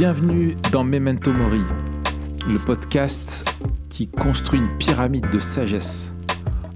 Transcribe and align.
Bienvenue 0.00 0.56
dans 0.72 0.82
Memento 0.82 1.30
Mori, 1.30 1.60
le 2.48 2.58
podcast 2.64 3.46
qui 3.90 4.08
construit 4.08 4.58
une 4.58 4.78
pyramide 4.78 5.28
de 5.28 5.38
sagesse 5.38 6.14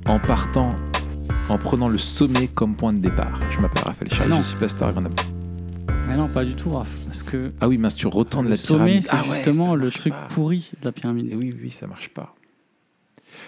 en 0.04 0.20
partant, 0.20 0.76
en 1.48 1.56
prenant 1.56 1.88
le 1.88 1.96
sommet 1.96 2.48
comme 2.48 2.76
point 2.76 2.92
de 2.92 2.98
départ. 2.98 3.40
Je 3.50 3.60
m'appelle 3.60 3.82
Raphaël 3.84 4.12
Charles, 4.12 4.28
Non. 4.28 4.36
je 4.42 4.48
suis 4.48 4.58
pasteur 4.58 4.88
à 4.88 4.92
Grenoble. 4.92 5.14
Mais 6.06 6.18
non, 6.18 6.28
pas 6.28 6.44
du 6.44 6.54
tout, 6.54 6.68
Raph. 6.68 6.90
Parce 7.06 7.22
que 7.22 7.54
Ah 7.62 7.68
oui, 7.68 7.78
mince, 7.78 7.94
tu 7.96 8.08
retournes 8.08 8.44
le 8.44 8.50
la 8.50 8.56
sommet, 8.56 9.00
pyramide. 9.00 9.02
c'est 9.04 9.10
Ah 9.16 9.22
ouais, 9.26 9.36
justement 9.36 9.70
ça 9.70 9.76
le 9.76 9.84
marche 9.84 9.94
truc 9.96 10.12
pas. 10.12 10.28
pourri 10.28 10.70
de 10.78 10.84
la 10.84 10.92
pyramide. 10.92 11.32
Et 11.32 11.34
oui, 11.34 11.56
oui, 11.58 11.70
ça 11.70 11.86
marche 11.86 12.10
pas. 12.10 12.34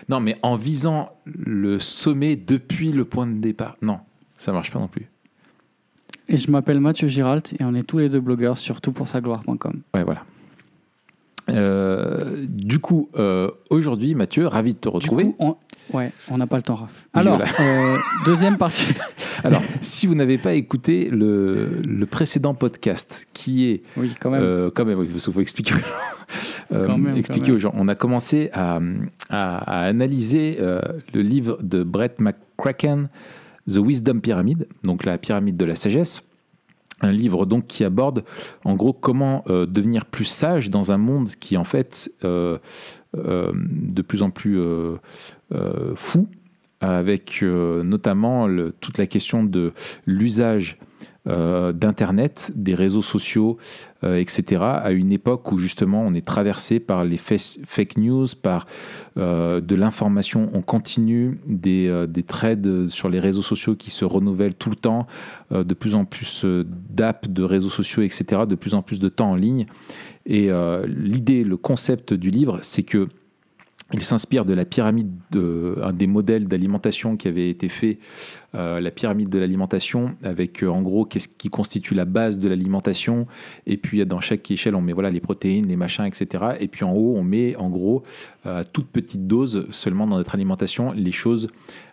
Non, 0.09 0.20
mais 0.20 0.38
en 0.41 0.56
visant 0.56 1.11
le 1.27 1.79
sommet 1.80 2.34
depuis 2.37 2.93
le 2.93 3.05
point 3.05 3.27
de 3.27 3.34
départ. 3.38 3.77
Non, 3.83 3.98
ça 4.38 4.52
marche 4.52 4.70
pas 4.73 4.79
non 4.79 4.88
plus. 4.88 5.11
Et 6.29 6.37
je 6.37 6.51
m'appelle 6.51 6.80
Mathieu 6.80 7.09
Giralt 7.09 7.55
et 7.59 7.65
on 7.65 7.75
est 7.75 7.83
tous 7.85 7.98
les 7.98 8.09
deux 8.09 8.21
blogueurs 8.21 8.59
sur 8.59 8.80
toutpoursagloire.com. 8.80 9.80
Ouais, 9.95 10.05
voilà. 10.05 10.25
Euh, 11.48 12.45
du 12.48 12.80
coup, 12.80 13.09
euh, 13.17 13.48
aujourd'hui, 13.71 14.17
Mathieu, 14.17 14.48
ravi 14.48 14.75
de 14.75 14.79
te 14.79 14.89
Du 14.89 14.95
retrouver. 14.95 15.25
coup, 15.27 15.37
on... 15.39 15.57
Ouais, 15.97 16.11
on 16.29 16.39
n'a 16.39 16.48
pas 16.48 16.57
le 16.57 16.65
temps, 16.65 16.75
Raph. 16.75 17.07
Alors, 17.15 17.37
voilà. 17.37 17.53
euh, 17.61 17.98
deuxième 18.25 18.59
partie. 18.59 18.93
Alors, 19.45 19.62
si 19.81 20.09
vous 20.09 20.17
n'avez 20.17 20.39
pas 20.39 20.55
écouté 20.55 21.09
le, 21.09 21.81
le 21.87 22.07
précédent 22.07 22.55
podcast, 22.55 23.29
qui 23.33 23.67
est 23.67 23.83
Oui, 23.97 24.12
quand 24.19 24.31
même. 24.31 24.70
Quand 24.75 24.84
même, 24.84 25.05
il 25.09 25.20
faut 25.20 25.41
expliquer 25.41 25.75
aux 25.75 25.79
gens. 25.79 25.84
Quand 26.73 26.98
même, 26.98 27.17
expliquer 27.17 27.53
quand 27.53 27.56
aux 27.56 27.59
gens. 27.61 27.73
On 27.77 27.87
a 27.87 27.95
commencé 27.95 28.51
à, 28.53 28.81
à- 29.31 29.59
à 29.59 29.87
analyser 29.87 30.59
le 31.15 31.23
livre 31.23 31.59
de 31.62 31.84
Brett 31.84 32.20
McCracken, 32.20 33.09
The 33.70 33.77
Wisdom 33.77 34.19
Pyramid, 34.19 34.67
donc 34.83 35.05
la 35.05 35.17
pyramide 35.19 35.56
de 35.56 35.65
la 35.65 35.77
sagesse. 35.77 36.25
Un 37.02 37.12
livre 37.12 37.44
donc 37.44 37.66
qui 37.66 37.84
aborde 37.84 38.25
en 38.64 38.75
gros 38.75 38.94
comment 38.94 39.44
euh, 39.48 39.66
devenir 39.66 40.06
plus 40.06 40.25
sage 40.25 40.70
dans 40.70 40.92
un 40.92 40.97
monde 40.97 41.28
qui 41.38 41.58
en 41.58 41.64
fait 41.64 42.11
euh, 42.25 42.56
euh, 43.16 43.53
de 43.55 44.00
plus 44.00 44.22
en 44.22 44.30
plus 44.30 44.58
fou, 45.94 46.28
avec 46.80 47.42
notamment 47.42 48.48
toute 48.80 48.98
la 48.98 49.06
question 49.06 49.44
de 49.44 49.72
l'usage 50.06 50.78
euh, 51.28 51.72
d'Internet, 51.72 52.52
des 52.55 52.74
réseaux 52.74 53.02
sociaux, 53.02 53.56
euh, 54.05 54.16
etc., 54.16 54.62
à 54.62 54.92
une 54.92 55.10
époque 55.10 55.50
où 55.50 55.58
justement 55.58 56.02
on 56.02 56.14
est 56.14 56.24
traversé 56.24 56.78
par 56.78 57.05
les 57.05 57.16
fake 57.16 57.96
news, 57.96 58.27
par 58.41 58.66
euh, 59.16 59.60
de 59.60 59.74
l'information 59.74 60.54
en 60.54 60.62
continu, 60.62 61.41
des, 61.47 62.06
des 62.08 62.22
trades 62.22 62.88
sur 62.88 63.08
les 63.08 63.19
réseaux 63.19 63.42
sociaux 63.42 63.74
qui 63.74 63.91
se 63.91 64.04
renouvellent 64.04 64.54
tout 64.54 64.70
le 64.70 64.77
temps, 64.77 65.06
de 65.50 65.74
plus 65.74 65.94
en 65.94 66.04
plus 66.04 66.44
d'apps, 66.44 67.28
de 67.28 67.42
réseaux 67.42 67.70
sociaux, 67.70 68.02
etc., 68.02 68.42
de 68.48 68.54
plus 68.54 68.74
en 68.74 68.82
plus 68.82 69.00
de 69.00 69.08
temps 69.08 69.32
en 69.32 69.36
ligne. 69.36 69.66
Et 70.27 70.50
l'idée, 70.86 71.44
le 71.44 71.56
concept 71.56 72.12
du 72.12 72.30
livre, 72.30 72.58
c'est 72.62 72.82
que 72.82 73.08
il 73.92 74.03
s'inspire 74.03 74.45
de 74.45 74.53
la 74.53 74.65
pyramide, 74.65 75.12
de, 75.31 75.79
un 75.81 75.92
des 75.92 76.09
modèles 76.09 76.48
d'alimentation 76.48 77.17
qui 77.17 77.29
avait 77.29 77.48
été 77.48 77.69
fait, 77.69 77.98
euh, 78.56 78.81
la 78.81 78.91
pyramide 78.91 79.28
de 79.28 79.39
l'alimentation, 79.39 80.17
avec 80.25 80.65
euh, 80.65 80.69
en 80.69 80.83
gros 80.83 81.05
qu'est-ce 81.05 81.28
qui 81.28 81.51
constitue 81.51 81.95
la 81.95 82.05
base 82.05 82.41
de 82.41 82.48
l'alimentation. 82.48 83.28
Et 83.67 83.77
puis 83.77 84.05
dans 84.05 84.19
chaque 84.19 84.51
échelle, 84.51 84.75
on 84.75 84.81
met 84.81 84.93
voilà, 84.93 85.11
les 85.11 85.20
protéines, 85.20 85.69
les 85.69 85.77
machins, 85.77 86.05
etc. 86.05 86.45
Et 86.59 86.67
puis 86.67 86.84
en 86.84 86.93
haut, 86.93 87.15
on 87.17 87.23
met 87.23 87.55
en 87.56 87.70
gros 87.70 88.03
euh, 88.45 88.61
à 88.61 88.65
toute 88.65 88.89
petite 88.89 89.28
dose 89.28 89.67
seulement 89.70 90.09
dans 90.09 90.17
notre 90.17 90.34
alimentation 90.34 90.93
les 90.93 91.12
choses 91.12 91.48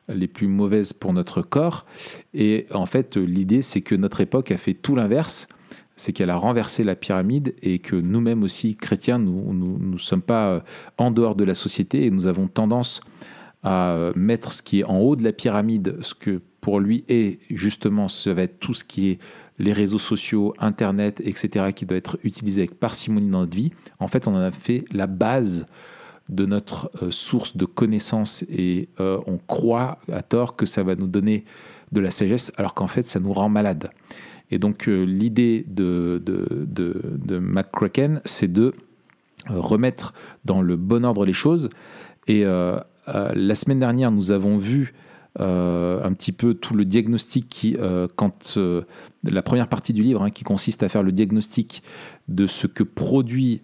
les 0.10 0.28
plus 0.28 0.48
mauvaises 0.48 0.94
pour 0.94 1.14
notre 1.14 1.42
corps. 1.42 1.86
Et 2.34 2.66
en 2.74 2.86
fait, 2.86 3.16
l'idée, 3.18 3.62
c'est 3.62 3.82
que 3.82 3.96
notre 3.96 4.20
époque 4.20 4.52
a 4.52 4.58
fait 4.58 4.74
tout 4.74 4.96
l'inverse 4.96 5.48
c'est 5.96 6.14
qu'elle 6.14 6.30
a 6.30 6.36
renversé 6.36 6.84
la 6.84 6.96
pyramide 6.96 7.56
et 7.62 7.80
que 7.80 7.96
nous-mêmes 7.96 8.44
aussi, 8.44 8.76
chrétiens, 8.76 9.20
nous 9.20 9.54
ne 9.54 9.98
sommes 9.98 10.22
pas 10.22 10.48
euh, 10.48 10.60
en 10.98 11.12
dehors 11.12 11.36
de 11.36 11.44
la 11.44 11.54
société 11.54 12.06
et 12.06 12.12
nous 12.12 12.28
avons 12.28 12.48
tendance 12.48 13.02
à 13.62 13.92
euh, 13.92 14.12
mettre 14.16 14.54
ce 14.54 14.62
qui 14.62 14.80
est 14.80 14.84
en 14.84 15.00
haut 15.00 15.16
de 15.16 15.24
la 15.24 15.34
pyramide, 15.34 15.98
ce 16.02 16.14
que 16.14 16.42
pour 16.62 16.80
lui 16.80 17.04
est 17.08 17.40
justement, 17.50 18.08
ça 18.08 18.34
va 18.34 18.44
être 18.44 18.60
tout 18.60 18.74
ce 18.74 18.84
qui 18.84 19.10
est 19.10 19.20
les 19.60 19.74
réseaux 19.74 20.00
sociaux, 20.00 20.54
Internet, 20.58 21.22
etc., 21.24 21.72
qui 21.74 21.86
doit 21.86 21.98
être 21.98 22.18
utilisé 22.24 22.62
avec 22.62 22.80
parcimonie 22.80 23.30
dans 23.30 23.42
notre 23.42 23.56
vie. 23.56 23.72
En 24.00 24.08
fait, 24.08 24.28
on 24.28 24.36
en 24.36 24.40
a 24.40 24.52
fait 24.52 24.86
la 24.92 25.06
base 25.06 25.66
de 26.30 26.46
notre 26.46 26.90
euh, 27.04 27.12
source 27.12 27.56
de 27.56 27.66
connaissances 27.66 28.44
et 28.50 28.90
on 28.98 29.38
croit 29.38 30.00
à 30.12 30.24
tort 30.24 30.56
que 30.56 30.66
ça 30.66 30.82
va 30.82 30.96
nous 30.96 31.08
donner 31.08 31.46
de 31.92 32.00
la 32.00 32.10
sagesse 32.10 32.52
alors 32.58 32.74
qu'en 32.74 32.88
fait, 32.88 33.08
ça 33.08 33.20
nous 33.20 33.34
rend 33.34 33.50
malade. 33.50 33.90
Et 34.54 34.60
donc 34.60 34.88
euh, 34.88 35.04
l'idée 35.04 35.66
de, 35.68 36.22
de, 36.24 36.46
de, 36.68 37.40
McCracken, 37.40 38.22
c'est 38.24 38.54
de 38.54 38.76
remettre 39.48 40.14
dans 40.46 40.62
le 40.62 40.76
bon 40.76 41.04
ordre 41.04 41.26
les 41.26 41.34
choses. 41.34 41.70
Et 42.28 42.46
euh, 42.46 42.78
euh, 43.08 43.32
la 43.34 43.56
semaine 43.56 43.80
dernière, 43.80 44.12
nous 44.12 44.32
avons 44.32 44.58
vu 44.58 44.94
un 45.40 46.14
petit 46.14 46.32
peu 46.32 46.54
tout 46.54 46.76
le 46.76 46.86
diagnostic 46.86 47.50
qui, 47.50 47.76
quand 48.16 48.56
la 49.24 49.42
première 49.42 49.68
partie 49.68 49.92
du 49.92 50.04
livre, 50.04 50.22
hein, 50.22 50.30
qui 50.30 50.44
consiste 50.44 50.84
à 50.84 50.90
faire 50.90 51.02
le 51.02 51.12
diagnostic 51.12 51.82
de 52.28 52.46
ce 52.46 52.68
que 52.68 52.84
produit 52.84 53.62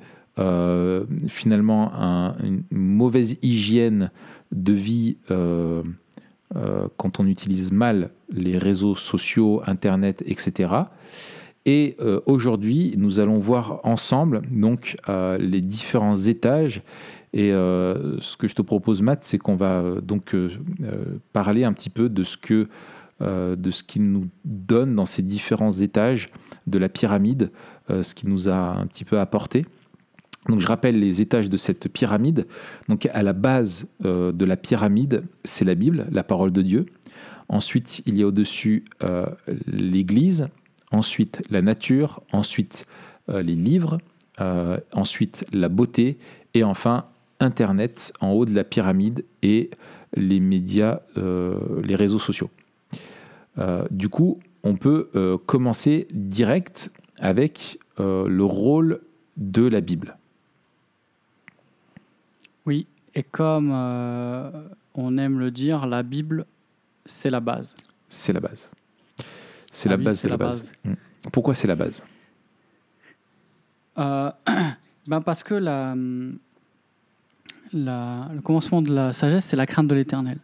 finalement 1.28 1.94
un- 1.94 2.36
une 2.44 2.64
mauvaise 2.72 3.38
hygiène 3.44 4.10
de 4.52 4.74
vie 4.74 5.18
euh, 6.56 6.88
quand 6.98 7.20
on 7.20 7.28
utilise 7.28 7.72
mal 7.72 8.10
les 8.32 8.58
réseaux 8.58 8.96
sociaux, 8.96 9.62
Internet, 9.68 10.24
etc. 10.26 10.74
Et 11.66 11.96
euh, 12.00 12.22
aujourd'hui, 12.26 12.96
nous 12.98 13.20
allons 13.20 13.38
voir 13.38 13.82
ensemble 13.84 14.42
donc 14.50 14.98
euh, 15.09 15.38
les 15.38 15.62
différents 15.62 16.16
étages. 16.16 16.82
Et 17.32 17.52
ce 17.52 18.38
que 18.38 18.48
je 18.48 18.56
te 18.56 18.64
propose, 18.64 19.04
Matt, 19.04 19.24
c'est 19.24 19.38
qu'on 19.38 19.56
va 19.56 19.84
donc 20.02 20.36
parler 21.32 21.64
un 21.64 21.74
petit 21.74 21.92
peu 21.92 22.09
de 22.09 22.24
ce 22.24 22.38
que 22.38 22.68
de 23.20 23.70
ce 23.70 23.84
qu'il 23.84 24.12
nous 24.12 24.30
donne 24.46 24.96
dans 24.96 25.06
ces 25.06 25.22
différents 25.22 25.74
étages 25.74 26.30
de 26.66 26.80
la 26.80 26.90
pyramide, 26.90 27.52
ce 27.88 28.16
qu'il 28.16 28.30
nous 28.30 28.48
a 28.48 28.56
un 28.56 28.88
petit 28.88 29.06
peu 29.06 29.20
apporté. 29.20 29.68
Donc 30.50 30.62
je 30.62 30.68
rappelle 30.68 31.00
les 31.00 31.22
étages 31.22 31.48
de 31.48 31.58
cette 31.58 31.88
pyramide. 31.90 32.48
Donc 32.90 33.08
à 33.14 33.22
la 33.22 33.34
base 33.34 33.88
euh, 34.04 34.32
de 34.32 34.46
la 34.46 34.58
pyramide, 34.58 35.24
c'est 35.44 35.64
la 35.64 35.76
Bible, 35.76 36.08
la 36.12 36.24
parole 36.24 36.52
de 36.52 36.64
Dieu. 36.64 36.86
Ensuite, 37.50 38.02
il 38.08 38.18
y 38.18 38.24
a 38.24 38.28
au-dessus 38.28 38.86
euh, 39.04 39.28
l'Église, 39.68 40.48
ensuite 40.92 41.44
la 41.52 41.62
nature, 41.62 42.22
ensuite 42.32 42.88
euh, 43.30 43.42
les 43.42 43.56
livres, 43.56 44.00
ensuite 44.94 45.46
la 45.52 45.68
beauté, 45.68 46.18
et 46.54 46.64
enfin 46.64 47.08
Internet 47.42 48.14
en 48.22 48.32
haut 48.32 48.46
de 48.46 48.56
la 48.56 48.64
pyramide 48.64 49.26
et 49.44 49.70
les 50.16 50.40
médias, 50.40 51.02
les 51.18 51.96
réseaux 51.96 52.20
sociaux. 52.20 52.50
Du 53.92 54.08
coup, 54.08 54.40
on 54.64 54.78
peut 54.78 55.09
commencer 55.46 56.08
direct 56.14 56.90
avec 57.18 57.80
le 57.98 58.44
rôle 58.46 59.02
de 59.36 59.68
la 59.68 59.82
Bible. 59.82 60.19
Oui, 62.66 62.88
et 63.16 63.24
comme 63.24 63.72
euh, 63.74 64.52
on 64.94 65.18
aime 65.18 65.40
le 65.40 65.52
dire, 65.52 65.88
la 65.88 66.03
Bible, 66.03 66.46
c'est 67.06 67.30
la 67.30 67.40
base. 67.40 67.75
C'est 68.08 68.34
la 68.34 68.40
base. 68.40 68.70
C'est 69.72 69.90
La 69.90 69.97
base 69.97 70.20
c'est 70.20 70.28
la 70.28 70.34
la 70.34 70.38
base. 70.38 70.72
Mm. 70.84 70.94
Pourquoi 71.31 71.53
c'est 71.53 71.68
la 71.68 71.75
base? 71.75 72.03
Euh, 73.97 74.31
ben 75.08 75.22
parce 75.22 75.44
que 75.44 75.53
la, 75.53 75.96
le 77.74 78.41
commencement 78.41 78.82
de 78.82 78.94
la 78.94 79.14
sagesse, 79.14 79.46
c'est 79.46 79.56
la 79.56 79.66
crainte 79.66 79.88
de 79.88 79.96
l'éternel. 79.96 80.40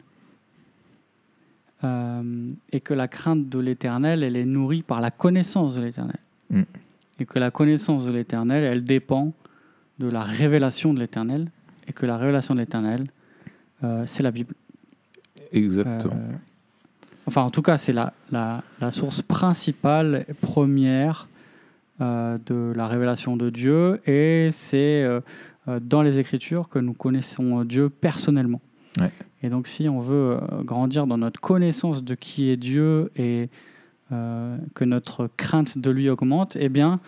Euh, 1.83 2.51
et 2.71 2.79
que 2.81 2.93
la 2.93 3.07
crainte 3.07 3.49
de 3.49 3.59
l'éternel, 3.59 4.23
elle 4.23 4.37
est 4.37 4.45
nourrie 4.45 4.83
par 4.83 5.01
la 5.01 5.11
connaissance 5.11 5.75
de 5.75 5.81
l'éternel. 5.81 6.19
Mm. 6.49 6.63
Et 7.19 7.25
que 7.25 7.39
la 7.39 7.51
connaissance 7.51 8.05
de 8.05 8.11
l'éternel, 8.11 8.63
elle 8.63 8.83
dépend 8.83 9.33
de 9.99 10.07
la 10.07 10.21
révélation 10.21 10.93
de 10.93 10.99
l'éternel. 10.99 11.49
Et 11.87 11.93
que 11.93 12.05
la 12.05 12.17
révélation 12.17 12.55
de 12.55 12.59
l'éternel, 12.59 13.03
euh, 13.83 14.03
c'est 14.07 14.23
la 14.23 14.31
Bible. 14.31 14.55
Exactement. 15.51 16.13
Euh, 16.15 16.33
enfin, 17.27 17.43
en 17.43 17.51
tout 17.51 17.61
cas, 17.61 17.77
c'est 17.77 17.93
la, 17.93 18.13
la, 18.31 18.63
la 18.81 18.91
source 18.91 19.21
principale, 19.21 20.25
première 20.41 21.27
euh, 22.01 22.37
de 22.45 22.73
la 22.75 22.87
révélation 22.87 23.37
de 23.37 23.49
Dieu. 23.49 24.01
Et 24.07 24.49
c'est 24.51 25.05
dans 25.81 26.01
les 26.01 26.19
Écritures 26.19 26.69
que 26.69 26.79
nous 26.79 26.93
connaissons 26.93 27.63
Dieu 27.63 27.89
personnellement. 27.89 28.61
Ouais. 28.99 29.11
Et 29.43 29.49
donc, 29.49 29.67
si 29.67 29.89
on 29.89 29.99
veut 29.99 30.39
grandir 30.63 31.07
dans 31.07 31.17
notre 31.17 31.39
connaissance 31.39 32.03
de 32.03 32.15
qui 32.15 32.49
est 32.49 32.57
Dieu 32.57 33.11
et 33.15 33.49
que 34.09 34.85
notre 34.85 35.29
crainte 35.37 35.77
de 35.77 35.89
lui 35.91 36.09
augmente, 36.09 36.55
eh 36.59 36.69
bien, 36.69 36.99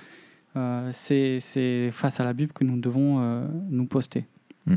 c'est 0.92 1.90
face 1.92 2.20
à 2.20 2.24
la 2.24 2.34
Bible 2.34 2.52
que 2.52 2.64
nous 2.64 2.80
devons 2.80 3.48
nous 3.70 3.86
poster. 3.86 4.26
Mm. 4.68 4.76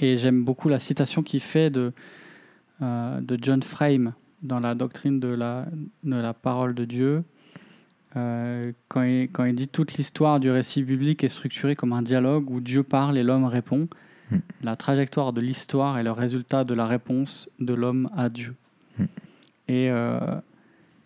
Et 0.00 0.16
j'aime 0.16 0.44
beaucoup 0.44 0.68
la 0.68 0.78
citation 0.78 1.22
qu'il 1.22 1.40
fait 1.40 1.70
de, 1.70 1.92
euh, 2.82 3.20
de 3.20 3.38
John 3.40 3.62
Frame 3.62 4.12
dans 4.42 4.60
la 4.60 4.74
doctrine 4.74 5.18
de 5.20 5.28
la, 5.28 5.66
de 6.04 6.16
la 6.16 6.32
parole 6.34 6.74
de 6.74 6.84
Dieu. 6.84 7.24
euh, 8.16 8.72
quand, 8.88 9.02
il, 9.02 9.28
quand 9.30 9.44
il 9.44 9.54
dit 9.54 9.68
toute 9.68 9.94
l'histoire 9.94 10.40
du 10.40 10.50
récit 10.50 10.82
biblique 10.82 11.24
est 11.24 11.28
structurée 11.28 11.74
comme 11.76 11.92
un 11.92 12.02
dialogue 12.02 12.50
où 12.50 12.60
Dieu 12.60 12.82
parle 12.82 13.18
et 13.18 13.22
l'homme 13.22 13.44
répond, 13.44 13.88
Mm. 14.30 14.36
la 14.62 14.76
trajectoire 14.76 15.32
de 15.32 15.40
l'histoire 15.40 15.96
est 15.96 16.02
le 16.02 16.10
résultat 16.12 16.62
de 16.64 16.74
la 16.74 16.86
réponse 16.86 17.48
de 17.60 17.72
l'homme 17.72 18.10
à 18.14 18.28
Dieu. 18.28 18.54
Mm. 18.98 19.04
Et 19.68 19.90
euh, 19.90 20.20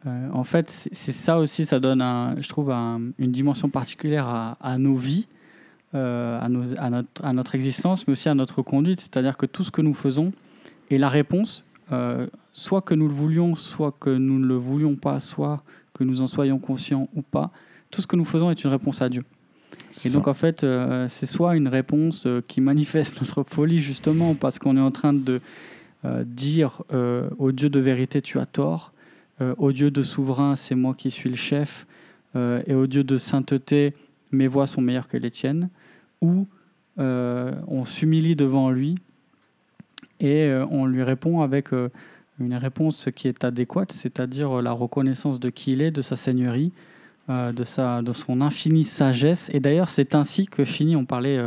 euh, 0.07 0.29
en 0.33 0.43
fait, 0.43 0.69
c'est 0.71 1.13
ça 1.13 1.39
aussi, 1.39 1.65
ça 1.65 1.79
donne, 1.79 2.03
un- 2.03 2.35
je 2.41 2.49
trouve, 2.49 2.73
un- 2.73 3.01
une 3.21 3.31
dimension 3.31 3.69
particulière 3.69 4.29
à, 4.29 4.57
à 4.61 4.77
nos 4.77 4.97
vies, 4.97 5.29
à, 5.95 6.49
nos- 6.49 6.79
à 6.79 6.91
notre, 6.91 7.25
à 7.25 7.33
notre 7.33 7.55
existence, 7.55 8.07
mais 8.07 8.13
aussi 8.13 8.29
à 8.29 8.35
notre 8.35 8.63
conduite. 8.63 9.01
C'est-à-dire 9.01 9.37
que 9.37 9.47
tout 9.47 9.65
ce 9.65 9.71
que 9.71 9.83
nous 9.83 9.95
faisons 9.95 10.33
est 10.91 10.99
la 10.99 11.09
réponse, 11.09 11.65
euh, 11.93 12.27
soit 12.53 12.81
que 12.83 12.95
nous 12.95 13.09
le 13.09 13.15
voulions, 13.15 13.55
soit 13.55 13.95
que 13.99 14.11
nous 14.11 14.39
ne 14.39 14.47
le 14.47 14.57
voulions 14.57 14.95
pas, 14.97 15.21
soit 15.21 15.63
que 15.95 16.05
nous 16.05 16.21
en 16.21 16.27
soyons 16.27 16.59
conscients 16.59 17.09
ou 17.15 17.23
pas. 17.23 17.51
Tout 17.91 18.01
ce 18.01 18.07
que 18.07 18.17
nous 18.17 18.25
faisons 18.25 18.51
est 18.51 18.65
une 18.65 18.71
réponse 18.71 19.03
à 19.03 19.09
Dieu. 19.09 19.25
Et 20.05 20.11
donc, 20.11 20.27
en 20.29 20.35
fait, 20.35 20.65
euh, 20.65 21.07
c'est 21.09 21.27
soit 21.27 21.57
une 21.57 21.69
réponse 21.69 22.25
euh, 22.27 22.41
qui 22.47 22.61
manifeste 22.61 23.21
notre 23.21 23.43
folie, 23.43 23.79
justement, 23.81 24.35
parce 24.35 24.59
qu'on 24.59 24.77
est 24.77 24.81
en 24.81 24.91
train 24.91 25.13
de 25.13 25.41
euh, 26.05 26.25
dire 26.27 26.83
euh, 26.93 27.29
au 27.39 27.53
Dieu 27.53 27.69
de 27.69 27.79
vérité, 27.81 28.23
tu 28.23 28.39
as 28.39 28.47
tort, 28.47 28.93
euh, 29.41 29.55
au 29.59 29.73
Dieu 29.73 29.91
de 29.91 30.03
souverain, 30.03 30.57
c'est 30.57 30.75
moi 30.75 30.95
qui 30.95 31.11
suis 31.11 31.29
le 31.31 31.37
chef, 31.37 31.87
euh, 32.37 32.63
et 32.67 32.75
au 32.75 32.87
Dieu 32.87 33.05
de 33.05 33.19
sainteté, 33.19 33.93
mes 34.31 34.47
voix 34.47 34.67
sont 34.67 34.81
meilleures 34.81 35.09
que 35.09 35.17
les 35.19 35.31
tiennes, 35.31 35.69
ou 36.23 36.47
euh, 36.99 37.53
on 37.69 37.85
s'humilie 37.85 38.37
devant 38.37 38.71
lui 38.71 38.95
et 40.21 40.45
euh, 40.45 40.65
on 40.71 40.87
lui 40.87 41.03
répond 41.03 41.41
avec 41.41 41.73
euh, 41.73 41.89
une 42.41 42.55
réponse 42.55 43.09
qui 43.15 43.29
est 43.29 43.45
adéquate, 43.45 43.93
c'est-à-dire 43.93 44.63
la 44.63 44.73
reconnaissance 44.73 45.39
de 45.41 45.51
qui 45.51 45.73
il 45.73 45.83
est, 45.83 45.91
de 45.91 46.01
sa 46.03 46.17
seigneurie, 46.17 46.73
de, 47.29 47.65
sa, 47.65 48.03
de 48.03 48.13
son 48.13 48.41
infinie 48.41 48.85
sagesse. 48.85 49.49
Et 49.53 49.61
d'ailleurs, 49.61 49.89
c'est 49.89 50.15
ainsi 50.15 50.47
que 50.47 50.65
finit, 50.65 50.97
on 50.97 51.05
parlait 51.05 51.39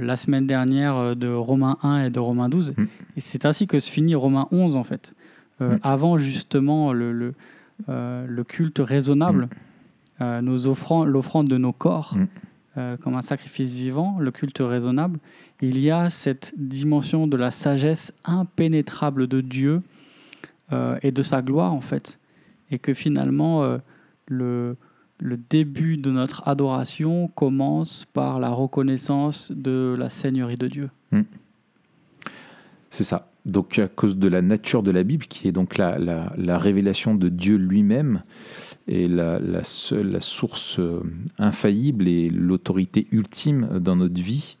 la 0.00 0.16
semaine 0.16 0.46
dernière 0.46 1.14
de 1.14 1.28
Romains 1.28 1.76
1 1.82 2.06
et 2.06 2.10
de 2.10 2.18
Romains 2.18 2.48
12, 2.48 2.74
Mm. 2.76 2.82
et 3.16 3.20
c'est 3.20 3.44
ainsi 3.46 3.66
que 3.68 3.78
se 3.78 3.88
finit 3.90 4.14
Romains 4.16 4.48
11, 4.50 4.76
en 4.76 4.82
fait. 4.84 5.14
Euh, 5.60 5.74
Mm. 5.76 5.78
Avant 5.82 6.18
justement 6.18 6.92
le, 6.92 7.12
le, 7.12 7.34
le 7.86 8.44
culte 8.44 8.80
raisonnable, 8.80 9.48
nos 10.20 10.66
offrandes, 10.66 11.08
l'offrande 11.08 11.46
de 11.48 11.56
nos 11.58 11.72
corps. 11.72 12.16
Euh, 12.76 12.96
comme 12.96 13.14
un 13.14 13.22
sacrifice 13.22 13.74
vivant, 13.74 14.18
le 14.18 14.32
culte 14.32 14.58
raisonnable, 14.58 15.20
il 15.60 15.78
y 15.78 15.92
a 15.92 16.10
cette 16.10 16.54
dimension 16.56 17.28
de 17.28 17.36
la 17.36 17.52
sagesse 17.52 18.12
impénétrable 18.24 19.28
de 19.28 19.40
Dieu 19.40 19.82
euh, 20.72 20.98
et 21.02 21.12
de 21.12 21.22
sa 21.22 21.40
gloire, 21.40 21.72
en 21.72 21.80
fait. 21.80 22.18
Et 22.72 22.80
que 22.80 22.92
finalement, 22.92 23.62
euh, 23.62 23.78
le, 24.26 24.76
le 25.20 25.36
début 25.36 25.96
de 25.96 26.10
notre 26.10 26.48
adoration 26.48 27.28
commence 27.28 28.06
par 28.12 28.40
la 28.40 28.50
reconnaissance 28.50 29.52
de 29.52 29.94
la 29.96 30.08
Seigneurie 30.08 30.56
de 30.56 30.66
Dieu. 30.66 30.90
C'est 32.90 33.04
ça. 33.04 33.30
Donc 33.46 33.78
à 33.78 33.88
cause 33.88 34.16
de 34.16 34.26
la 34.26 34.42
nature 34.42 34.82
de 34.82 34.90
la 34.90 35.04
Bible, 35.04 35.26
qui 35.26 35.46
est 35.46 35.52
donc 35.52 35.76
la, 35.76 35.98
la 35.98 36.58
révélation 36.58 37.14
de 37.14 37.28
Dieu 37.28 37.56
lui-même, 37.56 38.22
et 38.86 39.08
la, 39.08 39.64
seule, 39.64 40.20
source 40.20 40.78
euh, 40.78 41.00
infaillible 41.38 42.06
et 42.06 42.28
l'autorité 42.28 43.06
ultime 43.12 43.78
dans 43.78 43.96
notre 43.96 44.20
vie 44.20 44.56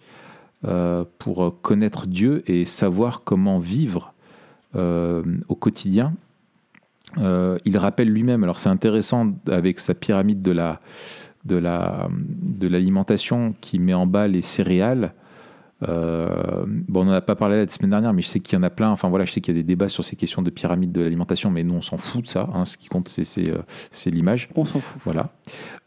euh, 0.64 1.04
pour 1.18 1.60
connaître 1.60 2.06
Dieu 2.06 2.42
et 2.46 2.64
savoir 2.64 3.22
comment 3.22 3.58
vivre 3.58 4.14
euh, 4.76 5.22
au 5.48 5.54
quotidien. 5.54 6.14
Il 7.16 7.78
rappelle 7.78 8.08
lui-même, 8.08 8.42
alors 8.42 8.58
c'est 8.58 8.70
intéressant 8.70 9.34
avec 9.46 9.78
sa 9.78 9.94
pyramide 9.94 10.42
de 10.42 10.50
l'alimentation 12.66 13.54
qui 13.60 13.78
met 13.78 13.94
en 13.94 14.06
bas 14.06 14.26
les 14.26 14.42
céréales. 14.42 15.14
Euh, 15.88 16.64
bon, 16.66 17.02
on 17.02 17.04
n'en 17.04 17.12
a 17.12 17.20
pas 17.20 17.34
parlé 17.34 17.56
la 17.56 17.68
semaine 17.68 17.90
dernière, 17.90 18.12
mais 18.12 18.22
je 18.22 18.28
sais 18.28 18.40
qu'il 18.40 18.56
y 18.56 18.60
en 18.60 18.62
a 18.62 18.70
plein. 18.70 18.90
Enfin 18.90 19.08
voilà, 19.08 19.24
je 19.24 19.32
sais 19.32 19.40
qu'il 19.40 19.54
y 19.54 19.58
a 19.58 19.60
des 19.60 19.66
débats 19.66 19.88
sur 19.88 20.04
ces 20.04 20.16
questions 20.16 20.42
de 20.42 20.50
pyramide 20.50 20.92
de 20.92 21.02
l'alimentation, 21.02 21.50
mais 21.50 21.64
nous 21.64 21.74
on 21.74 21.80
s'en 21.80 21.96
fout 21.96 22.22
de 22.22 22.28
ça. 22.28 22.48
hein. 22.54 22.64
Ce 22.64 22.76
qui 22.76 22.88
compte, 22.88 23.08
c'est 23.08 23.48
euh, 23.48 23.58
c'est 23.90 24.10
l'image. 24.10 24.48
On 24.56 24.64
s'en 24.64 24.80
fout. 24.80 25.00
Voilà. 25.04 25.30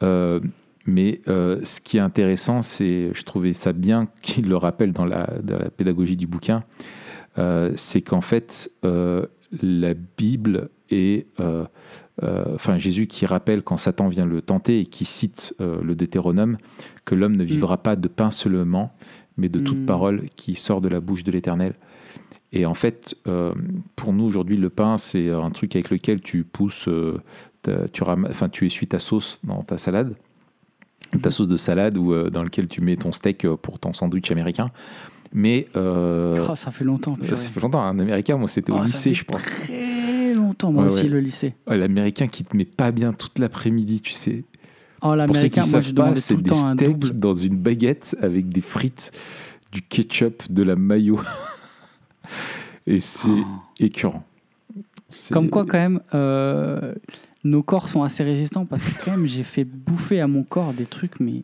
Euh, 0.03 0.39
mais 0.85 1.21
euh, 1.27 1.59
ce 1.63 1.81
qui 1.81 1.97
est 1.97 2.01
intéressant, 2.01 2.61
c'est, 2.61 3.11
je 3.13 3.23
trouvais 3.23 3.53
ça 3.53 3.73
bien 3.73 4.05
qu'il 4.21 4.47
le 4.47 4.55
rappelle 4.55 4.93
dans 4.93 5.05
la, 5.05 5.27
dans 5.43 5.57
la 5.57 5.69
pédagogie 5.69 6.15
du 6.15 6.27
bouquin, 6.27 6.63
c'est 7.75 8.01
qu'en 8.01 8.21
fait, 8.21 8.71
la 8.83 9.93
Bible 10.17 10.69
est, 10.89 11.27
euh, 11.39 11.65
euh, 12.23 12.55
enfin 12.55 12.77
Jésus 12.77 13.07
qui 13.07 13.25
rappelle 13.25 13.61
quand 13.63 13.77
Satan 13.77 14.07
vient 14.07 14.25
le 14.25 14.41
tenter 14.41 14.79
et 14.79 14.85
qui 14.85 15.05
cite 15.05 15.53
euh, 15.61 15.81
le 15.81 15.95
Deutéronome, 15.95 16.57
que 17.05 17.15
l'homme 17.15 17.35
ne 17.35 17.43
vivra 17.43 17.77
pas 17.77 17.95
de 17.95 18.07
pain 18.07 18.31
seulement, 18.31 18.93
mais 19.37 19.49
de 19.49 19.59
toute 19.59 19.77
Mm. 19.79 19.85
parole 19.85 20.23
qui 20.35 20.55
sort 20.55 20.81
de 20.81 20.87
la 20.89 20.99
bouche 20.99 21.23
de 21.23 21.31
l'Éternel. 21.31 21.73
Et 22.53 22.65
en 22.65 22.73
fait, 22.73 23.15
euh, 23.27 23.53
pour 23.95 24.13
nous 24.13 24.23
aujourd'hui, 24.23 24.57
le 24.57 24.69
pain, 24.69 24.97
c'est 24.97 25.29
un 25.29 25.49
truc 25.51 25.75
avec 25.75 25.89
lequel 25.89 26.21
tu 26.21 26.43
pousses, 26.43 26.87
euh, 26.87 27.17
tu, 27.91 28.03
ram- 28.03 28.27
enfin, 28.29 28.47
tu 28.49 28.65
essuies 28.65 28.87
ta 28.87 28.99
sauce 28.99 29.39
dans 29.43 29.61
ta 29.63 29.77
salade, 29.77 30.15
ta 31.21 31.29
sauce 31.31 31.49
de 31.49 31.57
salade 31.57 31.97
ou 31.97 32.13
euh, 32.13 32.29
dans 32.29 32.43
lequel 32.43 32.67
tu 32.67 32.81
mets 32.81 32.95
ton 32.95 33.11
steak 33.11 33.45
pour 33.61 33.79
ton 33.79 33.91
sandwich 33.93 34.31
américain. 34.31 34.71
Mais 35.33 35.65
Oh, 35.75 36.55
ça 36.55 36.71
fait 36.71 36.85
longtemps. 36.85 37.15
purée. 37.15 37.35
ça 37.35 37.49
fait 37.49 37.59
longtemps, 37.59 37.81
un 37.81 37.99
américain, 37.99 38.37
moi 38.37 38.47
c'était 38.47 38.71
au 38.71 38.77
Oh, 38.79 38.83
lycée, 38.83 39.13
je 39.13 39.25
pense. 39.25 39.43
Très 39.43 40.33
longtemps, 40.33 40.71
moi 40.71 40.85
Ouais, 40.85 40.91
aussi, 40.93 41.03
ouais. 41.03 41.09
le 41.09 41.19
lycée. 41.19 41.53
Ouais, 41.67 41.77
L'américain 41.77 42.27
qui 42.27 42.45
te 42.45 42.55
met 42.55 42.63
pas 42.63 42.91
bien 42.91 43.11
toute 43.11 43.37
l'après-midi, 43.39 43.99
tu 44.01 44.13
sais. 44.13 44.45
Oh, 45.01 45.13
Pour 45.25 45.35
ceux 45.35 45.47
qui 45.49 45.59
l'américain, 45.59 45.61
moi, 45.61 45.69
savent 45.69 45.81
je 45.83 45.93
pas, 45.93 46.15
c'est 46.15 46.35
des 46.41 46.53
steaks 46.53 46.99
double. 46.99 47.19
dans 47.19 47.35
une 47.35 47.57
baguette 47.57 48.15
avec 48.21 48.49
des 48.49 48.61
frites, 48.61 49.11
du 49.71 49.81
ketchup, 49.81 50.43
de 50.51 50.63
la 50.63 50.75
mayo. 50.75 51.19
Et 52.87 52.99
c'est 52.99 53.29
Oh. 53.29 53.45
écœurant. 53.79 54.23
C'est- 55.09 55.33
Comme 55.33 55.49
quoi, 55.49 55.65
quand 55.65 55.77
même, 55.77 55.99
euh, 56.13 56.93
nos 57.43 57.63
corps 57.63 57.89
sont 57.89 58.03
assez 58.03 58.23
résistants 58.23 58.65
parce 58.65 58.83
que, 58.83 59.03
quand 59.05 59.11
même, 59.11 59.25
j'ai 59.25 59.43
fait 59.43 59.63
bouffer 59.63 60.19
à 60.21 60.27
mon 60.27 60.43
corps 60.43 60.73
des 60.73 60.85
trucs, 60.85 61.19
mais. 61.19 61.43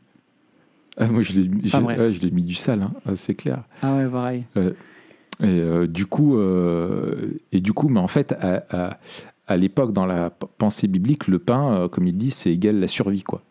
Ah, 0.98 1.08
moi, 1.08 1.22
je 1.22 1.34
l'ai 1.34 1.48
mis, 1.48 1.64
Enfin, 1.68 1.82
ouais, 1.84 2.14
je 2.14 2.22
l'ai 2.22 2.32
mis 2.32 2.44
du 2.44 2.56
sale, 2.56 2.82
hein, 2.82 2.92
ah, 3.06 3.16
c'est 3.16 3.34
clair. 3.36 3.64
Ah 3.82 3.96
ouais, 3.96 4.08
pareil. 4.08 4.44
Et 4.58 5.46
euh, 5.46 5.88
du 5.88 6.06
coup, 6.06 6.38
euh, 6.38 7.40
et 7.52 7.60
du 7.62 7.74
coup, 7.74 7.88
mais 7.90 8.00
en 8.00 8.08
fait, 8.08 8.34
à, 8.34 8.64
à- 8.70 9.00
à 9.48 9.58
l'époque, 9.58 9.92
dans 9.94 10.06
la 10.06 10.30
pensée 10.30 10.88
biblique, 10.88 11.28
le 11.28 11.40
pain, 11.40 11.74
euh, 11.74 11.88
comme 11.90 12.08
il 12.08 12.18
dit, 12.18 12.32
c'est 12.32 12.52
égal 12.52 12.80
la 12.80 12.88
survie, 12.88 13.24
quoi. 13.24 13.42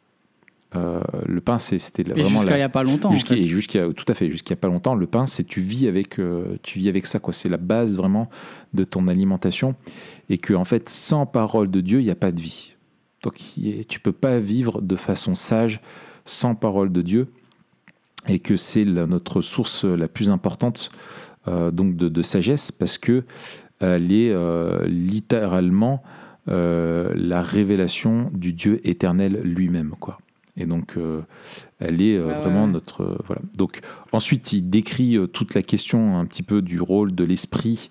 Euh, 0.74 1.00
le 1.26 1.42
pain, 1.42 1.58
c'était 1.58 2.02
vraiment 2.02 2.26
jusqu'à 2.30 2.54
il 2.54 2.60
n'y 2.60 2.62
a 2.62 2.68
pas 2.70 2.82
longtemps. 2.82 3.10
en 3.10 3.12
Jusqu'à, 3.12 3.34
fait. 3.34 3.42
et 3.42 3.44
jusqu'à- 3.44 3.92
tout 3.92 4.06
à 4.08 4.14
fait, 4.14 4.30
jusqu'à 4.30 4.56
pas 4.56 4.68
longtemps, 4.68 4.94
le 4.94 5.06
pain, 5.06 5.26
c'est 5.26 5.44
tu 5.44 5.60
vis 5.60 5.86
avec, 5.86 6.18
euh, 6.18 6.56
tu 6.62 6.78
vis 6.78 6.88
avec 6.88 7.06
ça, 7.06 7.18
quoi. 7.18 7.34
C'est 7.34 7.50
la 7.50 7.58
base 7.58 7.94
vraiment 7.96 8.30
de 8.72 8.82
ton 8.84 9.06
alimentation, 9.06 9.74
et 10.30 10.38
que 10.38 10.54
en 10.54 10.64
fait, 10.64 10.88
sans 10.88 11.26
parole 11.26 11.70
de 11.70 11.82
Dieu, 11.82 12.00
il 12.00 12.04
n'y 12.04 12.10
a 12.10 12.14
pas 12.14 12.32
de 12.32 12.40
vie. 12.40 12.74
Donc, 13.22 13.34
tu 13.88 14.00
peux 14.00 14.12
pas 14.12 14.38
vivre 14.38 14.80
de 14.80 14.96
façon 14.96 15.34
sage 15.34 15.80
sans 16.24 16.54
parole 16.54 16.90
de 16.90 17.02
Dieu, 17.02 17.26
et 18.26 18.38
que 18.38 18.56
c'est 18.56 18.84
notre 18.86 19.42
source 19.42 19.84
la 19.84 20.08
plus 20.08 20.30
importante 20.30 20.90
euh, 21.48 21.70
donc 21.72 21.96
de, 21.96 22.08
de 22.08 22.22
sagesse, 22.22 22.70
parce 22.72 22.96
que 22.98 23.24
elle 23.82 24.12
est 24.12 24.30
euh, 24.30 24.86
littéralement 24.86 26.02
euh, 26.48 27.12
la 27.14 27.42
révélation 27.42 28.30
du 28.32 28.52
Dieu 28.52 28.80
éternel 28.84 29.40
lui-même, 29.44 29.94
quoi. 30.00 30.16
Et 30.56 30.66
donc, 30.66 30.96
euh, 30.98 31.20
elle 31.78 32.02
est 32.02 32.16
euh, 32.18 32.26
Ouais, 32.26 32.34
vraiment 32.34 32.64
ouais. 32.66 32.72
notre. 32.72 33.02
euh, 33.02 33.16
voilà. 33.26 33.40
Donc, 33.56 33.80
ensuite, 34.12 34.52
il 34.52 34.68
décrit 34.68 35.16
euh, 35.16 35.26
toute 35.26 35.54
la 35.54 35.62
question 35.62 36.18
un 36.18 36.26
petit 36.26 36.42
peu 36.42 36.60
du 36.60 36.80
rôle 36.80 37.14
de 37.14 37.24
l'esprit 37.24 37.90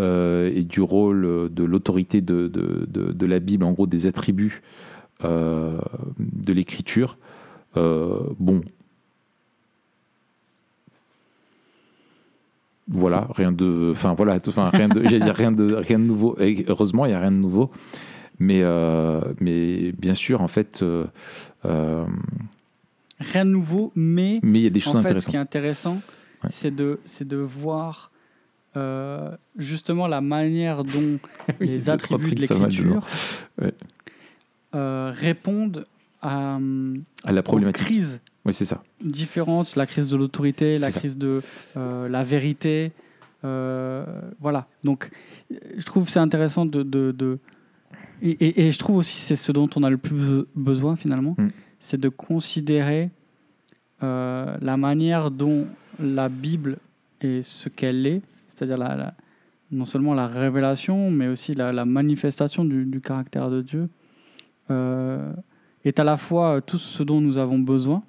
euh, 0.00 0.50
et 0.52 0.62
du 0.64 0.80
rôle 0.80 1.24
euh, 1.24 1.48
de 1.48 1.62
l'autorité 1.62 2.20
de, 2.20 2.48
de, 2.48 2.86
de- 2.90 3.12
de 3.12 3.26
la 3.26 3.38
Bible, 3.38 3.64
en 3.64 3.70
gros, 3.72 3.86
des 3.86 4.06
attributs 4.08 4.62
euh, 5.24 5.78
de 6.18 6.52
l'écriture. 6.52 7.18
Euh, 7.76 8.20
bon. 8.40 8.62
Voilà, 12.88 13.28
rien 13.34 13.52
de. 13.52 13.90
Enfin, 13.92 14.14
voilà, 14.14 14.38
enfin, 14.46 14.70
rien 14.70 14.88
de. 14.88 15.00
Rien 15.32 15.52
de, 15.52 15.74
rien 15.74 15.98
de 15.98 16.04
nouveau. 16.04 16.36
Et 16.40 16.64
heureusement, 16.68 17.06
il 17.06 17.10
n'y 17.10 17.14
a 17.14 17.20
rien 17.20 17.30
de 17.32 17.36
nouveau. 17.36 17.70
Mais, 18.38 18.60
euh, 18.62 19.20
mais 19.40 19.92
bien 19.92 20.14
sûr, 20.14 20.40
en 20.40 20.48
fait. 20.48 20.82
euh, 20.82 21.06
euh, 21.64 22.04
Rien 23.20 23.44
de 23.44 23.50
nouveau, 23.50 23.92
mais 23.94 24.40
mais 24.42 24.58
il 24.60 24.62
y 24.64 24.66
a 24.66 24.70
des 24.70 24.80
choses 24.80 24.96
en 24.96 25.02
fait, 25.02 25.08
ce 25.10 25.14
intéressantes. 25.28 25.30
qui 25.30 25.36
est 25.36 25.40
intéressant, 25.40 26.00
Ouais. 26.42 26.50
c'est 26.52 26.74
de, 26.74 26.98
c'est 27.04 27.26
de 27.28 27.36
voir 27.36 28.10
justement 29.58 30.08
la 30.08 30.20
manière 30.20 30.82
dont 30.82 31.18
les 31.60 31.88
attributs 31.88 32.34
de 32.34 32.40
l'écriture 32.40 33.06
Ouais. 33.60 33.72
répondent 35.12 35.84
à, 36.20 36.58
À 37.24 37.32
la 37.32 37.40
aux 37.40 37.42
problématique. 37.44 37.84
crises 37.86 38.20
Oui, 38.44 38.52
c'est 38.54 38.64
ça. 38.64 38.82
différentes, 39.02 39.76
la 39.76 39.86
crise 39.86 40.10
de 40.10 40.16
l'autorité, 40.16 40.76
la 40.78 40.90
ça. 40.90 40.98
crise 40.98 41.16
de 41.16 41.40
euh, 41.76 42.08
la 42.08 42.22
vérité. 42.24 42.90
euh, 43.44 44.04
voilà. 44.40 44.66
Donc, 44.84 45.10
je 45.50 45.84
trouve 45.84 46.04
que 46.06 46.10
c'est 46.10 46.18
intéressant 46.20 46.66
de, 46.66 46.82
de, 46.82 47.12
de, 47.12 47.38
et, 48.20 48.70
je 48.70 48.78
trouve 48.78 48.96
aussi 48.96 49.16
c'est 49.18 49.36
ce 49.36 49.50
dont 49.52 49.68
on 49.76 49.82
a 49.82 49.90
le 49.90 49.98
plus 49.98 50.44
besoin 50.56 50.96
finalement, 50.96 51.34
Mm. 51.38 51.48
c'est 51.80 52.00
de 52.00 52.08
considérer 52.08 53.10
euh, 54.02 54.56
la 54.60 54.76
manière 54.76 55.30
dont 55.30 55.66
la 56.00 56.28
Bible 56.28 56.78
est 57.20 57.42
ce 57.42 57.68
qu'elle 57.68 58.06
est, 58.06 58.22
c'est-à-dire 58.48 58.76
la, 58.78 58.96
la- 58.96 59.14
non 59.70 59.84
seulement 59.84 60.14
la 60.14 60.26
révélation, 60.26 61.10
mais 61.10 61.28
aussi 61.28 61.54
la, 61.54 61.72
la 61.72 61.84
manifestation 61.84 62.64
du, 62.64 62.84
du 62.84 63.00
caractère 63.00 63.50
de 63.50 63.62
Dieu, 63.62 63.88
est 65.84 65.98
à 66.00 66.04
la 66.04 66.16
fois 66.16 66.60
tout 66.60 66.78
ce 66.78 67.02
dont 67.02 67.20
nous 67.20 67.38
avons 67.38 67.58
besoin, 67.58 68.02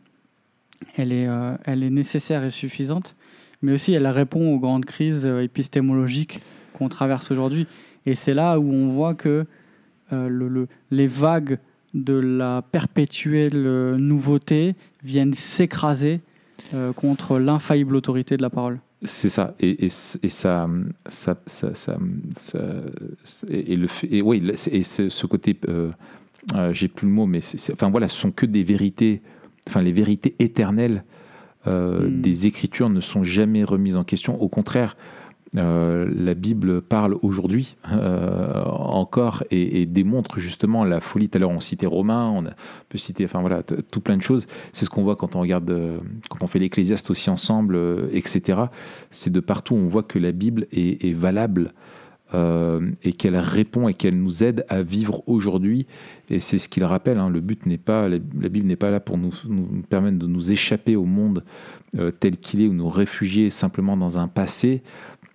elle 0.98 1.12
est, 1.14 1.28
euh, 1.28 1.56
elle 1.66 1.84
est 1.84 1.90
nécessaire 1.90 2.44
et 2.44 2.50
suffisante, 2.50 3.16
mais 3.62 3.72
aussi 3.74 3.94
elle 3.94 4.08
répond 4.08 4.54
aux 4.54 4.60
grandes 4.60 4.86
crises 4.86 5.26
euh, 5.26 5.42
épistémologiques 5.44 6.42
qu'on 6.74 6.90
traverse 6.90 7.32
aujourd'hui. 7.32 7.68
Et 8.06 8.16
c'est 8.16 8.34
là 8.34 8.60
où 8.60 8.72
on 8.72 8.88
voit 8.90 9.14
que 9.16 9.46
euh, 10.12 10.28
le- 10.28 10.48
le- 10.50 10.68
les 10.92 11.08
vagues 11.08 11.58
de 11.94 12.14
la 12.14 12.62
perpétuelle 12.72 13.96
nouveauté 13.98 14.76
viennent 15.04 15.34
s'écraser 15.36 16.22
contre 16.96 17.38
l'infaillible 17.38 17.96
autorité 17.96 18.36
de 18.36 18.42
la 18.42 18.50
parole. 18.50 18.80
C'est 19.04 19.30
ça, 19.30 19.54
et, 19.60 19.90
ça, 19.90 20.68
et, 23.50 23.76
le 23.76 23.88
oui, 24.24 24.52
et 24.72 24.84
ce, 24.84 25.26
côté, 25.28 25.58
euh, 25.68 25.92
j'ai 26.72 26.88
plus 26.88 27.08
le 27.08 27.14
mot, 27.14 27.26
mais 27.26 27.40
enfin 27.74 27.90
voilà, 27.90 28.08
ce 28.08 28.18
sont 28.18 28.32
que 28.32 28.46
des 28.46 28.64
vérités, 28.64 29.22
enfin 29.68 29.82
les 29.82 29.92
vérités 29.92 30.36
éternelles 30.40 31.04
euh, 31.68 32.08
Mm. 32.10 32.22
des 32.22 32.48
Écritures 32.48 32.90
ne 32.90 33.02
sont 33.02 33.24
jamais 33.24 33.64
remises 33.64 33.96
en 33.96 34.04
question. 34.04 34.42
Au 34.42 34.50
contraire, 34.50 34.98
euh, 35.56 36.10
la 36.14 36.34
Bible 36.34 36.82
parle 36.82 37.16
aujourd'hui 37.22 37.76
euh, 37.92 38.64
encore 38.66 39.44
et, 39.52 39.82
et 39.82 39.86
démontre 39.86 40.40
justement 40.40 40.84
la 40.84 41.00
folie. 41.00 41.30
Tout 41.30 41.38
à 41.38 41.40
l'heure, 41.40 41.52
on 41.52 41.60
citait 41.60 41.86
Romain, 41.86 42.28
on, 42.30 42.44
peut 42.90 42.98
citer, 42.98 43.24
enfin 43.26 43.42
voilà, 43.42 43.62
tout 43.64 44.02
plein 44.02 44.18
de 44.18 44.22
choses. 44.22 44.48
C'est 44.74 44.86
ce 44.86 44.90
qu'on 44.90 45.04
voit 45.04 45.16
quand 45.16 45.36
on 45.36 45.42
regarde, 45.42 45.70
euh, 45.70 46.00
quand 46.30 46.44
on 46.44 46.48
fait 46.48 46.60
l'Ecclésiaste 46.60 47.12
aussi 47.12 47.30
ensemble, 47.30 47.80
etc. 48.12 48.64
C'est 49.12 49.32
de 49.32 49.40
partout, 49.40 49.76
on 49.76 49.88
voit 49.88 50.04
que 50.04 50.20
la 50.20 50.32
Bible 50.32 50.68
est, 50.72 51.06
est 51.06 51.14
valable 51.14 51.74
euh, 52.34 52.82
et 53.04 53.14
qu'elle 53.14 53.38
répond 53.38 53.88
et 53.88 53.94
qu'elle 53.94 54.18
nous 54.18 54.44
aide 54.44 54.66
à 54.68 54.82
vivre 54.82 55.22
aujourd'hui. 55.28 55.86
Et 56.32 56.40
c'est 56.40 56.58
ce 56.58 56.68
qu'il 56.68 56.84
rappelle. 56.84 57.20
hein, 57.20 57.30
le 57.30 57.42
but 57.42 57.68
n'est 57.68 57.78
pas, 57.78 58.10
la, 58.10 58.18
Bible 58.18 58.66
n'est 58.66 58.76
pas 58.76 58.90
là 58.90 59.00
pour 59.00 59.20
nous, 59.20 59.32
permettre 59.88 60.18
de 60.18 60.26
nous 60.26 60.52
échapper 60.52 60.96
au 60.96 61.06
monde 61.06 61.44
euh, 61.98 62.10
tel 62.12 62.38
qu'il 62.38 62.62
est 62.62 62.68
ou 62.68 62.74
nous 62.74 62.90
réfugier 62.90 63.52
simplement 63.52 63.96
dans 63.98 64.18
un 64.18 64.28
passé, 64.28 64.82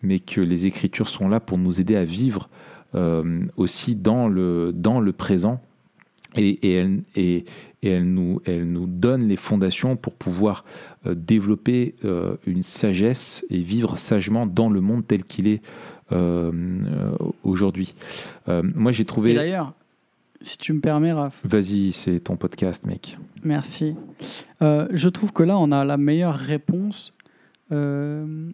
mais 0.02 0.18
que 0.18 0.40
les 0.40 0.66
Écritures 0.66 1.08
sont 1.08 1.28
là 1.28 1.38
pour 1.38 1.56
nous 1.56 1.80
aider 1.80 1.94
à 1.94 2.04
vivre 2.04 2.48
euh, 2.96 3.42
aussi 3.56 3.94
dans 3.94 4.26
le, 4.26 4.72
dans 4.74 4.98
le 4.98 5.12
présent. 5.12 5.60
Et, 6.34 6.48
et, 6.68 6.72
elle, 6.74 7.00
et, 7.14 7.44
elle, 7.82 8.12
nous, 8.12 8.40
elle 8.44 8.68
nous 8.70 8.86
donne 8.86 9.28
les 9.28 9.36
fondations 9.36 9.96
pour 9.96 10.14
pouvoir 10.14 10.64
développer 11.06 11.94
une 12.44 12.62
sagesse 12.62 13.46
et 13.48 13.60
vivre 13.60 13.96
sagement 13.96 14.46
dans 14.46 14.68
le 14.68 14.82
monde 14.82 15.06
tel 15.06 15.24
qu'il 15.24 15.46
est 15.46 15.62
aujourd'hui. 17.42 17.94
Euh, 18.48 18.62
moi, 18.74 18.92
j'ai 18.92 19.04
trouvé. 19.04 19.34
d'ailleurs, 19.34 19.72
si 20.40 20.58
tu 20.58 20.72
me 20.72 20.80
permets, 20.80 21.12
Raph, 21.12 21.40
Vas-y, 21.44 21.92
c'est 21.92 22.20
ton 22.20 22.36
podcast, 22.36 22.86
mec. 22.86 23.18
Merci. 23.42 23.96
Euh, 24.62 24.86
je 24.92 25.08
trouve 25.08 25.32
que 25.32 25.42
là, 25.42 25.58
on 25.58 25.72
a 25.72 25.84
la 25.84 25.96
meilleure 25.96 26.34
réponse 26.36 27.12
euh, 27.72 28.50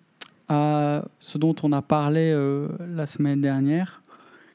à 0.49 1.05
ce 1.19 1.39
dont 1.39 1.55
on 1.63 1.73
a 1.73 1.83
parlé 1.83 2.33
euh, 2.33 2.69
la 2.95 3.07
semaine 3.07 3.41
dernière, 3.41 4.03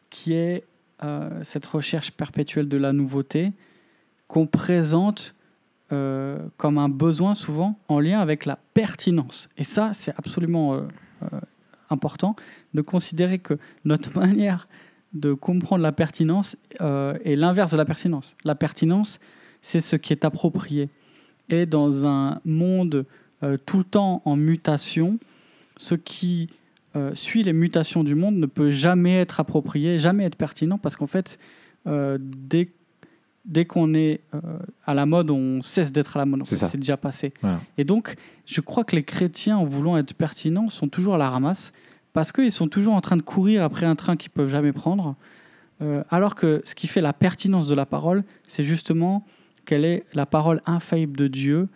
qui 0.09 0.33
est 0.33 0.63
euh, 1.03 1.29
cette 1.43 1.65
recherche 1.65 2.11
perpétuelle 2.11 2.67
de 2.67 2.77
la 2.77 2.93
nouveauté 2.93 3.51
qu'on 4.27 4.47
présente 4.47 5.35
euh, 5.91 6.37
comme 6.57 6.77
un 6.77 6.89
besoin 6.89 7.33
souvent 7.33 7.79
en 7.87 7.99
lien 7.99 8.19
avec 8.19 8.45
la 8.45 8.59
pertinence. 8.73 9.49
Et 9.57 9.63
ça, 9.63 9.91
c'est 9.93 10.13
absolument 10.17 10.75
euh, 10.75 10.81
euh, 11.23 11.39
important 11.89 12.35
de 12.73 12.81
considérer 12.81 13.39
que 13.39 13.57
notre 13.85 14.17
manière 14.19 14.67
de 15.13 15.33
comprendre 15.33 15.81
la 15.81 15.91
pertinence 15.91 16.57
euh, 16.81 17.17
est 17.25 17.35
l'inverse 17.35 17.71
de 17.71 17.77
la 17.77 17.85
pertinence. 17.85 18.35
La 18.43 18.55
pertinence, 18.55 19.19
c'est 19.61 19.81
ce 19.81 19.95
qui 19.95 20.13
est 20.13 20.25
approprié. 20.25 20.89
Et 21.49 21.65
dans 21.65 22.05
un 22.05 22.41
monde 22.45 23.05
euh, 23.41 23.57
tout 23.65 23.79
le 23.79 23.83
temps 23.83 24.21
en 24.25 24.35
mutation, 24.35 25.17
ce 25.77 25.95
qui 25.95 26.49
euh, 26.95 27.11
suit 27.15 27.43
les 27.43 27.53
mutations 27.53 28.03
du 28.03 28.13
monde 28.13 28.35
ne 28.35 28.45
peut 28.45 28.69
jamais 28.69 29.19
être 29.19 29.39
approprié, 29.39 29.97
jamais 29.97 30.25
être 30.25 30.35
pertinent, 30.35 30.77
parce 30.77 30.95
qu'en 30.95 31.07
fait, 31.07 31.39
dès, 32.19 32.69
dès 33.45 33.65
qu'on 33.65 33.95
est 33.95 34.21
à 34.85 34.93
la 34.93 35.07
mode, 35.07 35.31
on 35.31 35.63
cesse 35.63 35.91
d'être 35.91 36.17
à 36.17 36.19
la 36.19 36.25
mode. 36.27 36.41
En 36.41 36.45
C'est 36.45 36.51
fait, 36.51 36.59
ça. 36.59 36.67
C'est 36.67 36.77
déjà 36.77 36.97
passé. 36.97 37.33
Voilà. 37.41 37.61
Et 37.79 37.83
donc, 37.83 38.15
je 38.45 38.61
crois 38.61 38.83
que 38.83 38.95
les 38.95 39.03
chrétiens, 39.03 39.57
en 39.57 39.65
voulant 39.65 39.97
être 39.97 40.13
pertinents, 40.13 40.69
sont 40.69 40.87
toujours 40.87 41.15
à 41.15 41.17
la 41.17 41.31
ramasse, 41.31 41.73
parce 42.13 42.31
qu'ils 42.31 42.51
sont 42.51 42.67
toujours 42.67 42.93
en 42.93 43.01
train 43.01 43.17
de 43.17 43.21
courir 43.21 43.63
après 43.63 43.85
un 43.85 43.95
train 43.95 44.15
qu'ils 44.17 44.31
peuvent 44.31 44.49
jamais 44.49 44.71
prendre. 44.73 45.15
Euh, 45.81 46.03
alors 46.09 46.35
que 46.35 46.61
ce 46.65 46.75
qui 46.75 46.87
fait 46.87 47.01
la 47.01 47.13
pertinence 47.13 47.67
de 47.67 47.75
la 47.75 47.85
parole, 47.85 48.23
c'est 48.47 48.63
justement 48.65 49.25
qu'elle 49.65 49.85
est 49.85 50.03
la 50.13 50.25
parole 50.25 50.61
infaillible 50.65 51.15
de 51.17 51.27
Dieu 51.27 51.67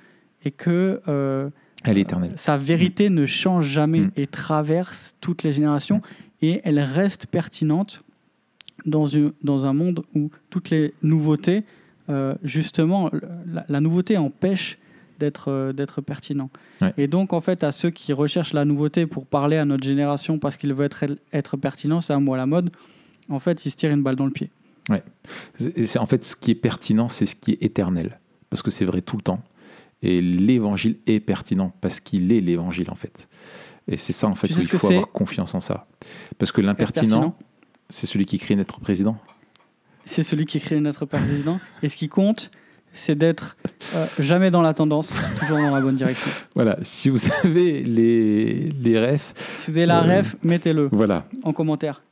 et 0.43 0.51
que 0.51 1.01
euh, 1.07 1.49
Elle 1.83 1.97
est 1.97 2.01
éternelle. 2.01 2.33
sa 2.35 2.57
vérité 2.57 3.09
ne 3.09 3.25
change 3.25 3.67
jamais 3.67 3.99
Mm. 4.01 4.11
et 4.17 4.27
traverse 4.27 5.15
toutes 5.21 5.43
les 5.43 5.53
générations 5.53 6.01
et 6.41 6.59
elle 6.65 6.79
reste 6.79 7.27
pertinente 7.27 8.03
dans, 8.85 9.05
une- 9.05 9.31
dans 9.43 9.65
un 9.65 9.71
monde 9.73 10.03
où 10.15 10.29
toutes 10.49 10.69
les 10.69 10.93
nouveautés, 11.01 11.63
euh, 12.09 12.35
justement, 12.43 13.09
la, 13.45 13.65
la 13.69 13.79
nouveauté 13.79 14.17
empêche 14.17 14.77
d'être 15.19 15.49
euh, 15.51 15.73
d'être 15.73 16.01
pertinent. 16.01 16.49
Ouais. 16.81 16.93
Et 16.97 17.07
donc, 17.07 17.33
en 17.33 17.41
fait, 17.41 17.63
à 17.63 17.71
ceux 17.71 17.89
qui 17.89 18.13
recherchent 18.13 18.53
la 18.53 18.65
nouveauté 18.65 19.05
pour 19.05 19.25
parler 19.25 19.57
à 19.57 19.65
notre 19.65 19.83
génération 19.83 20.39
parce 20.39 20.57
qu'ils 20.57 20.73
veulent 20.73 20.85
être, 20.87 21.05
être 21.31 21.57
pertinent, 21.57 22.01
c'est 22.01 22.13
un 22.13 22.19
mot 22.19 22.33
à 22.33 22.37
la 22.37 22.45
mode, 22.45 22.71
en 23.29 23.39
fait, 23.39 23.65
ils 23.65 23.71
se 23.71 23.75
tirent 23.75 23.91
une 23.91 24.03
balle 24.03 24.15
dans 24.15 24.25
le 24.25 24.31
pied. 24.31 24.49
C'est- 25.59 25.85
c'est- 25.87 25.99
en 25.99 26.05
fait, 26.05 26.25
ce 26.25 26.35
qui 26.35 26.51
est 26.51 26.55
pertinent, 26.55 27.09
c'est 27.09 27.25
ce 27.25 27.35
qui 27.35 27.51
est 27.51 27.63
éternel. 27.63 28.19
Parce 28.49 28.61
que 28.61 28.69
c'est 28.71 28.85
vrai 28.85 29.01
tout 29.01 29.17
le 29.17 29.23
temps. 29.23 29.41
Et 30.01 30.21
l'évangile 30.21 30.97
est 31.07 31.19
pertinent 31.21 31.73
parce 31.79 31.99
qu'il 32.01 32.31
est 32.33 32.41
l'évangile, 32.41 32.89
en 32.91 32.95
fait. 32.95 33.29
Et 33.87 33.97
c'est 33.97 34.13
ça, 34.13 34.27
en 34.27 34.35
fait, 34.35 34.47
Tu 34.47 34.53
où 34.55 34.59
il 34.59 34.67
faut 34.69 34.91
avoir 34.91 35.11
confiance 35.11 35.55
en 35.55 35.61
ça. 35.61 35.87
Parce 36.37 36.51
que 36.51 36.59
l'impertinent, 36.61 37.01
pertinent, 37.33 37.37
c'est 37.89 38.05
celui 38.07 38.25
qui 38.25 38.37
crie 38.37 38.55
d'être 38.55 38.79
président. 38.81 39.17
c'est 40.05 40.23
celui 40.23 40.45
qui 40.45 40.59
crée 40.59 40.79
notre 40.81 41.05
président. 41.05 41.59
Et 41.81 41.87
ce 41.89 41.95
qui 41.95 42.09
compte, 42.09 42.51
c'est 42.93 43.15
d'être 43.15 43.57
euh, 43.95 44.05
jamais 44.19 44.51
dans 44.51 44.61
la 44.61 44.73
tendance, 44.73 45.13
toujours 45.39 45.57
dans 45.57 45.73
la 45.73 45.81
bonne 45.81 45.95
direction. 45.95 46.29
Voilà, 46.55 46.77
si 46.81 47.09
vous 47.09 47.19
avez 47.43 47.83
les, 47.83 48.69
les 48.81 48.99
refs, 49.11 49.33
Si 49.59 49.71
vous 49.71 49.77
avez 49.77 49.85
la 49.87 50.03
Euh, 50.03 50.19
ref, 50.19 50.35
mettez-le 50.43 50.89
voilà. 50.91 51.25
en 51.43 51.53
commentaire. 51.53 52.03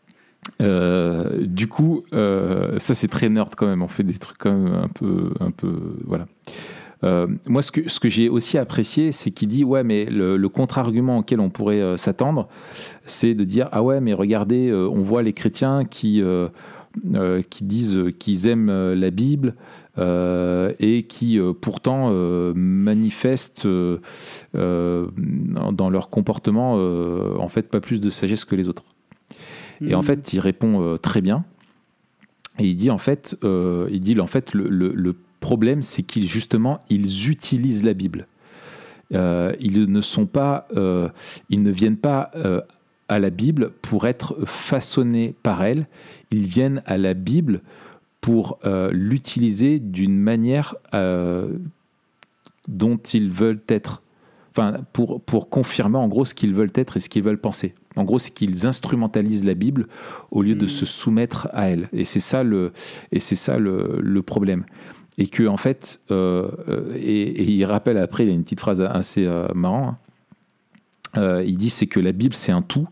Euh, 0.62 1.46
du 1.46 1.68
coup, 1.68 2.04
euh, 2.14 2.78
ça 2.80 2.96
c'est 2.96 3.08
très 3.08 3.30
nerd 3.30 3.54
quand 3.56 3.68
même. 3.68 3.84
On 3.84 3.88
fait 3.88 4.04
des 4.04 4.16
trucs 4.18 4.38
quand 4.40 4.52
même 4.54 4.74
un 4.74 4.88
peu, 4.88 5.32
un 5.40 5.52
peu, 5.52 5.74
voilà. 6.06 6.26
Moi, 7.48 7.64
ce 7.64 7.72
que, 7.72 7.90
ce 7.90 8.00
que 8.00 8.10
j'ai 8.10 8.30
aussi 8.30 8.60
apprécié, 8.60 9.12
c'est 9.12 9.32
qu'il 9.32 9.48
dit 9.50 9.64
ouais, 9.64 9.84
mais 9.84 10.06
le, 10.06 10.38
le 10.38 10.50
contre-argument 10.50 11.18
auquel 11.20 11.40
on 11.40 11.50
pourrait 11.50 11.98
s'attendre, 11.98 12.48
c'est 13.08 13.34
de 13.34 13.44
dire 13.44 13.70
ah 13.72 13.82
ouais, 13.82 14.00
mais 14.02 14.14
regardez, 14.14 14.72
on 14.72 15.02
voit 15.02 15.24
les 15.24 15.34
chrétiens 15.34 15.84
qui 15.84 16.22
euh, 16.22 17.42
qui 17.50 17.64
disent 17.64 17.98
qu'ils 18.20 18.48
aiment 18.48 18.94
la 18.94 19.10
Bible 19.10 19.56
euh, 19.98 20.72
et 20.80 21.04
qui 21.04 21.38
euh, 21.40 21.52
pourtant 21.54 22.10
euh, 22.12 22.54
manifestent 22.56 23.68
dans 24.54 25.90
leur 25.90 26.10
comportement 26.10 26.74
en 27.40 27.48
fait 27.48 27.64
pas 27.70 27.80
plus 27.80 28.00
de 28.02 28.10
sagesse 28.10 28.46
que 28.46 28.56
les 28.56 28.68
autres. 28.70 28.84
Et 29.86 29.96
en 29.96 30.02
Mm. 30.02 30.04
fait, 30.04 30.34
il 30.34 30.40
répond 30.40 30.98
très 31.02 31.22
bien. 31.22 31.44
Et 32.60 32.66
il 32.66 32.76
dit 32.76 32.92
en 32.92 32.98
fait, 32.98 33.36
il 33.44 34.00
dit 34.00 34.20
en 34.20 34.28
fait 34.28 34.54
le, 34.54 34.68
le- 34.70 34.94
le 34.94 35.16
problème, 35.40 35.82
c'est 35.82 36.04
qu'ils 36.04 36.28
justement 36.28 36.80
ils 36.90 37.30
utilisent 37.30 37.84
la 37.84 37.94
Bible. 37.94 38.28
Ils 39.12 39.86
ne 39.92 40.02
sont 40.02 40.26
pas, 40.28 40.68
ils 41.50 41.62
ne 41.64 41.72
viennent 41.72 41.98
pas 41.98 42.32
à 43.10 43.20
la 43.20 43.30
Bible 43.30 43.72
pour 43.82 44.06
être 44.08 44.38
façonnés 44.46 45.34
par 45.44 45.64
elle. 45.64 45.88
Ils 46.32 46.46
viennent 46.46 46.82
à 46.86 46.98
la 46.98 47.14
Bible 47.14 47.62
pour 48.22 48.60
euh, 48.66 48.92
l'utiliser 48.94 49.80
d'une 49.80 50.18
manière 50.18 50.76
euh, 50.94 51.58
dont 52.68 52.98
ils 52.98 53.30
veulent 53.30 53.62
être. 53.68 54.02
Enfin, 54.52 54.78
pour, 54.92 55.22
pour 55.22 55.50
confirmer 55.50 55.98
en 55.98 56.10
gros 56.10 56.26
ce 56.26 56.34
qu'ils 56.34 56.54
veulent 56.54 56.74
être 56.76 56.98
et 56.98 57.00
ce 57.00 57.08
qu'ils 57.08 57.24
veulent 57.24 57.40
penser. 57.40 57.74
En 57.96 58.04
gros, 58.04 58.20
c'est 58.20 58.32
qu'ils 58.32 58.66
instrumentalisent 58.68 59.46
la 59.46 59.54
Bible 59.54 59.88
au 60.30 60.42
lieu 60.42 60.56
de 60.56 60.66
Mm. 60.66 60.70
se 60.70 60.86
soumettre 60.86 61.48
à 61.54 61.70
elle. 61.70 61.88
Et 61.94 62.04
c'est 62.04 62.20
ça 62.20 62.44
le, 62.44 62.74
et 63.14 63.20
c'est 63.20 63.38
ça 63.38 63.58
le, 63.60 64.00
le 64.02 64.22
problème. 64.22 64.66
Et 65.18 65.28
que 65.28 65.48
en 65.48 65.56
fait, 65.58 66.02
euh, 66.12 66.52
euh, 66.68 66.94
et, 66.96 67.22
et 67.22 67.44
il 67.44 67.64
rappelle 67.66 67.98
après, 67.98 68.26
il 68.26 68.28
y 68.28 68.32
a 68.32 68.36
une 68.36 68.44
petite 68.44 68.60
phrase 68.60 68.82
assez 68.82 69.26
euh, 69.26 69.48
marrante. 69.56 69.96
hein. 69.96 69.98
Euh, 71.18 71.44
il 71.46 71.58
dit 71.58 71.70
c'est 71.70 71.88
que 71.88 72.00
la 72.00 72.14
Bible 72.14 72.36
c'est 72.36 72.54
un 72.54 72.62
tout, 72.62 72.88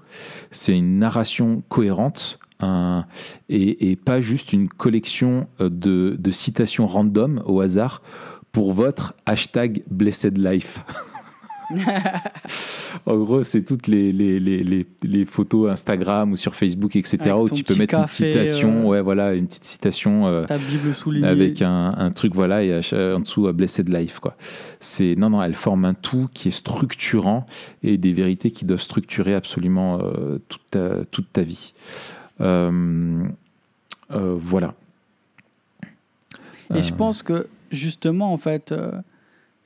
c'est 0.51 0.77
une 0.77 0.97
narration 0.99 1.63
cohérente 1.69 2.39
un, 2.59 3.05
et, 3.47 3.91
et 3.91 3.95
pas 3.95 4.21
juste 4.21 4.53
une 4.53 4.69
collection 4.69 5.47
euh, 5.61 5.69
de, 5.69 6.15
de 6.19 6.31
citations 6.31 6.87
random 6.87 7.41
au 7.45 7.61
hasard 7.61 8.01
pour 8.51 8.73
votre 8.73 9.13
hashtag 9.25 9.83
Blessed 9.89 10.37
Life. 10.37 10.83
en 13.05 13.17
gros, 13.17 13.43
c'est 13.43 13.63
toutes 13.63 13.87
les, 13.87 14.11
les, 14.11 14.39
les, 14.39 14.85
les, 15.03 15.25
photos 15.25 15.69
Instagram 15.69 16.31
ou 16.31 16.35
sur 16.35 16.55
Facebook, 16.55 16.95
etc., 16.95 17.35
où 17.37 17.49
tu 17.49 17.63
peux 17.63 17.75
mettre 17.75 17.95
une 17.95 18.07
citation, 18.07 18.81
euh, 18.81 18.87
ouais, 18.87 19.01
voilà, 19.01 19.33
une 19.33 19.45
petite 19.45 19.65
citation 19.65 20.27
euh, 20.27 20.45
ta 20.45 20.57
Bible 20.57 20.93
soulignée. 20.93 21.27
avec 21.27 21.61
un, 21.61 21.93
un, 21.95 22.11
truc, 22.11 22.33
voilà, 22.33 22.63
et 22.63 22.81
en 22.93 23.19
dessous, 23.19 23.47
à 23.47 23.53
Blessed 23.53 23.87
Life. 23.87 24.19
Quoi. 24.19 24.35
C'est, 24.79 25.15
non, 25.15 25.29
non, 25.29 25.43
elle 25.43 25.53
forme 25.53 25.85
un 25.85 25.93
tout 25.93 26.27
qui 26.33 26.47
est 26.47 26.51
structurant 26.51 27.45
et 27.83 27.97
des 27.97 28.13
vérités 28.13 28.51
qui 28.51 28.65
doivent 28.65 28.81
structurer 28.81 29.35
absolument 29.35 29.99
euh, 30.01 30.39
toute, 30.47 30.71
ta, 30.71 31.05
toute 31.11 31.31
ta 31.31 31.43
vie. 31.43 31.73
Voilà. 34.09 34.73
Et 36.75 36.81
je 36.81 36.93
pense 36.93 37.23
que 37.23 37.47
justement, 37.71 38.31
en 38.31 38.37
fait, 38.37 38.73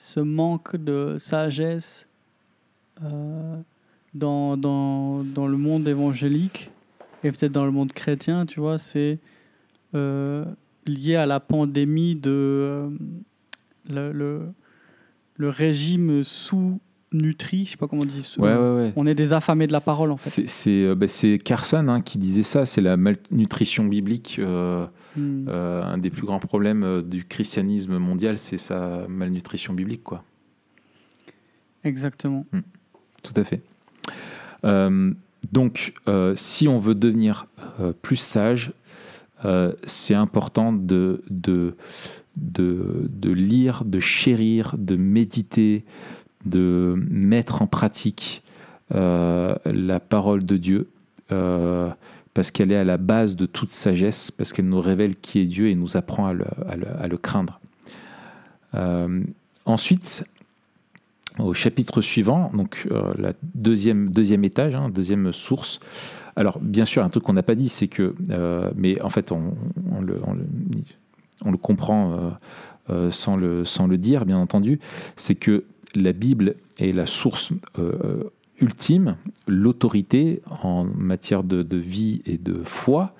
ce 0.04 0.20
manque 0.20 0.76
de 0.76 1.16
sagesse 1.18 2.08
euh, 3.04 3.56
dans, 4.14 4.58
dans, 4.58 5.24
dans, 5.24 5.48
le 5.48 5.58
monde 5.58 5.88
évangélique 5.88 6.72
et 7.24 7.32
peut-être 7.32 7.54
dans 7.54 7.64
le 7.64 7.72
monde 7.72 7.94
chrétien, 7.94 8.46
tu 8.46 8.60
vois, 8.60 8.78
c'est 8.78 9.18
euh, 9.96 10.44
lié 10.86 11.16
à 11.16 11.26
la 11.26 11.40
pandémie 11.40 12.16
de 12.16 12.32
euh, 12.32 12.90
le, 13.90 14.12
le, 14.12 14.42
le, 15.38 15.50
régime 15.50 16.22
sous 16.24 16.82
nutri, 17.14 17.66
je 17.66 17.72
sais 17.72 17.78
pas 17.78 17.88
comment 17.88 18.02
on 18.02 18.06
dit. 18.06 18.28
Ouais, 18.38 18.54
ouais, 18.54 18.76
ouais. 18.76 18.94
On 18.96 19.06
est 19.06 19.16
des 19.16 19.34
affamés 19.34 19.68
de 19.68 19.72
la 19.72 19.82
parole 19.82 20.12
en 20.12 20.18
fait. 20.18 20.48
C'est 20.48 20.96
bah, 20.96 21.06
Carson 21.44 21.88
hein, 21.88 22.02
qui 22.02 22.18
disait 22.18 22.44
ça, 22.44 22.66
c'est 22.66 22.82
la 22.82 22.98
malnutrition 22.98 23.86
biblique. 23.86 24.40
Hmm. 25.16 25.46
Euh, 25.48 25.84
un 25.84 25.98
des 25.98 26.10
plus 26.10 26.26
grands 26.26 26.40
problèmes 26.40 26.84
euh, 26.84 27.02
du 27.02 27.24
christianisme 27.26 27.98
mondial, 27.98 28.38
c'est 28.38 28.58
sa 28.58 29.06
malnutrition 29.08 29.74
biblique. 29.74 30.04
Quoi. 30.04 30.24
Exactement. 31.84 32.46
Hmm. 32.52 32.62
Tout 33.22 33.34
à 33.36 33.44
fait. 33.44 33.62
Euh, 34.66 35.14
donc, 35.52 35.94
si 36.36 36.68
on 36.68 36.80
veut 36.80 36.96
devenir 36.96 37.48
plus 38.02 38.16
sage, 38.16 38.72
c'est 39.86 40.14
important 40.16 40.72
de, 40.72 41.22
de, 41.30 41.76
de, 42.38 43.10
de, 43.10 43.32
lire, 43.32 43.84
de 43.86 44.00
chérir, 44.00 44.76
de 44.78 44.96
méditer, 44.96 45.84
de 46.46 46.96
mettre 47.10 47.62
en 47.62 47.68
pratique 47.68 48.44
la 48.92 50.00
parole 50.00 50.46
de 50.46 50.58
Dieu 50.58 50.88
parce 52.34 52.52
qu'elle 52.52 52.72
est 52.72 52.78
à 52.78 52.84
la 52.84 52.98
base 52.98 53.36
de 53.36 53.46
toute 53.46 53.72
sagesse, 53.72 54.32
parce 54.32 54.54
qu'elle 54.54 54.68
nous 54.68 54.82
révèle 54.82 55.16
qui 55.16 55.40
est 55.40 55.46
Dieu 55.46 55.68
et 55.68 55.76
nous 55.76 55.98
apprend 55.98 56.28
à 56.28 56.34
le, 56.34 57.18
craindre. 57.18 57.60
Euh, 58.74 59.24
ensuite, 59.66 60.26
au 61.38 61.54
chapitre 61.54 62.02
suivant, 62.02 62.52
donc 62.54 62.88
euh, 62.92 63.14
la 63.18 63.34
deuxième, 63.54 64.10
deuxième 64.10 64.44
étage, 64.44 64.74
hein, 64.74 64.90
deuxième 64.90 65.32
source. 65.32 65.80
Alors, 66.36 66.60
bien 66.60 66.86
sûr, 66.86 67.04
un 67.04 67.10
truc 67.10 67.24
qu'on 67.24 67.34
n'a 67.34 67.44
pas 67.44 67.56
dit, 67.56 67.70
c'est 67.70 67.88
que, 67.88 68.16
euh, 68.32 68.72
mais 68.76 69.00
en 69.02 69.10
fait, 69.10 69.32
on, 69.32 69.54
le, 70.02 70.20
on 71.46 71.52
le, 71.52 71.58
comprend 71.58 72.34
sans, 73.12 73.36
le, 73.36 73.64
sans 73.64 73.86
le 73.86 74.00
dire, 74.00 74.26
bien 74.26 74.40
entendu, 74.40 74.80
c'est 75.16 75.36
que 75.36 75.66
la 75.96 76.14
Bible 76.14 76.56
est 76.78 76.92
la 76.92 77.06
source 77.06 77.52
ultime, 78.60 79.18
l'autorité 79.48 80.42
en 80.62 80.86
matière 80.86 81.44
de, 81.44 81.78
vie 81.78 82.22
et 82.26 82.38
de 82.38 82.62
foi, 82.64 83.14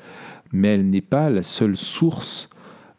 mais 0.52 0.70
elle 0.70 0.90
n'est 0.90 1.02
pas 1.02 1.30
la 1.30 1.44
seule 1.44 1.78
source 1.78 2.50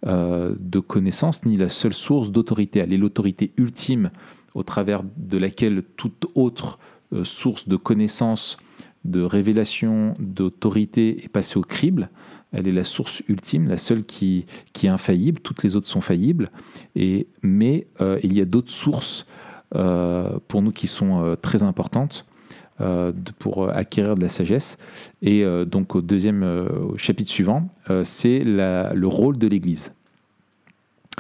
euh, 0.06 0.54
de 0.58 0.80
connaissance 0.80 1.46
ni 1.46 1.56
la 1.56 1.68
seule 1.68 1.94
source 1.94 2.30
d'autorité. 2.30 2.80
Elle 2.80 2.92
est 2.92 2.98
l'autorité 2.98 3.52
ultime 3.56 4.10
au 4.54 4.62
travers 4.62 5.02
de 5.16 5.38
laquelle 5.38 5.82
toute 5.96 6.26
autre 6.34 6.78
euh, 7.12 7.24
source 7.24 7.68
de 7.68 7.76
connaissance, 7.76 8.56
de 9.04 9.22
révélation, 9.22 10.14
d'autorité 10.18 11.24
est 11.24 11.28
passée 11.28 11.58
au 11.58 11.62
crible. 11.62 12.10
Elle 12.52 12.68
est 12.68 12.72
la 12.72 12.84
source 12.84 13.22
ultime, 13.28 13.68
la 13.68 13.78
seule 13.78 14.04
qui, 14.04 14.46
est 14.82 14.88
infaillible. 14.88 15.40
Toutes 15.40 15.64
les 15.64 15.74
autres 15.74 15.88
sont 15.88 16.00
faillibles. 16.00 16.50
Mais 17.42 17.87
euh, 18.00 18.20
il 18.22 18.32
y 18.32 18.40
a 18.40 18.44
d'autres 18.44 18.70
sources 18.70 19.26
pour 20.48 20.62
nous 20.62 20.72
qui 20.72 20.87
sont 20.87 21.37
très 21.42 21.62
importantes. 21.62 22.24
Euh, 22.80 23.12
pour 23.38 23.70
acquérir 23.70 24.16
de 24.16 24.22
la 24.22 24.28
sagesse. 24.28 24.78
Et 25.22 25.44
euh, 25.44 25.64
donc 25.64 25.94
au 25.94 26.02
deuxième 26.02 26.42
euh, 26.42 26.96
chapitre 26.96 27.30
suivant, 27.30 27.68
c'est 28.02 28.42
le 28.44 29.06
rôle 29.06 29.38
de 29.38 29.46
l'Église. 29.46 29.92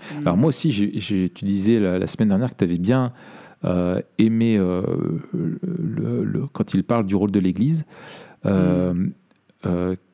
Mm. 0.00 0.18
Alors 0.22 0.36
moi 0.36 0.48
aussi, 0.48 0.72
j'ai, 0.72 1.28
tu 1.28 1.44
disais 1.44 1.78
la, 1.78 2.08
semaine 2.08 2.30
dernière 2.30 2.50
que 2.50 2.56
tu 2.56 2.64
avais 2.64 2.78
bien 2.78 3.12
aimé 4.18 4.58
le, 4.58 6.46
quand 6.52 6.74
il 6.74 6.82
parle 6.82 7.06
du 7.06 7.14
rôle 7.14 7.30
de 7.30 7.38
l'Église. 7.38 7.84
Mm. 8.44 9.10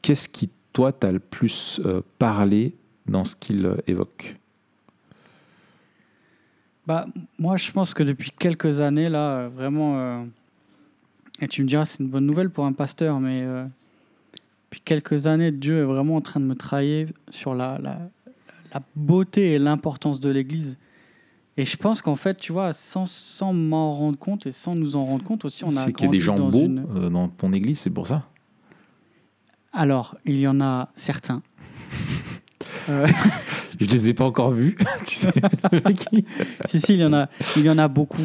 qu'est-ce 0.03 0.29
qui, 0.29 0.50
toi, 0.74 0.92
t'a 0.92 1.11
le 1.11 1.20
plus 1.20 1.81
parlé 2.18 2.74
dans 3.07 3.24
ce 3.24 3.35
qu'il 3.35 3.76
évoque? 3.87 4.37
Bah, 6.87 7.07
Moi, 7.38 7.57
je 7.57 7.71
pense 7.71 7.95
que 7.95 8.03
depuis 8.03 8.31
quelques 8.31 8.81
années, 8.81 9.09
là, 9.09 9.49
vraiment 9.49 10.25
et 11.40 11.49
tu 11.49 11.62
me 11.62 11.69
diras, 11.69 11.85
c'est 11.85 12.03
une 12.03 12.09
bonne 12.11 12.27
nouvelle 12.27 12.51
pour 12.51 12.66
un 12.66 12.73
pasteur, 12.73 13.19
mais 13.19 13.43
euh, 13.43 13.64
depuis 14.66 14.81
quelques 14.81 15.27
années, 15.27 15.51
Dieu 15.51 15.81
est 15.81 15.85
vraiment 15.85 16.16
en 16.16 16.21
train 16.21 16.40
de 16.40 16.45
me 16.45 16.55
trahir 16.55 17.09
sur 17.31 17.55
la, 17.55 17.79
la, 17.79 17.99
la 18.75 18.83
beauté 18.95 19.53
et 19.53 19.59
l'importance 19.59 20.21
de 20.21 20.29
l'Église. 20.29 20.79
Et 21.57 21.64
je 21.64 21.77
pense 21.77 22.03
qu'en 22.03 22.16
fait, 22.16 22.37
tu 22.37 22.53
vois, 22.53 22.73
sans, 22.73 23.07
sans 23.07 23.53
m'en 23.53 23.95
rendre 23.95 24.19
compte 24.19 24.47
et 24.47 24.53
sans 24.53 24.75
nous 24.75 24.97
en 24.97 25.05
rendre 25.05 25.25
compte 25.25 25.45
aussi, 25.45 25.64
on 25.64 25.69
a. 25.69 25.73
C'est 25.73 25.93
qu'il 25.93 26.07
y 26.07 26.09
a 26.09 26.12
des 26.12 26.19
gens 26.19 26.38
beaux 26.38 26.69
euh, 26.69 27.09
dans 27.09 27.29
ton 27.29 27.53
Église, 27.53 27.81
c'est 27.81 27.90
pour 27.90 28.07
ça? 28.07 28.27
Alors, 29.73 30.16
il 30.25 30.38
y 30.38 30.47
en 30.47 30.61
a 30.61 30.90
certains. 30.95 31.43
Euh... 32.90 33.07
Je 33.81 33.87
les 33.87 34.11
ai 34.11 34.14
pas 34.14 34.24
encore 34.24 34.50
vus, 34.53 34.76
tu 35.07 35.14
sais. 35.14 35.33
si, 36.66 36.81
si, 36.81 36.94
il 36.94 37.00
y 37.00 37.05
en 37.05 37.14
a, 37.14 37.29
il 37.57 37.64
y 37.64 37.70
en 37.70 37.79
a 37.79 37.88
beaucoup 37.88 38.20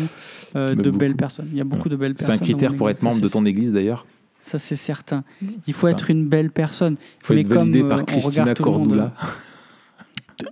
euh, 0.56 0.76
de 0.76 0.92
belles 0.92 1.16
personnes. 1.16 1.48
Il 1.52 1.58
y 1.58 1.62
a 1.62 1.64
beaucoup 1.64 1.88
de 1.88 1.96
belles 1.96 2.14
personnes. 2.14 2.36
C'est 2.36 2.42
un 2.42 2.44
critère 2.44 2.76
pour 2.76 2.90
être 2.90 3.02
membre 3.02 3.22
de 3.22 3.28
ton 3.30 3.46
église 3.46 3.72
d'ailleurs 3.72 4.06
Ça, 4.42 4.60
c'est 4.60 4.76
certain. 4.76 5.24
Il 5.66 5.74
faut 5.74 5.88
être 5.88 6.10
une 6.10 6.28
belle 6.28 6.52
personne. 6.52 6.98
Il 7.22 7.26
faut 7.26 7.34
être 7.34 7.48
validé 7.48 7.84
par 7.84 8.00
euh, 8.00 8.04
Christina 8.04 8.54
Cordula. 8.54 9.14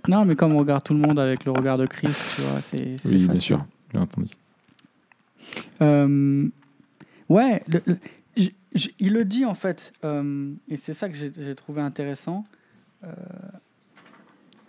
non, 0.08 0.24
mais 0.24 0.36
comme 0.36 0.54
on 0.54 0.58
regarde 0.58 0.82
tout 0.82 0.94
le 0.94 1.00
monde 1.00 1.20
avec 1.20 1.44
le 1.44 1.52
regard 1.52 1.76
de 1.76 1.84
Christ, 1.84 2.36
tu 2.36 2.42
vois, 2.42 2.62
c'est 2.62 2.96
Oui, 3.04 3.26
bien 3.26 3.36
sûr, 3.36 3.66
bien 3.92 4.02
entendu. 4.02 4.30
Euh, 5.82 6.48
ouais, 7.28 7.62
il 8.98 9.12
le 9.12 9.24
dit 9.26 9.44
en 9.44 9.54
fait, 9.54 9.92
et 10.02 10.76
c'est 10.78 10.94
ça 10.94 11.10
que 11.10 11.14
j'ai 11.14 11.54
trouvé 11.54 11.82
intéressant 11.82 12.46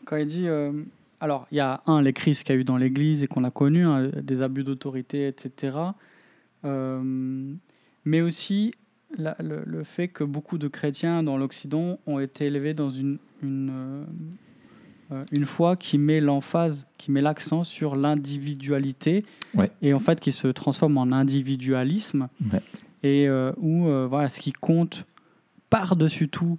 quand 0.06 0.18
il 0.18 0.28
dit. 0.28 0.48
Euh, 0.48 0.72
alors, 1.20 1.48
il 1.52 1.58
y 1.58 1.62
a 1.62 1.82
un, 1.88 2.02
les 2.02 2.13
crises 2.13 2.44
qu'il 2.44 2.56
y 2.56 2.58
a 2.58 2.62
eu 2.62 2.63
dans 2.63 2.78
l'Église 2.78 3.24
et 3.24 3.28
qu'on 3.28 3.44
a 3.44 3.52
connu, 3.52 3.86
hein, 3.86 4.10
des 4.22 4.41
abus 4.41 4.63
d'autorité, 4.63 5.28
etc. 5.28 5.78
Euh, 6.65 7.54
mais 8.04 8.22
aussi 8.22 8.74
le, 9.18 9.84
fait 9.84 10.08
que 10.08 10.24
beaucoup 10.24 10.58
de 10.58 10.68
chrétiens 10.68 11.24
dans 11.24 11.38
l'Occident 11.38 12.00
ont 12.06 12.20
été 12.20 12.46
élevés 12.46 12.74
dans 12.74 12.89
une, 12.89 13.18
une, 13.41 14.06
euh, 15.12 15.24
une 15.32 15.46
foi 15.46 15.78
qui 15.78 15.98
met 15.98 16.20
l'emphase, 16.20 16.86
qui 16.98 17.12
met 17.12 17.22
l'accent 17.22 17.63
sur 17.63 17.96
l'individualité 17.96 19.24
et 19.82 19.94
en 19.94 20.00
fait 20.00 20.20
qui 20.20 20.32
se 20.32 20.48
transforme 20.48 20.98
en 20.98 21.12
individualisme 21.12 22.28
et 23.04 23.30
où 23.58 23.86
voilà, 24.08 24.28
ce 24.30 24.39
qui 24.39 24.52
compte 24.52 25.06
par-dessus 25.70 26.28
tout, 26.28 26.58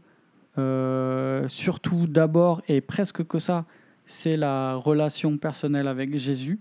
surtout 1.49 2.07
d'abord 2.07 2.63
et 2.69 2.81
presque 2.81 3.27
que 3.27 3.39
ça, 3.39 3.65
c'est 4.07 4.37
la 4.37 4.77
relation 4.77 5.37
personnelle 5.37 5.89
avec 5.89 6.17
Jésus. 6.17 6.59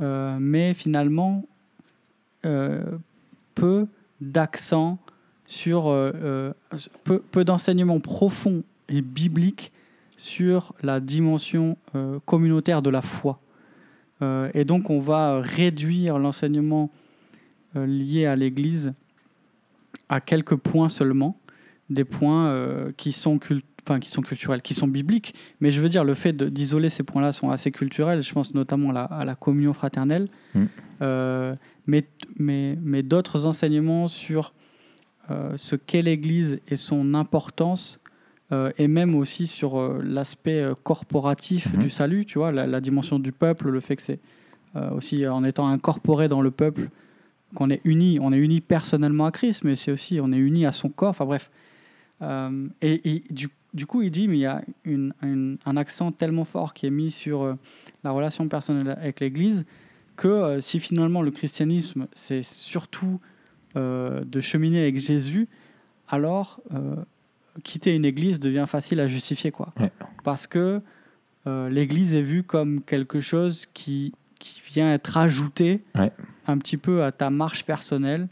Euh, 0.00 0.38
mais 0.40 0.72
finalement, 0.74 1.44
euh, 2.46 2.82
peu 3.54 3.86
d'accent 4.20 4.98
sur, 5.46 5.84
peu, 7.04 7.18
peu 7.18 7.44
d'enseignements 7.44 8.00
profonds 8.00 8.62
et 8.88 9.02
bibliques 9.02 9.72
sur 10.16 10.72
la 10.82 11.00
dimension 11.00 11.76
communautaire 12.24 12.80
de 12.80 12.88
la 12.88 13.02
foi. 13.02 13.40
et 14.54 14.64
donc 14.64 14.88
on 14.88 15.00
va 15.00 15.40
réduire 15.40 16.18
l'enseignement 16.18 16.88
lié 17.74 18.24
à 18.26 18.36
l'Église 18.36 18.94
à 20.08 20.20
quelques 20.20 20.56
points 20.56 20.88
seulement 20.88 21.36
des 21.92 22.04
points 22.04 22.48
euh, 22.48 22.92
qui, 22.96 23.12
sont 23.12 23.38
enfin, 23.84 24.00
qui 24.00 24.10
sont 24.10 24.22
culturels, 24.22 24.62
qui 24.62 24.74
sont 24.74 24.88
bibliques. 24.88 25.34
Mais 25.60 25.70
je 25.70 25.80
veux 25.80 25.88
dire, 25.88 26.04
le 26.04 26.14
fait 26.14 26.36
d'isoler 26.36 26.88
ces 26.88 27.02
points-là 27.02 27.32
sont 27.32 27.50
assez 27.50 27.70
culturels. 27.70 28.22
Je 28.22 28.32
pense 28.32 28.54
notamment 28.54 28.90
à 28.90 28.92
la, 28.92 29.04
à 29.04 29.24
la 29.24 29.34
communion 29.34 29.72
fraternelle. 29.72 30.28
Mm. 30.54 30.64
Euh, 31.02 31.54
mais 31.86 32.06
mais, 32.38 32.78
mais 32.82 33.02
d'autres 33.02 33.46
enseignements 33.46 34.08
sur 34.08 34.52
euh, 35.30 35.52
ce 35.56 35.76
qu'est 35.76 36.02
l'Église 36.02 36.60
et 36.68 36.76
son 36.76 37.14
importance, 37.14 37.98
euh, 38.52 38.70
et 38.78 38.86
même 38.86 39.14
aussi 39.14 39.46
sur 39.46 39.80
l'aspect 40.02 40.64
corporatif 40.84 41.72
Mhm. 41.72 41.80
du 41.80 41.90
salut, 41.90 42.24
tu 42.24 42.38
vois, 42.38 42.52
la, 42.52 42.66
la 42.66 42.80
dimension 42.80 43.18
du 43.18 43.32
peuple, 43.32 43.70
le 43.70 43.80
fait 43.80 43.96
que 43.96 44.02
c'est 44.02 44.20
aussi 44.94 45.26
en 45.26 45.44
étant 45.44 45.68
incorporé 45.68 46.28
dans 46.28 46.40
le 46.40 46.50
peuple 46.50 46.88
qu'on 47.54 47.68
est 47.68 47.82
unis. 47.84 48.18
On 48.20 48.32
est 48.32 48.38
unis 48.38 48.60
personnellement 48.62 49.26
à 49.26 49.30
Christ, 49.30 49.64
mais 49.64 49.76
c'est 49.76 49.92
aussi 49.92 50.18
on 50.20 50.32
est 50.32 50.38
unis 50.38 50.66
à 50.66 50.72
son 50.72 50.88
corps. 50.88 51.10
Enfin 51.10 51.26
bref. 51.26 51.50
Euh, 52.22 52.68
et 52.80 53.00
et 53.16 53.24
du, 53.30 53.48
du 53.74 53.86
coup, 53.86 54.02
il 54.02 54.10
dit, 54.10 54.28
mais 54.28 54.36
il 54.38 54.40
y 54.40 54.46
a 54.46 54.62
une- 54.84 55.12
une- 55.22 55.58
un 55.66 55.76
accent 55.76 56.12
tellement 56.12 56.44
fort 56.44 56.72
qui 56.74 56.86
est 56.86 56.90
mis 56.90 57.10
sur 57.10 57.42
euh, 57.42 57.52
la 58.04 58.10
relation 58.12 58.48
personnelle 58.48 58.90
avec 58.90 59.20
l'Église 59.20 59.64
que 60.16 60.28
euh, 60.28 60.60
si 60.60 60.78
finalement 60.80 61.20
le 61.22 61.30
christianisme, 61.30 62.06
c'est 62.12 62.42
surtout 62.42 63.16
de 63.74 64.40
cheminer 64.42 64.82
avec 64.82 64.98
Jésus, 64.98 65.46
alors 66.06 66.60
quitter 67.64 67.94
une 67.94 68.04
Église 68.04 68.38
devient 68.38 68.66
facile 68.68 69.00
à 69.00 69.06
justifier. 69.06 69.50
Quoi. 69.50 69.70
Ouais. 69.80 69.90
Parce 70.24 70.46
que 70.46 70.78
l'Église 71.46 72.14
est 72.14 72.20
vue 72.20 72.42
comme 72.42 72.82
quelque 72.82 73.22
chose 73.22 73.64
qui, 73.72 74.12
qui 74.38 74.60
vient 74.66 74.92
être 74.92 75.16
ajouté 75.16 75.80
Ouais. 75.94 76.12
un 76.46 76.58
petit 76.58 76.76
peu 76.76 77.02
à 77.02 77.12
ta 77.12 77.30
marche 77.30 77.64
personnelle. 77.64 78.26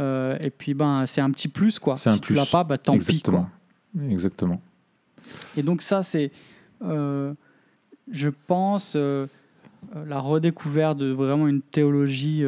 Euh, 0.00 0.36
et 0.40 0.50
puis, 0.50 0.74
ben, 0.74 1.04
c'est 1.06 1.20
un 1.20 1.30
petit 1.30 1.48
plus. 1.48 1.78
Quoi. 1.78 1.96
Si 1.96 2.08
un 2.08 2.18
tu 2.18 2.34
l'as 2.34 2.46
pas, 2.46 2.64
bah, 2.64 2.78
tant 2.78 2.98
pis. 2.98 3.22
Quoi. 3.22 3.48
Exactement. 4.08 4.60
Et 5.56 5.62
donc 5.62 5.82
ça, 5.82 6.02
c'est, 6.02 6.30
euh, 6.82 7.32
je 8.10 8.28
pense, 8.46 8.94
euh, 8.96 9.26
la 10.06 10.18
redécouverte 10.18 10.98
de 10.98 11.10
vraiment 11.10 11.46
une 11.48 11.60
théologie 11.62 12.42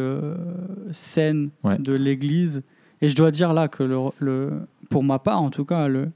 saine 0.93 1.51
Ouais. 1.63 1.79
de 1.79 1.93
l'Église. 1.93 2.63
Et 3.03 3.09
je 3.09 3.15
dois 3.17 3.31
dire 3.31 3.53
là 3.53 3.69
que, 3.69 3.83
le, 3.83 3.99
le- 4.19 4.53
pour 4.91 5.03
ma 5.05 5.19
part, 5.19 5.43
en 5.43 5.51
tout 5.51 5.65
cas, 5.65 5.89
le, 5.89 6.09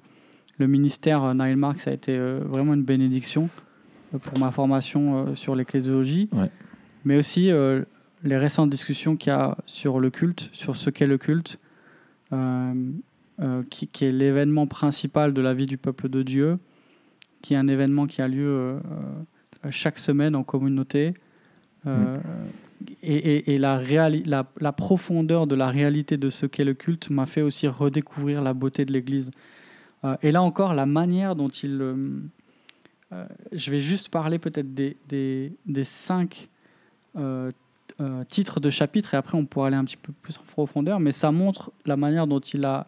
le 0.58 0.66
ministère 0.66 1.34
Nile 1.34 1.56
Marks 1.56 1.86
a 1.86 1.92
été 1.92 2.16
vraiment 2.18 2.74
une 2.74 2.82
bénédiction 2.84 3.48
pour 4.22 4.38
ma 4.38 4.50
formation 4.50 5.34
sur 5.34 5.54
l'ecclésiologie, 5.54 6.28
Ouais. 6.32 6.50
mais 7.04 7.16
aussi 7.18 7.50
euh, 7.50 7.82
les 8.24 8.36
récentes 8.36 8.70
discussions 8.70 9.16
qu'il 9.16 9.32
y 9.32 9.36
a 9.36 9.56
sur 9.66 10.00
le 10.00 10.10
culte, 10.10 10.48
sur 10.52 10.76
ce 10.76 10.90
qu'est 10.90 11.06
le 11.06 11.18
culte. 11.18 11.58
Euh, 12.32 12.74
euh, 13.40 13.62
qui, 13.70 13.86
qui 13.86 14.04
est 14.04 14.10
l'événement 14.12 14.66
principal 14.66 15.32
de 15.32 15.40
la 15.40 15.54
vie 15.54 15.64
du 15.66 15.78
peuple 15.78 16.08
de 16.08 16.22
Dieu, 16.22 16.54
qui 17.40 17.54
est 17.54 17.56
un 17.56 17.68
événement 17.68 18.06
qui 18.06 18.20
a 18.20 18.28
lieu 18.28 18.48
euh, 18.48 18.80
chaque 19.70 19.98
semaine 19.98 20.34
en 20.36 20.42
communauté. 20.42 21.14
Euh, 21.86 22.18
Et, 23.02 23.16
et- 23.16 23.54
et 23.54 23.58
la, 23.58 23.80
la, 24.26 24.46
la 24.60 24.72
profondeur 24.72 25.46
de 25.46 25.54
la 25.56 25.68
réalité 25.68 26.16
de 26.16 26.30
ce 26.30 26.46
qu'est 26.46 26.64
le 26.64 26.74
culte 26.74 27.10
m'a 27.10 27.26
fait 27.26 27.42
aussi 27.42 27.66
redécouvrir 27.66 28.40
la 28.42 28.54
beauté 28.54 28.84
de 28.84 28.92
l'Église. 28.92 29.30
Et 30.22 30.30
là 30.30 30.42
encore, 30.42 30.74
la 30.74 30.86
manière 30.86 31.34
dont 31.34 31.48
il... 31.48 31.72
je 33.52 33.70
vais 33.70 33.80
juste 33.80 34.10
parler 34.10 34.38
peut-être 34.38 34.74
des, 34.74 34.96
des, 35.08 35.52
des 35.66 35.84
cinq 35.84 36.48
euh, 38.00 38.24
titres 38.28 38.60
de 38.60 38.70
chapitre 38.70 39.14
et 39.14 39.16
après 39.16 39.36
on 39.38 39.44
pourra 39.46 39.68
aller 39.68 39.76
un 39.76 39.84
petit 39.84 39.96
peu 39.96 40.12
plus 40.22 40.38
en 40.38 40.42
profondeur, 40.42 41.00
mais 41.00 41.12
ça 41.12 41.30
montre 41.30 41.72
la 41.86 41.96
manière 41.96 42.26
dont 42.26 42.40
il 42.40 42.64
a 42.64 42.86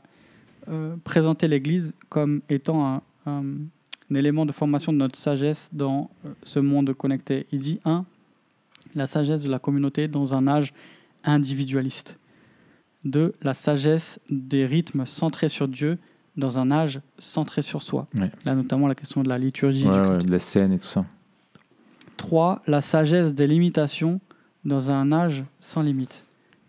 euh, 0.68 0.94
présenté 1.04 1.48
l'Église 1.48 1.94
comme 2.08 2.42
étant 2.48 2.86
un, 2.86 3.02
un- 3.26 3.42
un 4.12 4.14
élément 4.14 4.44
de 4.44 4.52
formation 4.52 4.92
de 4.92 4.98
notre 4.98 5.16
sagesse 5.18 5.70
dans 5.72 6.10
euh, 6.26 6.30
ce 6.42 6.58
monde 6.58 6.92
connecté. 6.94 7.46
Il 7.52 7.60
dit 7.60 7.78
1. 7.84 8.04
La 8.96 9.06
sagesse 9.06 9.42
de 9.44 9.48
la 9.50 9.58
communauté 9.60 10.08
dans 10.08 10.34
un 10.34 10.48
âge 10.48 10.72
individualiste. 11.22 12.16
2. 13.04 13.34
La 13.42 13.54
sagesse 13.54 14.18
des 14.28 14.66
rythmes 14.66 15.06
centrés 15.06 15.48
sur 15.48 15.68
Dieu 15.68 15.96
dans 16.36 16.58
un 16.58 16.70
âge 16.72 17.00
centré 17.18 17.62
sur 17.62 17.82
soi. 17.82 18.06
Ouais. 18.16 18.30
Là, 18.44 18.54
notamment 18.56 18.88
la 18.88 18.94
question 18.96 19.22
de 19.22 19.28
la 19.28 19.38
liturgie. 19.38 19.86
Ouais, 19.86 19.92
du 20.04 20.08
ouais, 20.10 20.18
de 20.18 20.30
la 20.30 20.38
scène 20.40 20.72
et 20.72 20.78
tout 20.78 20.88
ça. 20.88 21.04
3. 22.16 22.62
La 22.66 22.80
sagesse 22.80 23.32
des 23.32 23.46
limitations 23.46 24.20
dans 24.64 24.90
un 24.90 25.12
âge 25.12 25.44
sans 25.58 25.82
limite. 25.82 26.24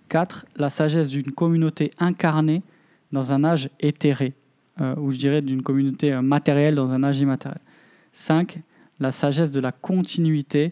4. 0.10 0.46
La 0.58 0.70
sagesse 0.70 1.10
d'une 1.10 1.32
communauté 1.32 1.92
incarnée 1.98 2.64
dans 3.12 3.32
un 3.32 3.44
âge 3.44 3.70
éthéré, 3.80 4.34
euh, 4.80 4.96
ou 4.98 5.12
je 5.12 5.18
dirais 5.18 5.42
d'une 5.42 5.62
communauté 5.62 6.14
euh, 6.14 6.22
matérielle 6.22 6.76
dans 6.76 6.92
un 6.92 7.04
âge 7.04 7.20
immatériel. 7.20 7.62
5. 8.14 8.62
La 9.00 9.12
sagesse 9.12 9.52
de 9.52 9.60
la 9.60 9.72
continuité, 9.72 10.72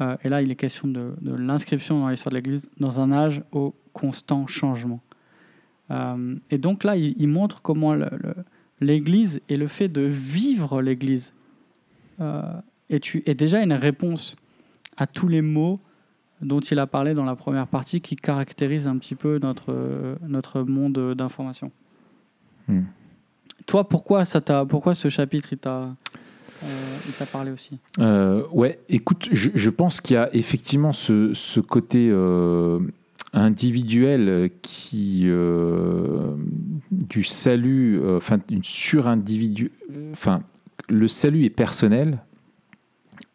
euh, 0.00 0.16
et 0.24 0.28
là 0.28 0.42
il 0.42 0.50
est 0.50 0.56
question 0.56 0.88
de, 0.88 1.14
l'inscription 1.22 2.00
dans 2.00 2.08
l'histoire 2.08 2.30
de 2.30 2.36
l'Église, 2.36 2.70
dans 2.78 3.00
un 3.00 3.12
âge 3.12 3.42
au 3.52 3.74
constant 3.92 4.46
changement. 4.46 5.00
Et 6.50 6.56
donc 6.56 6.84
là, 6.84 6.96
il, 6.96 7.28
montre 7.28 7.60
comment 7.60 7.94
l'Église 8.80 9.42
et 9.50 9.58
le 9.58 9.66
fait 9.66 9.88
de 9.88 10.00
vivre 10.00 10.80
l'Église 10.80 11.34
est, 12.18 13.14
est 13.26 13.34
déjà 13.34 13.60
une 13.60 13.74
réponse 13.74 14.34
à 14.96 15.06
tous 15.06 15.28
les 15.28 15.42
mots 15.42 15.78
dont 16.42 16.60
il 16.60 16.78
a 16.78 16.86
parlé 16.86 17.14
dans 17.14 17.24
la 17.24 17.36
première 17.36 17.66
partie 17.66 18.00
qui 18.00 18.16
caractérisent 18.16 18.86
un 18.86 18.98
petit 18.98 19.14
peu 19.14 19.38
notre, 19.40 19.74
notre 20.26 20.62
monde 20.62 21.14
d'information. 21.14 21.70
Hmm. 22.68 22.82
Toi, 23.66 23.88
pourquoi, 23.88 24.24
ça 24.24 24.40
t'a, 24.40 24.64
pourquoi 24.64 24.94
ce 24.94 25.08
chapitre 25.08 25.52
il 25.52 25.58
t'a, 25.58 25.94
euh, 26.64 27.24
parlé 27.32 27.52
aussi? 27.52 27.78
Euh, 28.00 28.44
ouais, 28.52 28.80
écoute, 28.88 29.28
je, 29.32 29.50
je 29.54 29.70
pense 29.70 30.00
qu'il 30.00 30.14
y 30.14 30.18
a 30.18 30.34
effectivement 30.34 30.92
ce, 30.92 31.32
ce 31.32 31.60
côté 31.60 32.08
euh, 32.10 32.80
individuel 33.32 34.50
qui 34.62 35.22
euh, 35.26 36.34
du 36.90 37.22
salut, 37.24 38.00
euh, 38.00 38.16
enfin 38.16 38.38
une 38.50 38.64
surindividu, 38.64 39.70
enfin 40.12 40.42
le 40.88 41.08
salut 41.08 41.44
est 41.44 41.50
personnel. 41.50 42.18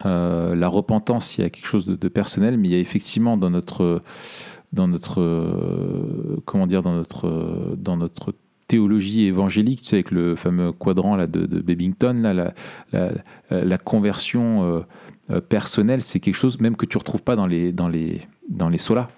Euh, 0.06 0.54
la 0.54 0.68
repentance, 0.68 1.36
il 1.36 1.42
y 1.42 1.44
a 1.44 1.50
quelque 1.50 1.66
chose 1.66 1.86
de, 1.86 2.08
personnel, 2.08 2.56
mais 2.56 2.68
il 2.68 2.70
y 2.72 2.76
a 2.76 2.78
effectivement 2.78 3.36
dans 3.36 3.50
notre, 3.50 4.02
dans 4.72 4.86
notre, 4.88 5.20
euh, 5.20 6.40
comment 6.44 6.66
dire, 6.66 6.82
dans 6.82 6.94
notre, 6.94 7.26
euh, 7.26 7.74
dans 7.76 7.96
notre 7.96 8.34
théologie 8.68 9.24
évangélique, 9.24 9.82
tu 9.82 9.88
sais, 9.88 9.96
avec 9.96 10.10
le 10.10 10.36
fameux 10.36 10.72
quadrant 10.72 11.16
de, 11.16 11.24
de 11.24 11.60
Babington, 11.60 12.52
la, 12.92 13.78
conversion 13.78 14.84
personnelle, 15.48 16.02
c'est 16.02 16.20
quelque 16.20 16.34
chose 16.34 16.60
même 16.60 16.76
que 16.76 16.84
tu 16.84 16.98
retrouves 16.98 17.22
pas 17.22 17.34
dans 17.34 17.46
les, 17.46 17.72
dans 17.72 17.88
les, 17.88 18.20
dans 18.50 18.68
les 18.68 18.76
solas. 18.76 19.08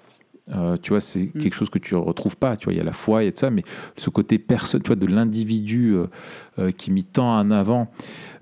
Euh, 0.53 0.77
tu 0.83 0.91
vois, 0.91 1.01
c'est 1.01 1.31
Mm. 1.35 1.41
quelque 1.41 1.55
chose 1.55 1.71
que 1.71 1.79
tu 1.79 1.95
retrouves 1.95 2.37
pas. 2.37 2.57
Tu 2.57 2.65
vois, 2.65 2.73
il 2.75 2.77
y 2.77 2.81
a 2.81 2.85
la 2.85 2.93
foi, 2.93 3.23
il 3.23 3.27
y 3.27 3.29
a 3.29 3.33
de 3.33 3.39
ça, 3.39 3.51
mais 3.51 3.63
ce 3.97 4.11
côté 4.11 4.39
personne, 4.39 4.83
tu 4.83 4.89
vois, 4.89 4.97
de 4.97 5.07
l'individu 5.07 5.95
euh, 5.95 6.07
euh, 6.59 6.71
qui 6.73 6.91
est 6.91 6.93
mis 6.93 7.05
tant 7.05 7.39
en 7.39 7.51
avant, 7.51 7.89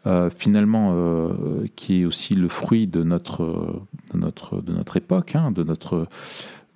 euh, 0.07 0.31
finalement, 0.35 0.93
euh, 0.95 1.67
qui 1.77 2.03
est 2.03 2.05
aussi 2.05 2.35
le 2.35 2.49
fruit 2.49 2.87
de 2.87 3.03
notre, 3.03 3.83
de 4.15 4.19
notre, 4.19 4.61
de 4.63 4.73
notre 4.73 4.97
époque, 4.97 5.35
hein, 5.37 5.51
de 5.51 5.63
notre, 5.63 6.07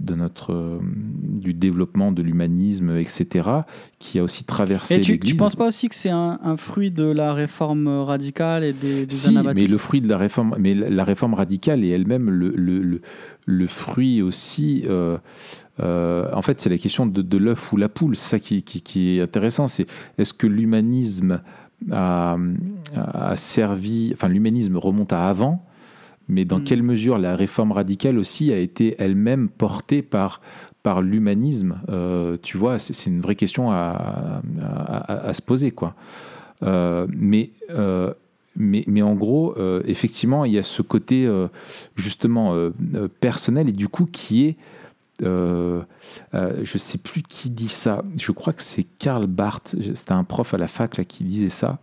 de 0.00 0.14
notre, 0.16 0.80
du 0.82 1.54
développement 1.54 2.10
de 2.10 2.22
l'humanisme, 2.22 2.96
etc., 2.96 3.48
qui 4.00 4.18
a 4.18 4.24
aussi 4.24 4.42
traversé 4.44 4.94
Et 4.96 5.00
tu, 5.00 5.18
tu 5.20 5.36
penses 5.36 5.54
pas 5.54 5.68
aussi 5.68 5.88
que 5.88 5.94
c'est 5.94 6.10
un, 6.10 6.40
un 6.42 6.56
fruit 6.56 6.90
de 6.90 7.04
la 7.04 7.32
réforme 7.32 7.86
radicale 7.86 8.64
et 8.64 8.72
des, 8.72 9.06
des 9.06 9.14
Si, 9.14 9.32
mais 9.32 9.66
le 9.66 9.78
fruit 9.78 10.00
de 10.00 10.08
la 10.08 10.18
réforme, 10.18 10.56
mais 10.58 10.74
la 10.74 10.90
la 10.90 11.04
réforme 11.04 11.34
radicale 11.34 11.84
est 11.84 11.88
elle-même 11.90 12.28
le, 12.28 12.50
le, 12.50 12.80
le, 12.80 13.00
le 13.46 13.66
fruit 13.66 14.22
aussi. 14.22 14.84
euh, 14.86 15.18
euh, 15.80 16.28
en 16.32 16.42
fait, 16.42 16.60
c'est 16.60 16.70
la 16.70 16.78
question 16.78 17.06
de, 17.06 17.22
de 17.22 17.38
l'œuf 17.38 17.72
ou 17.72 17.76
la 17.76 17.88
poule. 17.88 18.14
Ça 18.16 18.38
qui, 18.38 18.62
qui, 18.62 18.82
qui 18.82 19.16
est 19.18 19.20
intéressant. 19.22 19.68
C'est 19.68 19.86
est-ce 20.18 20.32
que 20.32 20.46
l'humanisme 20.46 21.40
a, 21.90 22.36
a 22.94 23.36
servi. 23.36 24.10
Enfin, 24.14 24.28
l'humanisme 24.28 24.76
remonte 24.76 25.12
à 25.12 25.26
avant, 25.28 25.64
mais 26.28 26.44
dans 26.44 26.58
Mm. 26.60 26.64
quelle 26.64 26.82
mesure 26.82 27.18
la 27.18 27.34
réforme 27.36 27.72
radicale 27.72 28.18
aussi 28.18 28.52
a 28.52 28.58
été 28.58 28.94
elle-même 28.98 29.48
portée 29.48 30.02
par, 30.02 30.40
par 30.82 31.02
l'humanisme 31.02 31.80
Euh, 31.88 32.36
Tu 32.42 32.56
vois, 32.58 32.78
c'est 32.78 32.92
c'est 32.92 33.10
une 33.10 33.20
vraie 33.20 33.34
question 33.36 33.70
à, 33.72 34.40
à, 34.60 34.96
à- 35.12 35.28
à 35.28 35.32
se 35.34 35.42
poser, 35.42 35.70
quoi. 35.72 35.94
Euh, 36.62 37.08
mais, 37.16 37.50
euh, 37.70 38.12
mais, 38.56 38.84
mais 38.86 39.02
en 39.02 39.14
gros, 39.14 39.54
euh, 39.58 39.82
effectivement, 39.86 40.44
il 40.44 40.52
y 40.52 40.58
a 40.58 40.62
ce 40.62 40.82
côté 40.82 41.26
euh, 41.26 41.48
justement 41.96 42.54
euh, 42.54 42.70
personnel 43.20 43.68
et 43.68 43.72
du 43.72 43.88
coup 43.88 44.06
qui 44.06 44.46
est, 44.46 44.56
je 45.22 46.78
sais 46.78 46.98
plus 46.98 47.22
qui 47.22 47.50
dit 47.50 47.68
ça, 47.68 48.02
je 48.18 48.32
crois 48.32 48.52
que 48.52 48.62
c'est 48.62 48.84
Karl 48.98 49.26
Barth, 49.26 49.76
c'était 49.94 50.12
un 50.12 50.24
prof 50.24 50.52
à 50.54 50.58
la 50.58 50.68
fac 50.68 50.96
là, 50.96 51.04
qui 51.04 51.24
disait 51.24 51.48
ça. 51.48 51.78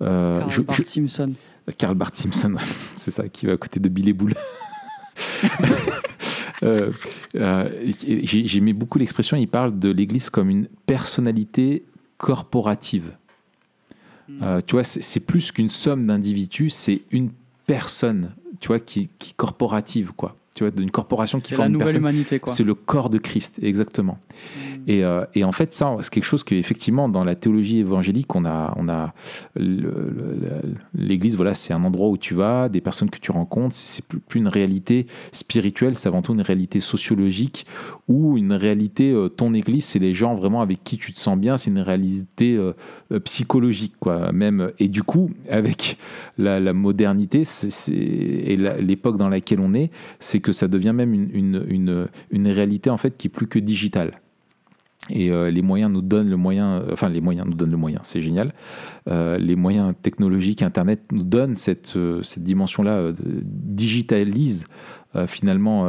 Karl 0.00 0.50
je- 0.50 0.60
Barth 0.62 0.78
je- 0.78 0.84
Simpson. 0.84 1.32
Karl 1.78 1.94
Bart 1.94 2.10
Simpson, 2.14 2.54
c'est 2.96 3.10
ça, 3.10 3.28
qui 3.28 3.46
va 3.46 3.52
à 3.52 3.56
côté 3.56 3.80
de 3.80 3.88
Bill 3.88 4.08
et 4.08 4.12
Boule. 4.12 4.34
Euh, 6.62 6.90
euh, 7.34 7.68
J'aimais 8.24 8.72
beaucoup 8.72 8.98
l'expression, 8.98 9.36
il 9.36 9.48
parle 9.48 9.78
de 9.78 9.90
l'Église 9.90 10.30
comme 10.30 10.48
une 10.48 10.66
personnalité 10.86 11.84
corporative. 12.16 13.12
Euh, 14.42 14.60
tu 14.66 14.76
vois, 14.76 14.84
c'est 14.84 15.02
c'est 15.02 15.20
plus 15.20 15.52
qu'une 15.52 15.70
somme 15.70 16.06
d'individus, 16.06 16.70
c'est 16.70 17.02
une 17.10 17.30
personne, 17.66 18.34
tu 18.60 18.68
vois, 18.68 18.80
qui, 18.80 19.08
qui 19.18 19.34
corporative, 19.34 20.12
quoi. 20.12 20.36
Tu 20.54 20.62
vois, 20.62 20.70
d'une 20.70 20.90
corporation 20.90 21.40
qui 21.40 21.50
la 21.50 21.56
forme 21.56 21.72
une 21.72 21.78
nouvelle 21.80 21.96
humanité, 21.96 22.38
quoi. 22.38 22.52
C'est 22.52 22.62
le 22.62 22.74
corps 22.74 23.10
de 23.10 23.18
Christ, 23.18 23.58
exactement. 23.60 24.18
Mm. 24.28 24.74
Et, 24.86 25.04
euh, 25.04 25.24
et, 25.34 25.42
en 25.42 25.50
fait, 25.50 25.74
ça, 25.74 25.96
c'est 26.00 26.12
quelque 26.12 26.24
chose 26.24 26.44
qu'effectivement, 26.44 27.08
dans 27.08 27.24
la 27.24 27.34
théologie 27.34 27.78
évangélique, 27.78 28.34
on 28.36 28.44
a, 28.44 28.72
on 28.76 28.88
a 28.88 29.14
l'Église, 30.94 31.34
voilà, 31.34 31.54
c'est 31.54 31.72
un 31.72 31.82
endroit 31.82 32.08
où 32.08 32.16
tu 32.16 32.34
vas, 32.34 32.68
des 32.68 32.80
personnes 32.80 33.10
que 33.10 33.18
tu 33.18 33.32
rencontres, 33.32 33.74
c'est 33.74 34.04
plus, 34.04 34.20
plus 34.20 34.38
une 34.38 34.48
réalité 34.48 35.06
spirituelle, 35.32 35.96
c'est 35.96 36.08
avant 36.08 36.22
tout 36.22 36.34
une 36.34 36.40
réalité 36.40 36.78
sociologique 36.78 37.66
ou 38.06 38.38
une 38.38 38.52
réalité, 38.52 39.10
euh, 39.10 39.28
ton 39.28 39.54
Église, 39.54 39.86
c'est 39.86 39.98
les 39.98 40.14
gens 40.14 40.34
vraiment 40.34 40.60
avec 40.60 40.84
qui 40.84 40.98
tu 40.98 41.12
te 41.12 41.18
sens 41.18 41.36
bien, 41.36 41.56
c'est 41.56 41.70
une 41.70 41.80
réalité 41.80 42.56
euh, 42.56 42.74
psychologique, 43.24 43.94
quoi, 43.98 44.30
même. 44.30 44.70
Et 44.78 44.88
du 44.88 45.02
coup, 45.02 45.30
avec 45.50 45.96
la, 46.38 46.60
la 46.60 46.72
modernité 46.72 47.42
et 47.88 48.56
l'époque 48.56 49.16
dans 49.16 49.28
laquelle 49.28 49.60
on 49.60 49.74
est, 49.74 49.90
c'est 50.20 50.43
que 50.44 50.52
ça 50.52 50.68
devient 50.68 50.92
même 50.94 51.14
une, 51.14 51.64
une, 51.68 52.08
une, 52.30 52.48
réalité, 52.48 52.90
en 52.90 52.98
fait, 52.98 53.16
qui 53.16 53.28
est 53.28 53.30
plus 53.30 53.48
que 53.48 53.58
digitale. 53.58 54.12
Et 55.10 55.30
euh, 55.30 55.50
les 55.50 55.62
moyens 55.62 55.90
nous 55.90 56.02
donnent 56.02 56.30
le 56.30 56.36
moyen, 56.36 56.80
euh, 56.80 56.92
enfin 56.92 57.08
les 57.08 57.20
moyens 57.20 57.46
nous 57.46 57.54
donnent 57.54 57.70
le 57.70 57.76
moyen, 57.76 58.00
c'est 58.02 58.20
génial. 58.20 58.52
Euh, 59.08 59.38
les 59.38 59.56
moyens 59.56 59.94
technologiques, 60.00 60.62
Internet 60.62 61.00
nous 61.12 61.24
donnent 61.24 61.56
cette, 61.56 61.98
cette 62.22 62.42
dimension-là, 62.42 63.12
digitalise 63.18 64.66
finalement, 65.28 65.88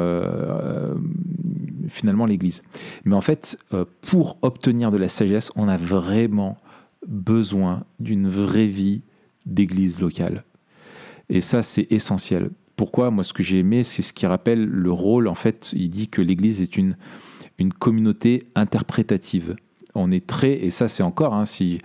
finalement 1.89 2.27
l'Église. 2.27 2.61
Mais 3.05 3.15
en 3.15 3.21
fait, 3.21 3.57
pour 4.01 4.37
obtenir 4.43 4.91
de 4.91 4.97
la 4.97 5.07
sagesse, 5.07 5.51
on 5.55 5.67
a 5.67 5.77
vraiment 5.77 6.57
besoin 7.07 7.85
d'une 7.99 8.27
vraie 8.27 8.67
vie 8.67 9.01
d'Église 9.47 9.99
locale. 9.99 10.43
Et 11.29 11.41
ça, 11.41 11.63
c'est 11.63 11.91
essentiel. 11.91 12.51
Pourquoi 12.75 13.11
Moi, 13.11 13.23
ce 13.23 13.33
que 13.33 13.43
j'ai 13.43 13.59
aimé, 13.59 13.83
c'est 13.83 14.01
ce 14.01 14.13
qui 14.13 14.25
rappelle 14.25 14.65
le 14.65 14.91
rôle. 14.91 15.27
En 15.27 15.35
fait, 15.35 15.71
il 15.73 15.89
dit 15.89 16.09
que 16.09 16.21
l'Église 16.21 16.61
est 16.61 16.77
une 16.77 16.95
une 17.57 17.73
communauté 17.73 18.43
interprétative. 18.55 19.55
On 19.97 20.11
est 20.11 20.27
très, 20.27 20.51
et 20.51 20.71
ça 20.71 20.89
c'est 20.89 21.03
encore, 21.03 21.33
hein, 21.33 21.45
si 21.45 21.79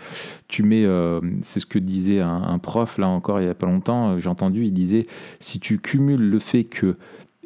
tu 0.48 0.64
mets, 0.64 0.85
euh, 0.85 1.20
c'est 1.42 1.61
ce 1.61 1.66
que 1.66 1.79
disait 1.79 2.18
un, 2.18 2.59
prof 2.59 2.98
là 2.98 3.09
encore 3.09 3.40
il 3.40 3.44
n'y 3.44 3.50
a 3.50 3.55
pas 3.55 3.66
longtemps, 3.66 4.18
j'ai 4.18 4.29
entendu, 4.29 4.64
il 4.64 4.72
disait, 4.72 5.07
si 5.38 5.61
tu 5.61 5.79
cumules 5.79 6.29
le 6.29 6.38
fait 6.40 6.64
que 6.64 6.96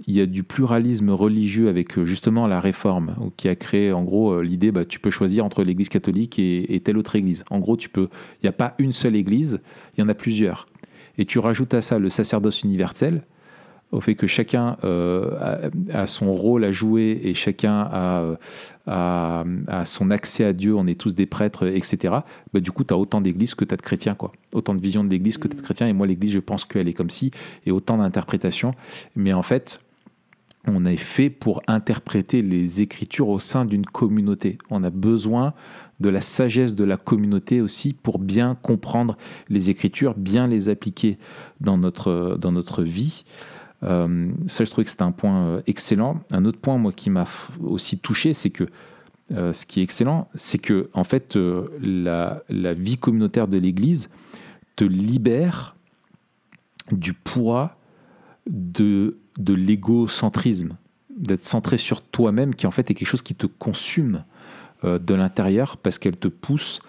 il 0.07 0.15
y 0.15 0.21
a 0.21 0.27
du 0.27 0.43
pluralisme 0.43 1.11
religieux 1.11 1.69
avec 1.69 1.99
euh, 1.99 2.05
justement 2.05 2.47
la 2.47 2.61
réforme 2.61 3.31
qui 3.37 3.49
a 3.49 3.55
créé 3.55 3.93
en 3.93 4.03
gros 4.03 4.33
euh, 4.33 4.43
l'idée 4.43 4.73
bah, 4.73 4.85
tu 4.85 4.99
peux 4.99 5.11
choisir 5.11 5.45
entre 5.45 5.63
l'église 5.63 5.89
catholique 5.89 6.39
et, 6.39 6.75
et, 6.75 6.81
telle 6.81 6.99
autre 6.99 7.15
église. 7.15 7.45
En 7.51 7.61
gros, 7.61 7.77
tu 7.77 7.89
peux 7.89 8.09
il 8.43 8.45
n'y 8.45 8.49
a 8.49 8.53
pas 8.53 8.75
une 8.79 8.93
seule 8.93 9.17
église, 9.17 9.61
il 9.97 10.01
y 10.01 10.03
en 10.03 10.09
a 10.09 10.15
plusieurs. 10.15 10.67
Et 11.19 11.27
tu 11.27 11.39
rajoutes 11.39 11.75
à 11.75 11.83
ça 11.83 11.99
le 11.99 12.11
sacerdoce 12.11 12.63
universel, 12.63 13.23
au 13.95 14.01
fait 14.01 14.17
que 14.17 14.27
chacun 14.27 14.77
euh, 14.85 15.71
a, 15.93 16.07
son 16.07 16.33
rôle 16.33 16.65
à 16.65 16.73
jouer 16.73 17.21
et 17.23 17.33
chacun 17.33 17.89
a, 18.87 19.45
son 19.85 20.11
accès 20.11 20.45
à 20.45 20.53
Dieu, 20.53 20.75
on 20.75 20.87
est 20.87 20.99
tous 21.01 21.15
des 21.15 21.27
prêtres, 21.27 21.67
etc., 21.67 22.15
bah, 22.53 22.61
du 22.61 22.73
coup, 22.73 22.85
tu 22.85 22.93
as 22.93 22.99
autant 22.99 23.21
d'églises 23.21 23.55
que 23.55 23.65
tu 23.65 23.73
as 23.73 23.77
de 23.77 23.83
chrétiens, 23.83 24.15
quoi. 24.15 24.33
Autant 24.53 24.75
de 24.75 24.81
visions 24.81 25.05
de 25.05 25.09
l'église 25.09 25.39
que 25.39 25.49
tu 25.49 25.55
as 25.55 25.57
de 25.57 25.63
mm. 25.63 25.65
chrétiens. 25.65 25.87
Et 25.87 25.93
moi, 25.93 26.07
l'église, 26.07 26.33
je 26.33 26.41
pense 26.41 26.65
qu'elle 26.65 26.89
est 26.89 26.93
comme 26.93 27.11
si, 27.11 27.31
et 27.67 27.71
autant 27.71 27.97
d'interprétations. 27.99 28.75
Mais 29.15 29.33
en 29.33 29.43
fait, 29.43 29.81
on 30.67 30.85
est 30.85 30.97
fait 30.97 31.31
pour 31.31 31.63
interpréter 31.69 32.43
les 32.43 32.83
Écritures 32.83 33.29
au 33.29 33.39
sein 33.39 33.65
d'une 33.65 33.87
communauté. 33.87 34.59
On 34.71 34.83
a 34.83 34.91
besoin 34.91 35.55
de 36.01 36.09
la 36.09 36.21
sagesse 36.21 36.75
de 36.75 36.85
la 36.85 36.97
communauté 36.97 37.61
aussi 37.61 37.93
pour 37.93 38.19
bien 38.19 38.57
comprendre 38.61 39.17
les 39.49 39.71
Écritures, 39.71 40.15
bien 40.17 40.47
les 40.47 40.69
appliquer 40.69 41.19
dans 41.61 41.79
notre, 41.79 42.37
dans 42.41 42.51
notre 42.51 42.83
vie. 42.83 43.25
Euh, 43.85 44.31
ça, 44.47 44.64
je 44.64 44.70
trouvais 44.70 44.85
que 44.85 44.90
c'était 44.90 45.03
un 45.03 45.12
point 45.12 45.47
euh, 45.47 45.62
excellent. 45.66 46.20
Un 46.31 46.44
autre 46.44 46.59
point, 46.59 46.79
moi, 46.79 46.92
qui 46.92 47.11
m'a 47.11 47.27
aussi 47.62 47.99
touché, 47.99 48.35
c'est 48.35 48.51
que 48.51 48.64
euh, 49.33 49.53
ce 49.53 49.66
qui 49.66 49.81
est 49.81 49.83
excellent, 49.83 50.29
c'est 50.35 50.59
que 50.59 50.90
en 50.92 51.05
fait, 51.05 51.37
la, 51.81 52.42
la, 52.49 52.75
vie 52.75 52.99
communautaire 52.99 53.49
de 53.49 53.59
l'Église 53.59 54.11
te 54.77 54.85
libère 54.85 55.77
du 56.92 57.12
poids 57.12 57.77
de, 58.47 59.16
de 59.38 59.55
l'égocentrisme, 59.55 60.77
d'être 61.16 61.44
centré 61.44 61.79
sur 61.79 62.03
toi-même, 62.03 62.55
qui 62.55 62.66
en 62.66 62.70
fait 62.70 62.90
est 62.90 62.94
quelque 62.94 63.09
chose 63.09 63.23
qui 63.23 63.35
te 63.35 63.47
consume 63.47 64.25
de 64.83 65.14
l'intérieur 65.14 65.79
parce 65.79 65.99
qu'elle 65.99 66.18
te 66.18 66.29
pousse 66.29 66.81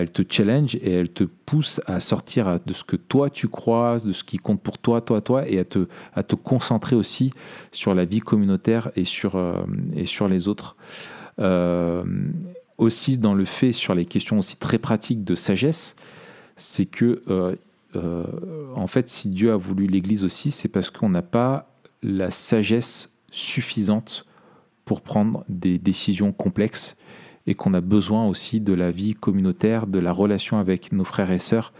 elle 0.00 0.10
te 0.10 0.22
challenge 0.28 0.76
et 0.76 0.92
elle 0.92 1.10
te 1.10 1.24
pousse 1.24 1.80
à 1.86 2.00
sortir 2.00 2.60
de 2.64 2.72
ce 2.72 2.84
que 2.84 2.96
toi 2.96 3.30
tu 3.30 3.48
crois, 3.48 3.98
de 4.00 4.12
ce 4.12 4.24
qui 4.24 4.38
compte 4.38 4.60
pour 4.60 4.78
toi, 4.78 5.00
toi, 5.00 5.20
toi, 5.20 5.48
et 5.48 5.58
à 5.58 5.64
te, 5.64 6.34
concentrer 6.34 6.96
aussi 6.96 7.32
sur 7.72 7.94
la 7.94 8.04
vie 8.04 8.20
communautaire 8.20 8.90
et 8.96 9.04
sur, 9.04 9.36
euh, 9.36 9.62
les 10.28 10.48
autres. 10.48 10.76
Euh, 11.38 12.04
aussi 12.78 13.16
dans 13.18 13.34
le 13.34 13.44
fait 13.44 13.72
sur 13.72 13.94
les 13.94 14.06
questions 14.06 14.38
aussi 14.38 14.56
très 14.56 14.78
pratiques 14.78 15.24
de 15.24 15.34
sagesse, 15.34 15.94
c'est 16.56 16.86
que 16.86 17.22
euh, 17.28 18.24
en 18.74 18.86
fait, 18.86 19.08
si 19.08 19.28
Dieu 19.28 19.52
a 19.52 19.56
voulu 19.56 19.86
l'Église 19.86 20.24
aussi, 20.24 20.50
c'est 20.50 20.68
parce 20.68 20.90
qu'on 20.90 21.10
n'a 21.10 21.22
pas 21.22 21.68
la 22.02 22.30
sagesse 22.30 23.12
suffisante 23.30 24.26
pour 24.84 25.02
prendre 25.02 25.44
des 25.48 25.78
décisions 25.78 26.32
complexes 26.32 26.96
et 27.46 27.54
qu'on 27.54 27.74
a 27.74 27.80
besoin 27.80 28.26
aussi 28.26 28.60
de 28.60 28.72
la 28.72 28.90
vie 28.90 29.14
communautaire, 29.14 29.86
de 29.86 29.98
la 29.98 30.12
relation 30.12 30.58
avec 30.58 30.92
nos 30.92 31.04
frères 31.04 31.30
et 31.30 31.38
sœurs 31.38 31.72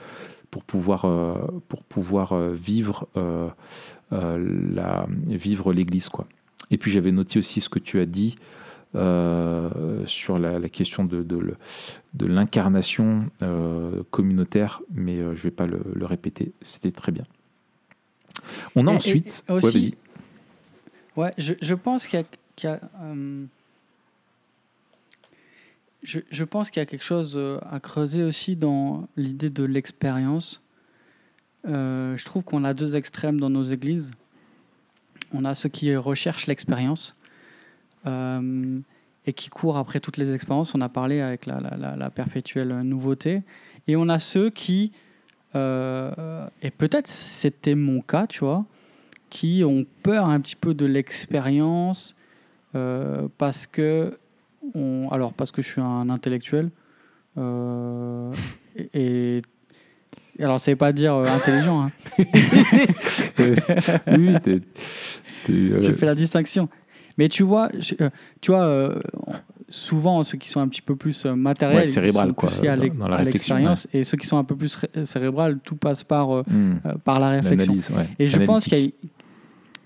pour 0.53 0.65
pouvoir, 0.65 1.07
euh, 1.07 1.35
pour 1.69 1.83
pouvoir 1.83 2.33
euh, 2.35 2.53
vivre, 2.53 3.09
euh, 3.17 3.49
la, 4.11 5.07
vivre 5.27 5.73
l'Église. 5.73 6.09
Quoi. 6.11 6.27
Et 6.71 6.77
puis 6.77 6.93
j'avais 6.93 7.11
noté 7.11 7.39
aussi 7.39 7.61
ce 7.61 7.69
que 7.69 7.79
tu 7.79 7.99
as 7.99 8.07
dit 8.07 8.37
sur 8.95 10.39
la, 10.39 10.69
question 10.69 11.05
de, 11.05 11.23
de, 11.23 11.55
de 12.13 12.27
l'incarnation 12.27 13.31
communautaire, 14.11 14.83
mais 14.93 15.17
je 15.17 15.23
ne 15.31 15.35
vais 15.35 15.51
pas 15.51 15.67
le, 15.67 16.05
répéter, 16.05 16.53
c'était 16.61 16.91
très 16.91 17.11
bien. 17.11 17.25
On 18.77 18.87
a 18.87 18.91
ensuite... 18.91 19.45
aussi, 19.49 19.95
ouais, 21.17 21.33
je, 21.39 21.55
je, 21.63 21.75
pense 21.75 22.07
qu'il 22.07 22.23
y 22.65 22.67
a... 22.67 22.81
Je, 26.03 26.43
pense 26.43 26.71
qu'il 26.71 26.81
y 26.81 26.83
a 26.83 26.87
quelque 26.87 27.05
chose 27.05 27.35
euh, 27.37 27.61
à 27.71 27.79
creuser 27.79 28.25
aussi 28.25 28.57
dans 28.57 29.07
l'idée 29.17 29.51
de 29.51 29.63
l'expérience. 29.63 30.61
Euh, 31.69 32.17
je 32.17 32.25
trouve 32.25 32.43
qu'on 32.43 32.65
a 32.65 32.75
deux 32.75 32.97
extrêmes 32.97 33.39
dans 33.39 33.51
nos 33.51 33.63
églises. 33.63 34.11
On 35.33 35.45
a 35.45 35.55
ceux 35.55 35.69
qui 35.69 35.95
recherchent 35.95 36.49
l'expérience 36.49 37.15
euh, 38.07 38.81
et 39.27 39.33
qui 39.33 39.49
courent 39.49 39.79
après 39.79 40.01
toutes 40.01 40.17
les 40.17 40.35
expériences. 40.35 40.75
On 40.75 40.81
a 40.81 40.89
parlé 40.89 41.21
avec 41.21 41.47
la, 41.47 42.11
perpétuelle 42.11 42.81
nouveauté. 42.81 43.43
Et 43.87 43.95
on 43.95 44.09
a 44.09 44.19
ceux 44.19 44.51
qui, 44.51 44.91
et 45.55 46.71
peut-être 46.77 47.07
c'était 47.07 47.77
mon 47.77 48.01
cas, 48.03 48.27
tu 48.27 48.41
vois, 48.41 48.65
qui 49.31 49.63
ont 49.65 49.87
peur 50.03 50.27
un 50.27 50.41
petit 50.41 50.57
peu 50.57 50.75
de 50.75 50.85
l'expérience 50.85 52.17
parce 53.39 53.67
que 53.67 54.19
alors 55.11 55.33
parce 55.33 55.51
que 55.51 55.63
je 55.63 55.69
suis 55.69 55.81
un 55.81 56.09
intellectuel, 56.11 56.71
euh, 57.39 58.33
et, 58.95 59.43
alors 60.39 60.61
ça 60.61 60.71
veut 60.71 60.77
pas 60.77 60.93
dire 60.93 61.15
euh, 61.15 61.25
intelligent. 61.27 61.83
Hein. 61.83 61.91
oui, 64.17 64.37
je 65.49 65.93
fais 65.93 66.07
la 66.07 66.15
distinction. 66.15 66.69
Mais 67.19 67.29
tu 67.29 67.43
vois, 67.43 67.69
tu 68.41 68.53
vois, 68.53 68.95
souvent 69.69 70.23
ceux 70.23 70.39
qui 70.39 70.49
sont 70.49 70.61
un 70.61 70.69
petit 70.69 70.81
peu 70.81 70.97
plus 70.97 71.27
matériels, 71.27 71.87
cérébral, 71.87 72.33
quoi, 72.33 72.49
à 72.67 73.23
l'expérience, 73.23 73.87
et 73.93 74.03
ceux 74.03 74.17
qui 74.17 74.27
sont 74.27 74.39
un 74.39 74.45
peu 74.45 74.57
plus 74.57 74.87
cérébral, 75.03 75.59
tout 75.63 75.77
passe 75.77 76.05
par 76.05 76.29
hmm. 76.31 76.79
par 77.05 77.21
la 77.21 77.41
réflexion. 77.41 77.95
Et 78.19 78.27
je 78.27 78.39
pense 78.39 78.65
qu'il 78.65 78.79
y 78.79 78.87
a, 78.87 79.09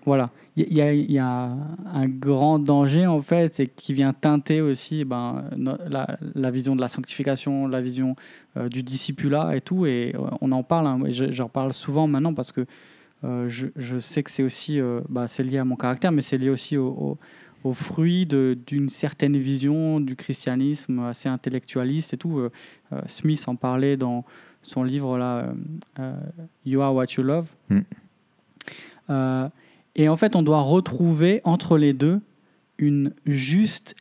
voilà, 0.04 0.30
il 0.56 0.72
y, 0.72 1.18
a 1.18 1.54
un 1.92 2.08
grand 2.08 2.58
danger 2.58 3.06
en 3.06 3.20
fait, 3.20 3.52
c'est 3.52 3.66
qui 3.66 3.92
vient 3.92 4.14
teinter 4.14 4.62
aussi 4.62 5.04
ben, 5.04 5.44
la, 5.54 6.50
vision 6.50 6.74
de 6.74 6.80
la 6.80 6.88
sanctification, 6.88 7.68
la 7.68 7.82
vision 7.82 8.16
euh, 8.56 8.70
du 8.70 8.82
discipulat 8.82 9.54
et 9.54 9.60
tout. 9.60 9.84
Et 9.84 10.14
euh, 10.14 10.30
on 10.40 10.52
en 10.52 10.62
parle, 10.62 10.86
hein, 10.86 10.98
j'en 11.10 11.50
parle 11.50 11.74
souvent 11.74 12.06
maintenant 12.06 12.32
parce 12.32 12.52
que 12.52 12.64
euh, 13.24 13.48
je, 13.48 13.98
sais 13.98 14.22
que 14.22 14.30
c'est 14.30 14.42
aussi, 14.42 14.80
bah, 15.10 15.28
c'est 15.28 15.42
lié 15.42 15.58
à 15.58 15.64
mon 15.66 15.76
caractère, 15.76 16.10
mais 16.10 16.22
c'est 16.22 16.38
lié 16.38 16.48
aussi 16.48 16.78
au, 16.78 17.18
fruit 17.74 18.26
d'une 18.26 18.88
certaine 18.88 19.36
vision 19.36 19.98
du 19.98 20.14
christianisme 20.14 21.00
assez 21.00 21.28
intellectualiste 21.28 22.14
et 22.14 22.16
tout. 22.16 22.48
Smith 23.08 23.42
en 23.48 23.56
parlait 23.56 23.96
dans 23.96 24.24
son 24.62 24.84
livre 24.84 25.18
là, 25.18 25.52
You 26.64 26.80
Are 26.80 26.94
What 26.94 27.06
You 27.16 27.24
Love. 27.24 27.46
Mm. 27.68 29.48
Et 29.96 30.09
en 30.09 30.16
fait, 30.16 30.37
on 30.37 30.42
doit 30.42 30.61
retrouver 30.61 31.40
entre 31.42 31.78
les 31.78 31.94
deux 31.94 32.20
une 32.78 33.14
juste 33.24 33.94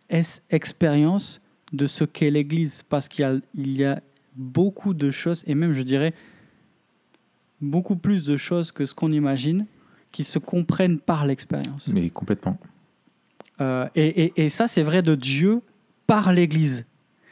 expérience 0.50 1.42
de 1.72 1.88
ce 1.88 2.04
qu'est 2.04 2.30
l'Église, 2.30 2.84
parce 2.84 3.08
qu'il 3.08 3.42
y, 3.56 3.84
a, 3.84 4.02
beaucoup 4.36 4.94
de 4.94 5.12
choses, 5.12 5.44
et 5.48 5.56
même 5.56 5.72
je 5.72 5.82
dirais 5.82 6.14
beaucoup 7.62 7.96
plus 7.96 8.26
de 8.26 8.36
choses 8.36 8.74
que 8.74 8.86
ce 8.86 8.94
qu'on 8.94 9.14
imagine, 9.14 9.66
qui 10.12 10.26
se 10.26 10.40
comprennent 10.40 11.00
par 11.00 11.26
l'expérience. 11.26 11.88
Mais 11.88 12.10
complètement. 12.10 12.58
Euh, 13.62 13.88
et, 13.96 14.34
et, 14.36 14.50
ça, 14.50 14.68
c'est 14.68 14.84
vrai 14.84 15.02
de 15.02 15.16
Dieu 15.16 15.62
par 16.06 16.34
l'Église. 16.34 16.86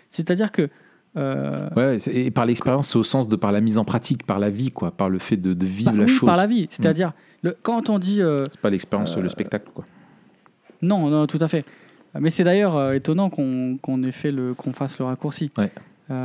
C'est-à-dire 0.10 0.54
que 0.54 0.70
euh, 1.18 1.70
Ouais, 1.76 1.98
et 2.12 2.32
par 2.32 2.46
l'expérience, 2.46 2.90
c'est 2.90 2.98
au 2.98 3.04
sens 3.04 3.28
de 3.28 3.36
par 3.36 3.52
la 3.52 3.62
mise 3.62 3.78
en 3.78 3.86
pratique, 3.86 4.26
par 4.26 4.40
la 4.40 4.50
vie, 4.50 4.72
quoi, 4.72 4.92
par 4.92 5.10
le 5.10 5.20
fait 5.20 5.38
de, 5.38 5.54
de 5.54 5.66
vivre 5.66 5.92
par, 5.92 6.00
la 6.00 6.04
oui, 6.06 6.10
chose. 6.10 6.28
par 6.28 6.38
la 6.38 6.48
vie. 6.48 6.68
C'est-à-dire, 6.70 7.14
le- 7.44 7.56
quand 7.62 7.90
on 7.90 8.00
dit 8.00 8.22
euh, 8.22 8.46
C'est 8.52 8.60
pas 8.62 8.70
l'expérience, 8.70 9.16
Euh, 9.18 9.22
le 9.22 9.30
spectacle, 9.30 9.70
quoi. 9.74 9.86
non, 10.82 11.10
non, 11.10 11.28
tout 11.28 11.38
à 11.42 11.48
fait. 11.48 11.66
Mais 12.20 12.30
c'est 12.30 12.44
d'ailleurs 12.44 12.76
euh, 12.76 12.94
étonnant 12.94 13.30
qu'on 13.30 14.04
ait 14.04 14.12
fait 14.12 14.30
le 14.32 14.54
qu'on 14.54 14.72
fasse 14.74 15.00
le 15.00 15.06
raccourci. 15.06 15.52
Ouais. 15.58 15.72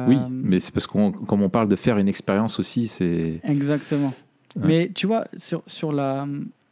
Oui, 0.07 0.19
mais 0.29 0.61
c'est 0.61 0.73
parce 0.75 0.87
qu'on, 0.87 1.13
comme 1.13 1.41
on 1.43 1.49
parle 1.49 1.69
de 1.69 1.77
faire 1.77 1.97
une 1.99 2.09
expérience 2.09 2.59
aussi, 2.61 2.89
c'est. 2.89 3.41
Exactement. 3.45 4.13
Ouais. 4.57 4.63
Mais 4.67 4.91
tu 4.95 5.07
vois, 5.07 5.25
sur, 5.37 5.63
sur, 5.67 5.93
la, 5.93 6.27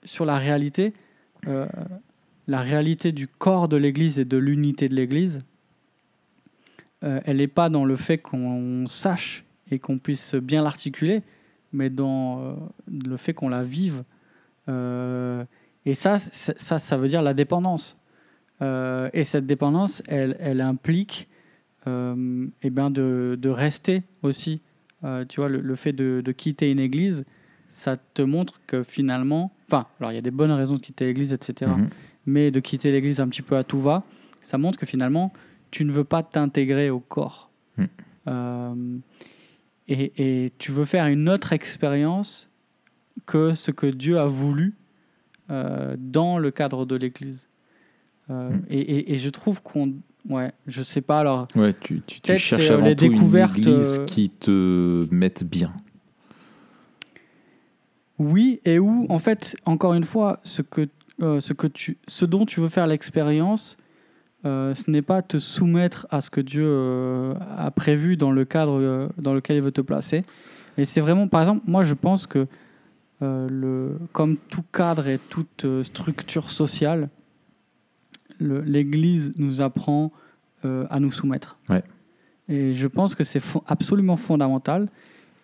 sur 0.04 0.26
la 0.26 0.36
réalité, 0.36 0.92
la 1.46 2.60
réalité 2.60 3.12
du 3.12 3.26
corps 3.28 3.68
de 3.68 3.76
l'Église 3.76 4.18
et 4.18 4.24
de 4.24 4.36
l'unité 4.36 4.88
de 4.88 4.94
l'Église, 4.94 5.38
euh, 7.04 7.20
elle 7.24 7.38
n'est 7.38 7.46
pas 7.46 7.68
dans 7.68 7.84
le 7.84 7.96
fait 7.96 8.18
qu'on 8.18 8.86
sache 8.86 9.44
et 9.70 9.78
qu'on 9.78 9.98
puisse 9.98 10.34
bien 10.34 10.62
l'articuler, 10.62 11.22
mais 11.72 11.90
dans 11.90 12.40
euh, 12.40 12.54
le 12.88 13.16
fait 13.16 13.34
qu'on 13.34 13.48
la 13.48 13.62
vive. 13.62 14.04
Euh, 14.68 15.44
et 15.84 15.94
ça, 15.94 16.18
ça, 16.18 16.78
ça 16.78 16.96
veut 16.96 17.08
dire 17.08 17.22
la 17.22 17.34
dépendance. 17.34 17.98
Et 18.60 19.24
cette 19.24 19.44
dépendance, 19.44 20.02
elle, 20.08 20.36
elle 20.40 20.62
implique 20.62 21.28
eh 21.86 22.70
ben 22.70 22.90
de, 22.90 23.38
de 23.38 23.48
rester 23.50 24.02
aussi. 24.22 24.62
Tu 25.28 25.36
vois, 25.36 25.50
le, 25.50 25.60
le 25.60 25.76
fait 25.76 25.92
de, 25.92 26.22
de 26.24 26.32
quitter 26.32 26.70
une 26.70 26.80
église, 26.80 27.26
ça 27.68 27.96
te 27.96 28.22
montre 28.22 28.60
que 28.66 28.82
finalement, 28.82 29.52
enfin, 29.68 29.86
alors 30.00 30.10
il 30.10 30.14
y 30.14 30.18
a 30.18 30.22
des 30.22 30.30
bonnes 30.30 30.50
raisons 30.50 30.76
de 30.76 30.80
quitter 30.80 31.04
l'église, 31.04 31.32
etc. 31.34 31.70
Mhm. 31.76 31.88
Mais 32.24 32.50
de 32.50 32.58
quitter 32.58 32.90
l'église 32.90 33.20
un 33.20 33.28
petit 33.28 33.42
peu 33.42 33.56
à 33.56 33.62
tout 33.62 33.80
va, 33.80 34.02
ça 34.42 34.58
montre 34.58 34.78
que 34.78 34.86
finalement, 34.86 35.32
tu 35.76 35.84
ne 35.84 35.92
veux 35.92 36.04
pas 36.04 36.22
t'intégrer 36.22 36.88
au 36.90 37.00
corps. 37.00 37.50
Mm. 37.76 37.84
Euh, 38.28 38.74
et, 39.88 40.44
et 40.44 40.52
tu 40.58 40.72
veux 40.72 40.84
faire 40.86 41.06
une 41.06 41.28
autre 41.28 41.52
expérience 41.52 42.48
que 43.26 43.54
ce 43.54 43.70
que 43.70 43.86
Dieu 43.86 44.18
a 44.18 44.26
voulu 44.26 44.74
euh, 45.50 45.94
dans 45.98 46.38
le 46.38 46.50
cadre 46.50 46.86
de 46.86 46.96
l'église. 46.96 47.48
Euh, 48.30 48.50
Mm. 48.50 48.62
et, 48.70 48.80
et- 48.80 49.12
et 49.12 49.16
je 49.18 49.28
trouve 49.30 49.62
qu'on. 49.62 49.94
Ouais, 50.28 50.50
je 50.66 50.82
sais 50.82 51.02
pas 51.02 51.20
alors. 51.20 51.46
Ouais, 51.54 51.72
tu, 51.80 52.02
tu, 52.06 52.20
tu 52.20 52.38
cherches 52.38 52.70
avant 52.70 52.84
les 52.86 52.96
tout 52.96 53.06
découvertes, 53.08 53.56
une 53.58 53.68
église 53.74 54.00
qui 54.06 54.30
te 54.30 55.06
mette 55.12 55.44
bien. 55.44 55.72
Oui, 58.18 58.60
et 58.64 58.78
où, 58.78 59.06
en 59.08 59.18
fait, 59.18 59.56
encore 59.66 59.94
une 59.94 60.04
fois, 60.04 60.40
ce, 60.42 60.62
que, 60.62 60.88
ce, 61.20 61.52
que 61.52 61.66
tu, 61.66 61.98
ce 62.08 62.24
dont 62.24 62.46
tu 62.46 62.60
veux 62.60 62.68
faire 62.68 62.86
l'expérience, 62.86 63.76
euh, 64.46 64.74
ce 64.74 64.90
n'est 64.90 65.02
pas 65.02 65.20
te 65.22 65.38
soumettre 65.38 66.06
à 66.10 66.20
ce 66.22 66.30
que 66.30 66.40
Dieu 66.40 66.64
euh, 66.66 67.34
a 67.58 67.70
prévu 67.70 68.16
dans 68.16 68.30
le 68.30 68.44
cadre 68.46 68.78
euh, 68.80 69.08
dans 69.18 69.34
lequel 69.34 69.56
il 69.56 69.62
veut 69.62 69.72
te 69.72 69.80
placer. 69.82 70.22
Et 70.78 70.84
c'est 70.86 71.00
vraiment, 71.02 71.26
par 71.28 71.40
exemple, 71.42 71.62
moi 71.66 71.84
je 71.84 71.94
pense 71.94 72.26
que 72.26 72.46
le, 73.20 73.98
comme 74.12 74.36
tout 74.36 74.62
cadre 74.72 75.08
et 75.08 75.18
toute 75.30 75.64
structure 75.82 76.50
sociale, 76.50 77.08
le- 78.38 78.60
l'Église 78.60 79.32
nous 79.38 79.60
apprend 79.62 80.12
à 80.90 81.00
nous 81.00 81.10
soumettre. 81.10 81.56
Ouais. 81.70 81.82
Et 82.48 82.74
je 82.74 82.86
pense 82.86 83.14
que 83.14 83.24
c'est 83.24 83.38
fo- 83.42 83.62
absolument 83.66 84.16
fondamental 84.16 84.88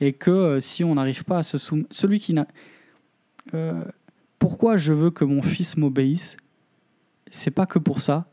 et 0.00 0.12
que 0.12 0.58
si 0.60 0.84
on 0.84 0.96
n'arrive 0.96 1.24
pas 1.24 1.38
à 1.38 1.42
se 1.42 1.56
soumettre, 1.58 1.88
celui 1.92 2.18
qui 2.20 2.34
n'a... 2.34 2.46
Pourquoi 4.38 4.76
je 4.76 4.92
veux 4.92 5.10
que 5.10 5.24
mon 5.24 5.40
fils 5.42 5.76
m'obéisse 5.76 6.36
C'est 7.30 7.50
pas 7.52 7.64
que 7.66 7.78
pour 7.78 8.00
ça, 8.02 8.26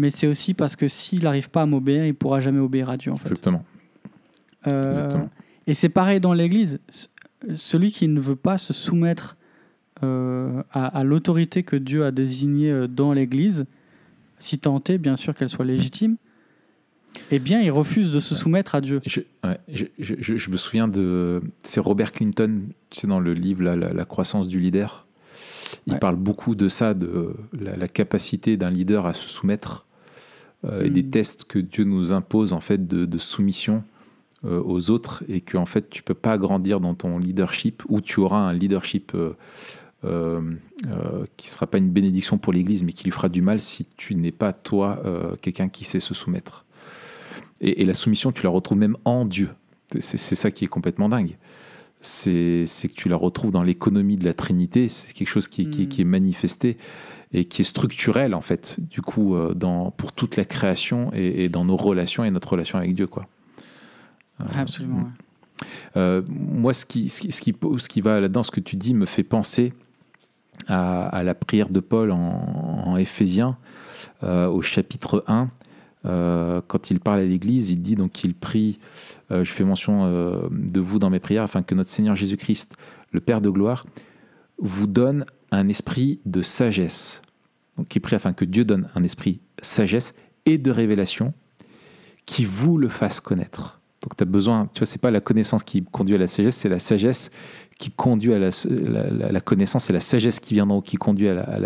mais 0.00 0.10
c'est 0.10 0.26
aussi 0.26 0.54
parce 0.54 0.74
que 0.76 0.88
s'il 0.88 1.22
n'arrive 1.24 1.50
pas 1.50 1.62
à 1.62 1.66
m'obéir, 1.66 2.04
il 2.06 2.14
pourra 2.14 2.40
jamais 2.40 2.58
obéir 2.60 2.88
à 2.90 2.96
Dieu 2.96 3.12
en 3.12 3.16
fait. 3.16 3.28
Exactement. 3.28 3.64
Euh, 4.72 4.90
Exactement. 4.90 5.28
et 5.66 5.74
c'est 5.74 5.88
pareil 5.88 6.20
dans 6.20 6.32
l'Église. 6.34 6.80
Ce- 6.88 7.08
Celui 7.54 7.90
qui 7.92 8.06
ne 8.08 8.20
veut 8.20 8.36
pas 8.36 8.58
se 8.58 8.72
soumettre 8.74 9.36
euh, 10.02 10.62
à, 10.72 10.86
à 10.98 11.04
l'autorité 11.04 11.62
que 11.62 11.76
Dieu 11.76 12.04
a 12.04 12.10
désignée 12.10 12.70
euh, 12.70 12.86
dans 12.86 13.12
l'Église, 13.14 13.64
si 14.38 14.58
est 14.88 14.98
bien 14.98 15.16
sûr 15.16 15.34
qu'elle 15.34 15.48
soit 15.48 15.64
légitime, 15.64 16.16
eh 17.30 17.38
bien 17.38 17.60
il 17.60 17.70
refuse 17.70 18.12
de 18.12 18.20
se 18.20 18.34
soumettre 18.34 18.74
à 18.74 18.80
Dieu. 18.80 19.00
Je, 19.06 19.20
ouais, 19.44 19.58
je, 19.68 19.84
je- 19.98 20.14
je- 20.18 20.36
je 20.36 20.50
me 20.50 20.56
souviens 20.56 20.88
de. 20.88 21.42
C'est 21.62 21.80
Robert 21.80 22.12
Clinton, 22.12 22.62
tu 22.90 23.00
sais, 23.00 23.06
dans 23.06 23.20
le 23.20 23.32
livre 23.34 23.62
là, 23.62 23.76
la, 23.76 23.92
la 23.92 24.04
croissance 24.04 24.46
du 24.48 24.60
leader. 24.60 25.06
Il 25.86 25.94
Ouais. 25.94 25.98
parle 25.98 26.16
beaucoup 26.16 26.54
de 26.54 26.68
ça, 26.68 26.94
de 26.94 27.34
la, 27.58 27.76
la 27.76 27.88
capacité 27.88 28.56
d'un 28.56 28.70
leader 28.70 29.06
à 29.06 29.12
se 29.14 29.28
soumettre 29.28 29.86
euh, 30.64 30.84
et 30.84 30.90
des 30.90 31.04
tests 31.04 31.44
que 31.44 31.58
Dieu 31.58 31.84
nous 31.84 32.12
impose 32.12 32.52
en 32.52 32.60
fait 32.60 32.86
de, 32.86 33.04
de 33.06 33.18
soumission 33.18 33.82
euh, 34.44 34.62
aux 34.64 34.90
autres 34.90 35.22
et 35.28 35.40
que 35.40 35.56
en 35.56 35.66
fait 35.66 35.88
tu 35.90 36.02
peux 36.02 36.14
pas 36.14 36.36
grandir 36.38 36.80
dans 36.80 36.94
ton 36.94 37.18
leadership 37.18 37.82
ou 37.88 38.00
tu 38.00 38.20
auras 38.20 38.38
un 38.38 38.52
leadership 38.52 39.12
euh, 39.14 39.32
euh, 40.04 40.40
qui 41.36 41.50
sera 41.50 41.66
pas 41.66 41.78
une 41.78 41.90
bénédiction 41.90 42.38
pour 42.38 42.52
l'Église 42.52 42.82
mais 42.84 42.92
qui 42.92 43.04
lui 43.04 43.10
fera 43.10 43.28
du 43.28 43.42
mal 43.42 43.60
si 43.60 43.86
tu 43.96 44.14
n'es 44.14 44.32
pas 44.32 44.52
toi 44.54 45.02
quelqu'un 45.42 45.68
qui 45.68 45.84
sait 45.84 46.00
se 46.00 46.14
soumettre. 46.14 46.64
Et, 47.60 47.82
et 47.82 47.84
la 47.84 47.92
soumission, 47.92 48.32
tu 48.32 48.42
la 48.42 48.48
retrouves 48.48 48.78
même 48.78 48.96
en 49.04 49.26
Dieu. 49.26 49.50
C'est 49.98 50.16
ça 50.34 50.50
qui 50.50 50.64
est 50.64 50.68
complètement 50.68 51.10
dingue. 51.10 51.36
C'est 52.00 52.64
que 52.66 52.94
tu 52.94 53.10
la 53.10 53.16
retrouves 53.16 53.50
dans 53.52 53.62
l'économie 53.62 54.16
de 54.16 54.24
la 54.24 54.32
Trinité. 54.32 54.88
C'est 54.88 55.12
quelque 55.12 55.28
chose 55.28 55.48
qui, 55.48 55.62
est- 55.62 55.70
qui 55.70 55.82
est- 55.82 55.84
Mm. 55.84 55.88
qui 55.88 56.00
est 56.00 56.04
manifesté 56.04 56.78
et 57.32 57.44
qui 57.44 57.62
est 57.62 57.64
structurel, 57.64 58.34
en 58.34 58.40
fait, 58.40 58.76
du 58.80 59.02
coup, 59.02 59.34
euh, 59.36 59.54
dans, 59.54 59.90
pour 59.92 60.12
toute 60.12 60.36
la 60.36 60.44
création 60.44 61.10
et, 61.14 61.44
et 61.44 61.48
dans 61.48 61.64
nos 61.64 61.76
relations 61.76 62.24
et 62.24 62.30
notre 62.30 62.48
relation 62.50 62.78
avec 62.78 62.94
Dieu. 62.94 63.06
Quoi. 63.06 63.24
Euh, 64.40 64.44
Absolument. 64.54 64.98
mm. 64.98 65.12
euh, 65.96 66.22
moi, 66.28 66.74
ce 66.74 66.84
qui, 66.84 67.08
ce, 67.08 67.20
qui, 67.20 67.30
ce 67.32 67.40
qui- 67.40 67.54
ce 67.78 67.88
qui 67.88 68.00
va 68.00 68.18
là-dedans, 68.20 68.42
ce 68.42 68.50
que 68.50 68.60
tu 68.60 68.76
dis, 68.76 68.94
me 68.94 69.06
fait 69.06 69.22
penser 69.22 69.72
à, 70.66 71.06
à 71.06 71.22
la 71.22 71.34
prière 71.34 71.68
de 71.70 71.80
Paul 71.80 72.10
en, 72.10 72.16
en 72.86 72.96
Éphésiens, 72.96 73.56
euh, 74.24 74.46
au 74.48 74.62
chapitre 74.62 75.22
1. 75.26 75.48
euh, 76.06 76.60
quand 76.66 76.90
il 76.90 76.98
parle 77.00 77.20
à 77.20 77.24
l'Église, 77.24 77.70
il 77.70 77.80
dit 77.82 77.94
donc 77.94 78.12
qu'il 78.12 78.34
prie, 78.34 78.78
je 79.30 79.44
fais 79.44 79.64
mention 79.64 80.48
de 80.50 80.80
vous 80.80 80.98
dans 80.98 81.10
mes 81.10 81.20
prières, 81.20 81.44
afin 81.44 81.62
que 81.62 81.74
notre 81.74 81.90
Seigneur 81.90 82.16
Jésus-Christ, 82.16 82.74
le 83.12 83.20
Père 83.20 83.40
de 83.40 83.50
gloire, 83.50 83.84
vous 84.58 84.86
donne 84.86 85.24
un 85.50 85.68
esprit 85.68 86.20
de 86.26 86.42
sagesse. 86.42 87.22
Donc 87.76 87.94
il 87.94 88.00
prie 88.00 88.16
afin 88.16 88.32
que 88.32 88.44
Dieu 88.44 88.64
donne 88.64 88.88
un 88.94 89.02
esprit 89.02 89.40
sagesse 89.62 90.14
et 90.46 90.58
de 90.58 90.70
révélation 90.70 91.32
qui 92.26 92.44
vous 92.44 92.78
le 92.78 92.88
fasse 92.88 93.20
connaître. 93.20 93.80
Donc 94.02 94.16
tu 94.16 94.22
as 94.22 94.26
besoin, 94.26 94.68
tu 94.72 94.80
vois, 94.80 94.86
c'est 94.86 95.00
pas 95.00 95.10
la 95.10 95.20
connaissance 95.20 95.62
qui 95.62 95.82
conduit 95.84 96.14
à 96.14 96.18
la 96.18 96.26
sagesse, 96.26 96.56
c'est 96.56 96.68
la 96.68 96.78
sagesse 96.78 97.30
qui 97.78 97.90
conduit 97.90 98.32
à 98.32 98.38
la, 98.38 98.50
la- 99.30 99.40
connaissance, 99.40 99.84
c'est 99.84 99.92
la 99.92 100.00
sagesse 100.00 100.40
qui 100.40 100.54
vient 100.54 100.66
d'en 100.66 100.76
haut 100.78 100.82
qui 100.82 100.96
conduit 100.96 101.28
à 101.28 101.34
la, 101.34 101.42
à 101.42 101.58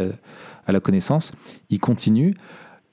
à 0.67 0.73
la 0.73 0.81
connaissance. 0.81 1.33
Il 1.69 1.79
continue, 1.79 2.35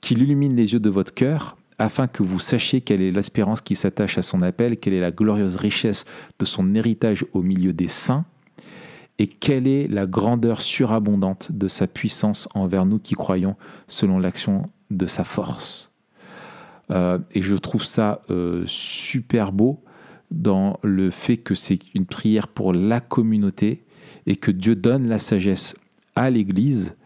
qu'il 0.02 0.22
illumine 0.22 0.54
les 0.54 0.74
yeux 0.74 0.80
de 0.80 0.90
votre 0.90 1.14
cœur 1.14 1.56
afin 1.78 2.06
que 2.06 2.22
vous 2.22 2.38
sachiez 2.38 2.82
quelle 2.82 3.00
est 3.00 3.10
l'espérance 3.10 3.60
qui 3.60 3.74
s'attache 3.74 4.18
à 4.18 4.22
son 4.22 4.42
appel, 4.42 4.76
quelle 4.76 4.92
est 4.92 5.00
la 5.00 5.10
glorieuse 5.10 5.56
richesse 5.56 6.04
de 6.38 6.44
son 6.44 6.74
héritage 6.74 7.24
au 7.32 7.42
milieu 7.42 7.72
des 7.72 7.88
saints, 7.88 8.24
et 9.18 9.26
quelle 9.26 9.66
est 9.66 9.88
la 9.88 10.06
grandeur 10.06 10.62
surabondante 10.62 11.52
de 11.52 11.68
sa 11.68 11.86
puissance 11.86 12.48
envers 12.54 12.86
nous 12.86 12.98
qui 12.98 13.14
croyons 13.14 13.56
selon 13.86 14.18
l'action 14.18 14.70
de 14.90 15.06
sa 15.06 15.24
force? 15.24 15.92
Euh, 16.90 17.18
et 17.32 17.42
je 17.42 17.56
trouve 17.56 17.84
ça 17.84 18.22
euh, 18.30 18.64
super 18.66 19.52
beau 19.52 19.82
dans 20.30 20.78
le 20.82 21.10
fait 21.10 21.36
que 21.36 21.54
c'est 21.54 21.78
une 21.94 22.06
prière 22.06 22.48
pour 22.48 22.72
la 22.72 23.00
communauté 23.00 23.84
et 24.26 24.36
que 24.36 24.50
Dieu 24.50 24.74
donne 24.74 25.08
la 25.08 25.18
sagesse 25.18 25.74
à 26.16 26.30
l'Église 26.30 26.96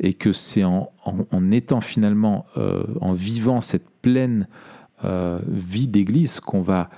et 0.00 0.14
que 0.14 0.32
c'est 0.32 0.64
en, 0.64 0.90
étant 1.52 1.80
finalement, 1.80 2.44
euh, 2.56 2.84
en 3.00 3.12
vivant 3.12 3.60
cette 3.60 3.88
pleine 4.02 4.48
vie 5.48 5.88
d'Église 5.88 6.38
qu'on 6.38 6.62
va 6.62 6.88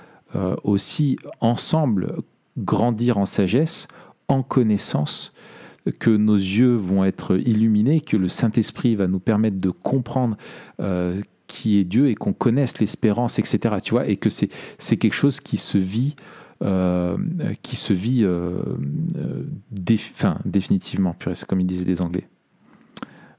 aussi 0.63 1.17
ensemble 1.41 2.17
grandir 2.55 3.17
en 3.17 3.25
sagesse, 3.25 3.87
en 4.27 4.43
connaissance, 4.43 5.33
que 5.99 6.09
nos 6.09 6.35
yeux 6.35 6.75
vont 6.75 7.03
être 7.03 7.37
illuminés, 7.37 8.01
que 8.01 8.17
le 8.17 8.29
Saint-Esprit 8.29 8.95
va 8.95 9.07
nous 9.07 9.19
permettre 9.19 9.57
de 9.57 9.69
comprendre 9.69 10.35
euh, 10.79 11.21
qui 11.47 11.77
est 11.77 11.83
Dieu 11.83 12.09
et 12.09 12.15
qu'on 12.15 12.33
connaisse 12.33 12.79
l'espérance, 12.79 13.37
etc. 13.37 13.75
Tu 13.83 13.91
vois, 13.91 14.07
et 14.07 14.17
que 14.17 14.29
c'est 14.29 14.49
c'est 14.79 14.97
quelque 14.97 15.13
chose 15.13 15.39
qui 15.39 15.57
se 15.57 15.77
vit, 15.77 16.15
euh, 16.63 17.17
qui 17.61 17.75
se 17.75 17.93
vit, 17.93 18.23
euh, 18.23 18.59
enfin, 20.13 20.39
définitivement. 20.45 21.15
C'est 21.33 21.45
comme 21.45 21.59
ils 21.59 21.67
disaient 21.67 21.85
les 21.85 22.01
Anglais, 22.01 22.27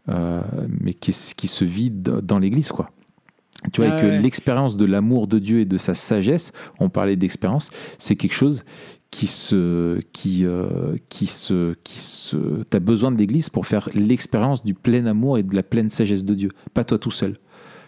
mais 0.07 0.95
qui, 0.95 1.13
qui 1.37 1.49
se 1.49 1.65
vit 1.65 1.91
dans 1.91 2.39
l'Église, 2.39 2.71
quoi. 2.71 2.91
Tu 3.73 3.81
vois, 3.81 3.91
Ah 3.91 3.99
et 3.99 4.01
que 4.01 4.07
ouais. 4.07 4.19
l'expérience 4.21 4.77
de 4.77 4.85
l'amour 4.85 5.27
de 5.27 5.39
Dieu 5.39 5.61
et 5.61 5.65
de 5.65 5.79
sa 5.79 5.95
sagesse, 5.95 6.53
on 6.79 6.89
parlait 6.89 7.17
d'expérience, 7.17 7.71
c'est 7.99 8.15
quelque 8.15 8.35
chose 8.35 8.65
qui 9.17 9.29
se, 9.29 9.99
qui, 10.13 10.45
euh, 10.45 10.95
qui 11.09 11.27
se, 11.27 11.73
qui 11.85 12.03
se, 12.03 12.37
t'as 12.65 12.81
besoin 12.81 13.11
de 13.11 13.17
l'Église 13.17 13.49
pour 13.49 13.67
faire 13.67 13.89
l'expérience 13.95 14.63
du 14.63 14.75
plein 14.75 15.07
amour 15.07 15.39
et 15.39 15.43
de 15.43 15.57
la 15.57 15.63
pleine 15.63 15.89
sagesse 15.89 16.27
de 16.27 16.35
Dieu, 16.35 16.51
pas 16.75 16.85
toi 16.85 16.99
tout 16.99 17.11
seul. 17.11 17.39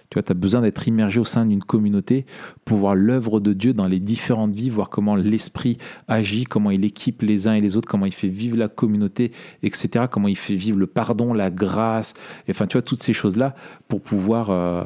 Tu 0.09 0.15
vois, 0.15 0.23
tu 0.23 0.33
as 0.33 0.35
besoin 0.35 0.63
d'être 0.63 0.89
immergé 0.89 1.21
au 1.21 1.25
sein 1.25 1.45
d'une 1.45 1.63
communauté 1.63 2.25
pour 2.65 2.79
voir 2.79 2.95
l'œuvre 2.95 3.41
de 3.41 3.53
Dieu 3.53 3.75
dans 3.75 3.87
les 3.87 4.01
différentes 4.01 4.57
vies, 4.57 4.71
voir 4.71 4.89
comment 4.89 5.17
l'esprit 5.17 5.77
agit, 6.09 6.45
comment 6.45 6.71
il 6.71 6.83
équipe 6.83 7.21
les 7.21 7.47
uns 7.47 7.53
et 7.53 7.61
les 7.61 7.77
autres, 7.77 7.91
comment 7.91 8.07
il 8.07 8.15
fait 8.15 8.29
vivre 8.29 8.57
la 8.57 8.69
communauté, 8.69 9.33
etc. 9.63 10.07
Comment 10.11 10.29
il 10.29 10.39
fait 10.39 10.55
vivre 10.55 10.79
le 10.79 10.87
pardon, 10.87 11.35
la 11.35 11.51
grâce, 11.51 12.15
enfin, 12.49 12.67
tu 12.67 12.79
vois, 12.79 12.83
toutes 12.83 13.03
ces 13.03 13.13
choses-là 13.13 13.55
pour 13.87 14.01
pouvoir, 14.01 14.49
euh, 14.49 14.83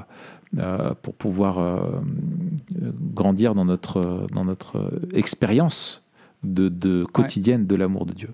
euh, 0.59 0.93
pour 1.03 1.14
pouvoir 1.14 1.61
euh, 1.61 2.01
grandir 3.14 3.55
dans 3.55 3.64
notre, 3.64 4.26
dans 4.34 4.45
notre 4.45 4.90
expérience 5.14 6.01
de, 6.43 6.68
de 6.68 7.05
quotidienne 7.05 7.66
de 7.66 7.74
l'amour 7.74 8.07
de 8.07 8.12
Dieu. 8.12 8.30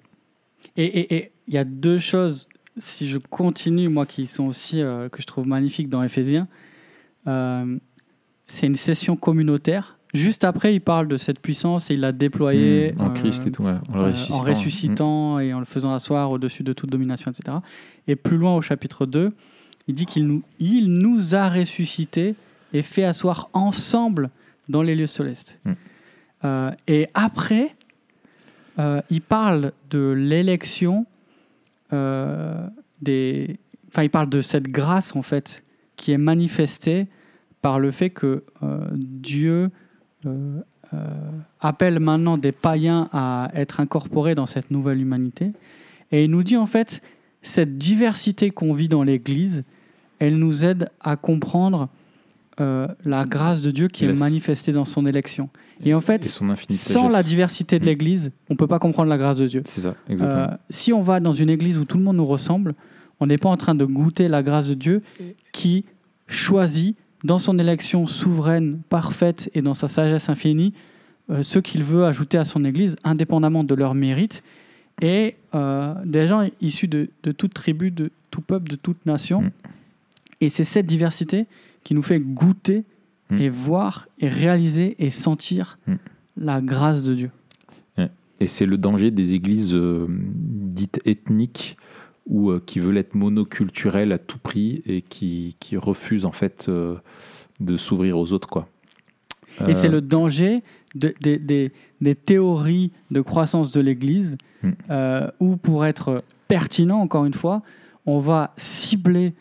Et 0.76 1.32
il 1.48 1.54
y 1.54 1.58
a 1.58 1.64
deux 1.64 1.98
choses, 1.98 2.48
si 2.76 3.08
je 3.08 3.18
continue, 3.18 3.88
moi, 3.88 4.06
qui 4.06 4.26
sont 4.26 4.46
aussi, 4.46 4.76
que 4.76 5.20
je 5.20 5.26
trouve 5.26 5.46
magnifiques 5.46 5.88
dans 5.88 6.02
Éphésiens. 6.02 6.46
Euh, 7.28 7.78
c'est 8.46 8.66
une 8.66 8.76
session 8.76 9.16
communautaire. 9.16 9.98
Juste 10.14 10.42
après, 10.44 10.74
il 10.74 10.80
parle 10.80 11.06
de 11.06 11.18
cette 11.18 11.38
puissance 11.38 11.90
et 11.90 11.94
il 11.94 12.00
l'a 12.00 12.12
déployée 12.12 12.92
mmh, 12.92 13.04
en 13.04 13.10
Christ 13.10 13.46
et 13.46 13.52
tout, 13.52 13.62
en, 13.64 13.76
euh, 13.94 14.12
ressuscitant, 14.30 15.36
mmh. 15.36 15.40
et 15.42 15.54
en 15.54 15.58
le 15.58 15.66
faisant 15.66 15.92
asseoir 15.92 16.30
au-dessus 16.30 16.62
de 16.62 16.72
toute 16.72 16.88
domination, 16.88 17.30
etc. 17.30 17.58
Et 18.06 18.16
plus 18.16 18.38
loin 18.38 18.56
au 18.56 18.62
chapitre 18.62 19.04
2, 19.04 19.32
il 19.86 19.94
dit 19.94 20.06
qu'il 20.06 20.26
nous, 20.26 20.42
il 20.58 20.90
nous 20.90 21.34
a 21.34 21.50
ressuscités 21.50 22.34
et 22.72 22.82
fait 22.82 23.04
asseoir 23.04 23.50
ensemble 23.52 24.30
dans 24.70 24.82
les 24.82 24.94
lieux 24.94 25.06
célestes. 25.06 25.60
Mmh. 25.64 25.72
Euh, 26.44 26.70
et 26.86 27.06
après, 27.12 27.76
il 28.78 29.20
parle 29.20 29.72
de 29.90 30.10
l'élection 30.10 31.06
des... 31.90 33.56
Enfin, 33.88 34.02
il 34.02 34.10
parle 34.10 34.28
de 34.28 34.42
cette 34.42 34.68
grâce, 34.68 35.16
en 35.16 35.22
fait, 35.22 35.64
qui 35.96 36.12
est 36.12 36.18
manifestée 36.18 37.08
par 37.60 37.78
le 37.78 37.90
fait 37.90 38.10
que 38.10 38.44
euh, 38.62 38.86
Dieu 38.92 39.70
euh, 40.26 40.60
euh, 40.94 40.96
appelle 41.60 42.00
maintenant 42.00 42.38
des 42.38 42.52
païens 42.52 43.08
à 43.12 43.50
être 43.54 43.80
incorporés 43.80 44.34
dans 44.34 44.46
cette 44.46 44.70
nouvelle 44.70 45.00
humanité. 45.00 45.52
Et 46.12 46.24
il 46.24 46.30
nous 46.30 46.42
dit 46.42 46.56
en 46.56 46.66
fait, 46.66 47.02
cette 47.42 47.76
diversité 47.76 48.50
qu'on 48.50 48.72
vit 48.72 48.88
dans 48.88 49.02
l'Église, 49.02 49.64
elle 50.18 50.38
nous 50.38 50.64
aide 50.64 50.88
à 51.00 51.16
comprendre 51.16 51.88
la 52.58 53.24
grâce 53.24 53.62
de 53.62 53.70
Dieu 53.70 53.88
qui 53.88 54.04
est 54.04 54.18
manifestée 54.18 54.72
dans 54.72 54.84
son 54.84 55.06
élection. 55.06 55.48
Et 55.84 55.94
en 55.94 56.00
fait, 56.00 56.24
sans 56.70 57.08
la 57.08 57.22
diversité 57.22 57.78
de 57.78 57.84
mm. 57.84 57.86
l'Église, 57.86 58.32
on 58.50 58.54
ne 58.54 58.58
peut 58.58 58.66
pas 58.66 58.78
comprendre 58.78 59.08
la 59.08 59.18
grâce 59.18 59.38
de 59.38 59.46
Dieu. 59.46 59.62
C'est 59.64 59.82
ça, 59.82 59.94
exactement. 60.08 60.48
si 60.70 60.92
on 60.92 61.02
va 61.02 61.20
dans 61.20 61.32
une 61.32 61.50
Église 61.50 61.78
où 61.78 61.84
tout 61.84 61.98
le 61.98 62.04
monde 62.04 62.16
nous 62.16 62.26
ressemble, 62.26 62.74
on 63.20 63.26
n'est 63.26 63.38
pas 63.38 63.48
en 63.48 63.56
train 63.56 63.74
de 63.74 63.84
goûter 63.84 64.28
la 64.28 64.42
grâce 64.42 64.68
de 64.68 64.74
Dieu 64.74 65.02
qui 65.52 65.84
choisit 66.26 66.96
dans 67.24 67.38
son 67.38 67.58
élection 67.58 68.06
souveraine, 68.06 68.80
parfaite 68.88 69.50
et 69.54 69.62
dans 69.62 69.74
sa 69.74 69.88
sagesse 69.88 70.28
infinie, 70.28 70.72
euh, 71.30 71.42
ce 71.42 71.58
qu'il 71.58 71.82
veut 71.82 72.04
ajouter 72.04 72.38
à 72.38 72.44
son 72.44 72.64
Église, 72.64 72.96
indépendamment 73.04 73.64
de 73.64 73.74
leur 73.74 73.94
mérite, 73.94 74.42
et 75.00 75.36
euh, 75.54 75.94
des 76.04 76.26
gens 76.26 76.48
issus 76.60 76.88
de, 76.88 77.08
toute 77.36 77.54
tribu, 77.54 77.90
de 77.90 78.10
tout 78.30 78.40
peuple, 78.40 78.70
de 78.70 78.76
toute 78.76 79.04
nation. 79.06 79.42
Mm. 79.42 79.50
Et 80.40 80.48
c'est 80.48 80.64
cette 80.64 80.86
diversité 80.86 81.46
qui 81.88 81.94
nous 81.94 82.02
fait 82.02 82.20
goûter 82.20 82.84
mm. 83.30 83.38
et 83.38 83.48
voir 83.48 84.08
et 84.18 84.28
réaliser 84.28 84.94
et 84.98 85.08
sentir 85.08 85.78
mm. 85.86 85.94
la 86.36 86.60
grâce 86.60 87.02
de 87.02 87.14
Dieu. 87.14 87.30
Et 88.40 88.46
c'est 88.46 88.66
le 88.66 88.76
danger 88.76 89.10
des 89.10 89.32
églises 89.32 89.72
euh, 89.72 90.06
dites 90.06 91.00
ethniques 91.06 91.78
ou 92.26 92.50
euh, 92.50 92.62
qui 92.64 92.78
veulent 92.78 92.98
être 92.98 93.14
monoculturels 93.14 94.12
à 94.12 94.18
tout 94.18 94.36
prix 94.36 94.82
et 94.84 95.00
qui, 95.00 95.56
qui 95.60 95.78
refusent 95.78 96.26
en 96.26 96.30
fait 96.30 96.66
euh, 96.68 96.96
de 97.58 97.78
s'ouvrir 97.78 98.18
aux 98.18 98.34
autres. 98.34 98.48
Quoi. 98.48 98.68
Et 99.66 99.72
c'est 99.72 99.88
le 99.88 100.02
danger 100.02 100.62
de, 100.94 101.14
des 101.22 102.14
théories 102.14 102.92
de 103.10 103.22
croissance 103.22 103.70
de 103.70 103.80
l'Église, 103.80 104.36
hmm. 104.62 104.72
où 105.40 105.56
pour 105.56 105.86
être 105.86 106.22
pertinent, 106.48 107.00
encore 107.00 107.24
une 107.24 107.34
fois, 107.34 107.62
on 108.04 108.18
va 108.18 108.52
cibler 108.58 109.32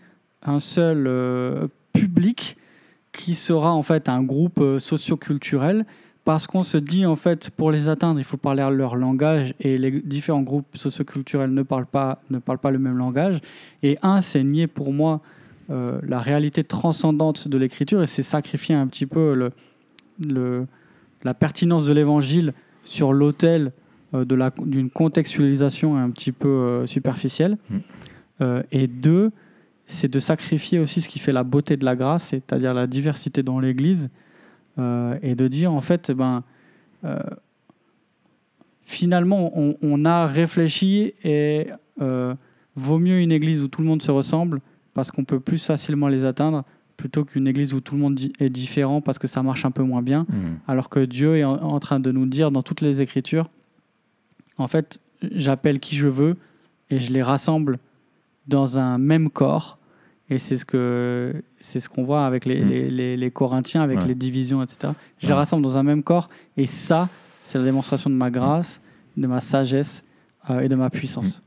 un 0.44 0.62
seul 0.62 1.70
public 2.08 2.58
qui 3.12 3.36
sera 3.36 3.74
en 3.74 3.84
fait 3.84 4.10
un 4.10 4.24
groupe 4.24 4.64
socioculturel 4.80 5.86
parce 6.28 6.46
qu'on 6.46 6.64
se 6.64 6.78
dit 6.78 7.06
en 7.06 7.16
fait 7.16 7.50
pour 7.52 7.72
les 7.72 7.88
atteindre 7.88 8.20
il 8.20 8.26
faut 8.26 8.36
parler 8.36 8.68
leur 8.70 8.98
langage 8.98 9.54
et 9.62 9.78
les 9.78 9.92
différents 9.92 10.42
groupes 10.42 10.76
socioculturels 10.76 11.54
ne 11.54 11.64
parlent 11.64 11.86
pas 11.86 12.22
ne 12.30 12.40
parlent 12.40 12.60
pas 12.60 12.72
le 12.72 12.80
même 12.80 12.98
langage 12.98 13.40
et 13.82 13.98
un 14.02 14.22
c'est 14.22 14.44
nier 14.44 14.68
pour 14.68 14.92
moi 14.92 15.22
euh, 15.70 16.00
la 16.04 16.20
réalité 16.20 16.66
transcendante 16.66 17.48
de 17.48 17.58
l'écriture 17.58 18.04
et 18.04 18.08
c'est 18.08 18.24
sacrifier 18.24 18.76
un 18.76 18.88
petit 18.88 19.06
peu 19.06 19.34
le, 19.36 19.52
le 20.20 20.68
la 21.24 21.34
pertinence 21.34 21.86
de 21.86 21.94
l'évangile 21.94 22.54
sur 22.82 23.14
l'autel 23.14 23.72
euh, 24.14 24.26
de 24.26 24.36
la 24.36 24.52
d'une 24.66 24.90
contextualisation 24.90 25.96
un 25.96 26.10
petit 26.10 26.34
peu 26.34 26.50
euh, 26.50 26.88
superficielle 26.88 27.58
mmh. 27.70 28.46
et 28.74 28.88
deux 28.88 29.32
c'est 29.88 30.12
de 30.12 30.20
sacrifier 30.20 30.80
aussi 30.80 31.02
ce 31.02 31.08
qui 31.08 31.20
fait 31.20 31.32
la 31.32 31.44
beauté 31.44 31.78
de 31.78 31.86
la 31.86 31.96
grâce 31.96 32.26
c'est-à-dire 32.26 32.74
la 32.74 32.88
diversité 32.88 33.42
dans 33.42 33.60
l'église 33.60 34.10
euh, 34.80 35.18
et 35.24 35.34
de 35.34 35.48
dire 35.48 35.74
en 35.74 35.82
fait, 35.82 36.12
ben, 36.12 36.44
euh, 37.04 37.20
finalement, 38.84 39.52
on, 39.56 40.06
a 40.06 40.28
réfléchi 40.28 41.14
et 41.24 41.68
euh, 42.00 42.36
vaut 42.76 43.00
mieux 43.00 43.20
une 43.20 43.32
église 43.32 43.64
où 43.64 43.68
tout 43.68 43.82
le 43.82 43.88
monde 43.88 44.04
se 44.04 44.12
ressemble 44.12 44.62
parce 44.94 45.10
qu'on 45.10 45.24
peut 45.24 45.40
plus 45.40 45.66
facilement 45.66 46.08
les 46.08 46.26
atteindre 46.26 46.64
plutôt 46.96 47.26
qu'une 47.26 47.48
église 47.48 47.74
où 47.74 47.82
tout 47.82 47.96
le 47.96 48.02
monde 48.02 48.20
est 48.40 48.50
différent 48.50 49.02
parce 49.02 49.18
que 49.18 49.28
ça 49.28 49.42
marche 49.42 49.66
un 49.66 49.72
peu 49.72 49.84
moins 49.84 50.04
bien. 50.04 50.26
Mmh. 50.30 50.36
Alors 50.68 50.90
que 50.90 51.00
Dieu 51.00 51.38
est 51.38 51.44
en, 51.44 51.80
train 51.80 52.00
de 52.00 52.12
nous 52.12 52.26
dire 52.26 52.52
dans 52.52 52.64
toutes 52.64 52.82
les 52.82 53.02
Écritures, 53.02 53.50
en 54.58 54.68
fait, 54.68 55.00
j'appelle 55.32 55.80
qui 55.80 55.96
je 55.96 56.08
veux 56.08 56.38
et 56.90 57.00
je 57.00 57.12
les 57.12 57.24
rassemble 57.24 57.80
dans 58.48 58.78
un 58.78 58.98
même 58.98 59.30
corps 59.30 59.77
et 60.30 60.40
c'est 60.40 60.58
ce 60.58 60.66
que 60.66 61.42
c'est 61.60 61.80
ce 61.80 61.88
qu'on 61.88 62.04
voit 62.04 62.26
avec 62.26 62.46
les, 62.46 62.62
mm. 62.62 62.68
les, 62.68 63.18
les, 63.18 63.32
Corinthiens, 63.32 63.82
avec 63.82 64.04
les 64.04 64.16
divisions, 64.16 64.62
etc. 64.62 64.94
Je 65.20 65.28
les 65.28 65.34
rassemble 65.34 65.64
dans 65.64 65.78
un 65.78 65.84
même 65.84 66.04
corps. 66.04 66.30
Et 66.58 66.66
ça, 66.66 67.10
c'est 67.44 67.58
la 67.58 67.64
démonstration 67.64 68.10
de 68.10 68.16
ma 68.16 68.30
grâce, 68.30 68.82
de 69.16 69.26
ma 69.28 69.40
sagesse 69.40 70.04
euh, 70.50 70.60
et 70.60 70.70
de 70.70 70.76
ma 70.76 70.90
puissance. 70.90 71.38
Mm. 71.38 71.42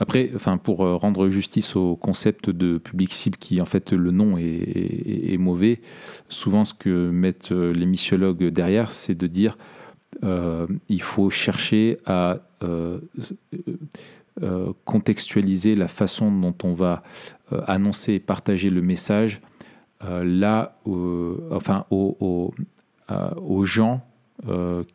Après, 0.00 0.30
enfin, 0.36 0.58
pour 0.58 0.84
euh, 0.84 0.94
rendre 0.94 1.28
justice 1.28 1.74
au 1.74 1.96
concept 1.96 2.50
de 2.50 2.78
public 2.78 3.12
cible, 3.12 3.36
qui 3.36 3.60
en 3.60 3.64
fait 3.64 3.92
le 3.92 4.12
nom 4.12 4.38
est, 4.38 5.32
est, 5.32 5.38
mauvais, 5.38 5.80
souvent 6.28 6.64
ce 6.64 6.72
que 6.72 7.10
mettent 7.10 7.50
euh, 7.50 7.72
les 7.72 7.86
missiologues 7.86 8.44
derrière, 8.44 8.92
c'est 8.92 9.16
de 9.16 9.26
dire 9.26 9.58
il 10.88 11.02
faut 11.02 11.30
chercher 11.30 11.98
à 12.04 12.40
euh, 12.64 12.98
contextualiser 14.84 15.74
la 15.74 15.88
façon 15.88 16.30
dont 16.30 16.54
on 16.62 16.74
va 16.74 17.02
euh, 17.52 17.60
annoncer 17.66 18.14
et 18.14 18.20
partager 18.20 18.70
le 18.70 18.82
message 18.82 19.40
euh, 20.04 20.22
là, 20.24 20.78
enfin, 21.50 21.86
aux, 21.90 22.52
aux, 23.08 23.64
gens 23.64 24.02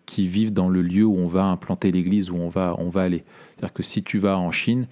qui 0.06 0.28
vivent 0.28 0.54
dans 0.54 0.70
le 0.70 0.82
lieu 0.82 1.04
où 1.04 1.18
on 1.18 1.28
va 1.28 1.44
implanter 1.44 1.92
l'église, 1.92 2.32
où 2.32 2.38
on 2.38 2.48
va, 2.48 2.76
on 2.78 2.90
va 2.90 3.02
aller. 3.02 3.26
C'est-à-dire 3.50 3.74
que 3.74 3.84
si 3.84 4.02
tu 4.02 4.18
vas 4.18 4.38
en 4.38 4.52
Chine, 4.52 4.88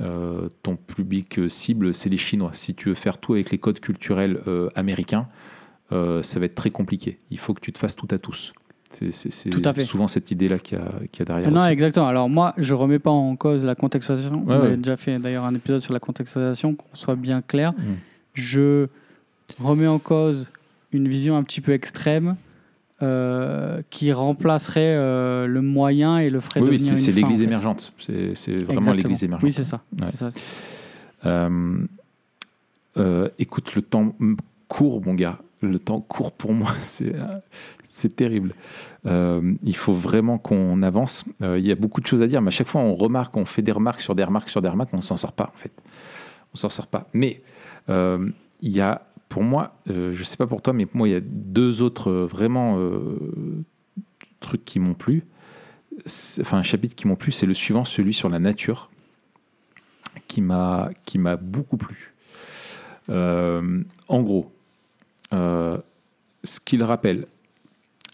ton 0.00 0.74
public 0.74 1.48
cible, 1.48 1.94
c'est 1.94 2.08
les 2.08 2.16
Chinois. 2.16 2.50
Si 2.54 2.74
tu 2.74 2.88
veux 2.88 2.96
faire 2.96 3.18
tout 3.18 3.34
avec 3.34 3.52
les 3.52 3.58
codes 3.58 3.78
culturels 3.78 4.42
américains, 4.74 5.28
ça 5.90 6.40
va 6.40 6.46
être 6.46 6.56
très 6.56 6.70
compliqué. 6.70 7.20
Il 7.30 7.38
faut 7.38 7.54
que 7.54 7.60
tu 7.60 7.72
te 7.72 7.78
fasses 7.78 7.94
tout 7.94 8.08
à 8.10 8.18
tous. 8.18 8.52
C'est 8.94 9.82
souvent 9.82 10.08
cette 10.08 10.30
idée-là 10.30 10.58
qu'il 10.58 10.78
y, 10.78 11.22
a 11.22 11.24
derrière. 11.24 11.50
Non, 11.50 11.66
exactement. 11.66 12.06
Alors 12.06 12.28
moi, 12.28 12.54
je 12.56 12.74
remets 12.74 12.98
pas 12.98 13.10
en 13.10 13.36
cause 13.36 13.64
la 13.64 13.74
contextualisation. 13.74 14.44
Ouais, 14.44 14.56
On 14.56 14.72
a 14.72 14.76
déjà 14.76 14.96
fait 14.96 15.18
d'ailleurs 15.18 15.44
un 15.44 15.54
épisode 15.54 15.80
sur 15.80 15.92
la 15.92 16.00
contextualisation, 16.00 16.74
qu'on 16.74 16.94
soit 16.94 17.16
bien 17.16 17.42
clair. 17.42 17.72
Mm. 17.72 17.94
Je 18.34 18.86
remets 19.58 19.86
en 19.86 19.98
cause 19.98 20.50
une 20.92 21.08
vision 21.08 21.36
un 21.36 21.42
petit 21.42 21.60
peu 21.60 21.72
extrême 21.72 22.36
euh, 23.02 23.82
qui 23.90 24.12
remplacerait 24.12 24.94
euh, 24.96 25.46
le 25.46 25.60
moyen 25.60 26.18
et 26.18 26.30
le 26.30 26.40
frais 26.40 26.60
oui, 26.60 26.68
Oui, 26.70 26.80
c'est 26.80 27.12
l'église 27.12 27.42
émergente. 27.42 27.92
C'est 27.98 28.54
vraiment 28.64 28.92
l'église 28.92 29.24
émergente. 29.24 29.44
Oui, 29.44 29.52
c'est 29.52 29.64
ça. 29.64 29.82
ça 30.12 30.28
euh, 32.96 33.28
écoute, 33.40 33.74
le 33.74 33.82
temps 33.82 34.14
court, 34.68 35.04
mon 35.04 35.14
gars. 35.14 35.38
Le 35.66 35.78
temps 35.78 36.00
court 36.00 36.32
pour 36.32 36.52
moi. 36.52 36.72
C'est 36.78 37.14
c'est 37.94 38.16
terrible. 38.16 38.54
Euh, 39.06 39.54
il 39.62 39.76
faut 39.76 39.94
vraiment 39.94 40.36
qu'on 40.36 40.82
avance. 40.82 41.24
Euh, 41.42 41.60
il 41.60 41.64
y 41.64 41.70
a 41.70 41.76
beaucoup 41.76 42.00
de 42.00 42.06
choses 42.06 42.22
à 42.22 42.26
dire, 42.26 42.42
mais 42.42 42.48
à 42.48 42.50
chaque 42.50 42.66
fois, 42.66 42.80
on 42.80 42.96
remarque, 42.96 43.36
on 43.36 43.44
fait 43.44 43.62
des 43.62 43.70
remarques 43.70 44.00
sur 44.00 44.16
des 44.16 44.24
remarques 44.24 44.48
sur 44.48 44.60
des 44.60 44.68
remarques, 44.68 44.90
on 44.92 44.96
ne 44.96 45.02
s'en 45.02 45.16
sort 45.16 45.32
pas, 45.32 45.52
en 45.54 45.56
fait. 45.56 45.70
On 46.52 46.56
s'en 46.56 46.70
sort 46.70 46.88
pas. 46.88 47.08
Mais 47.12 47.40
euh, 47.88 48.28
il 48.60 48.72
y 48.72 48.80
a, 48.80 49.06
pour 49.28 49.44
moi, 49.44 49.76
je 49.86 50.08
ne 50.08 50.24
sais 50.24 50.36
pas 50.36 50.48
pour 50.48 50.60
toi, 50.60 50.72
mais 50.72 50.86
pour 50.86 50.96
moi, 50.96 51.08
il 51.08 51.12
y 51.12 51.16
a 51.16 51.20
deux 51.20 51.82
autres 51.82 52.10
vraiment 52.12 52.80
trucs 54.40 54.64
qui 54.64 54.80
m'ont 54.80 54.94
plu. 54.94 55.22
Enfin, 56.40 56.58
un 56.58 56.62
chapitre 56.64 56.96
qui 56.96 57.06
m'ont 57.06 57.14
plu, 57.14 57.30
c'est 57.30 57.46
le 57.46 57.54
suivant, 57.54 57.84
celui 57.84 58.12
sur 58.12 58.28
la 58.28 58.40
nature, 58.40 58.90
qui 60.26 60.40
m'a 60.42 60.90
beaucoup 61.40 61.76
plu. 61.76 62.12
en 63.08 64.22
gros, 64.22 64.53
euh, 65.34 65.78
ce 66.42 66.60
qu'il 66.60 66.82
rappelle, 66.82 67.26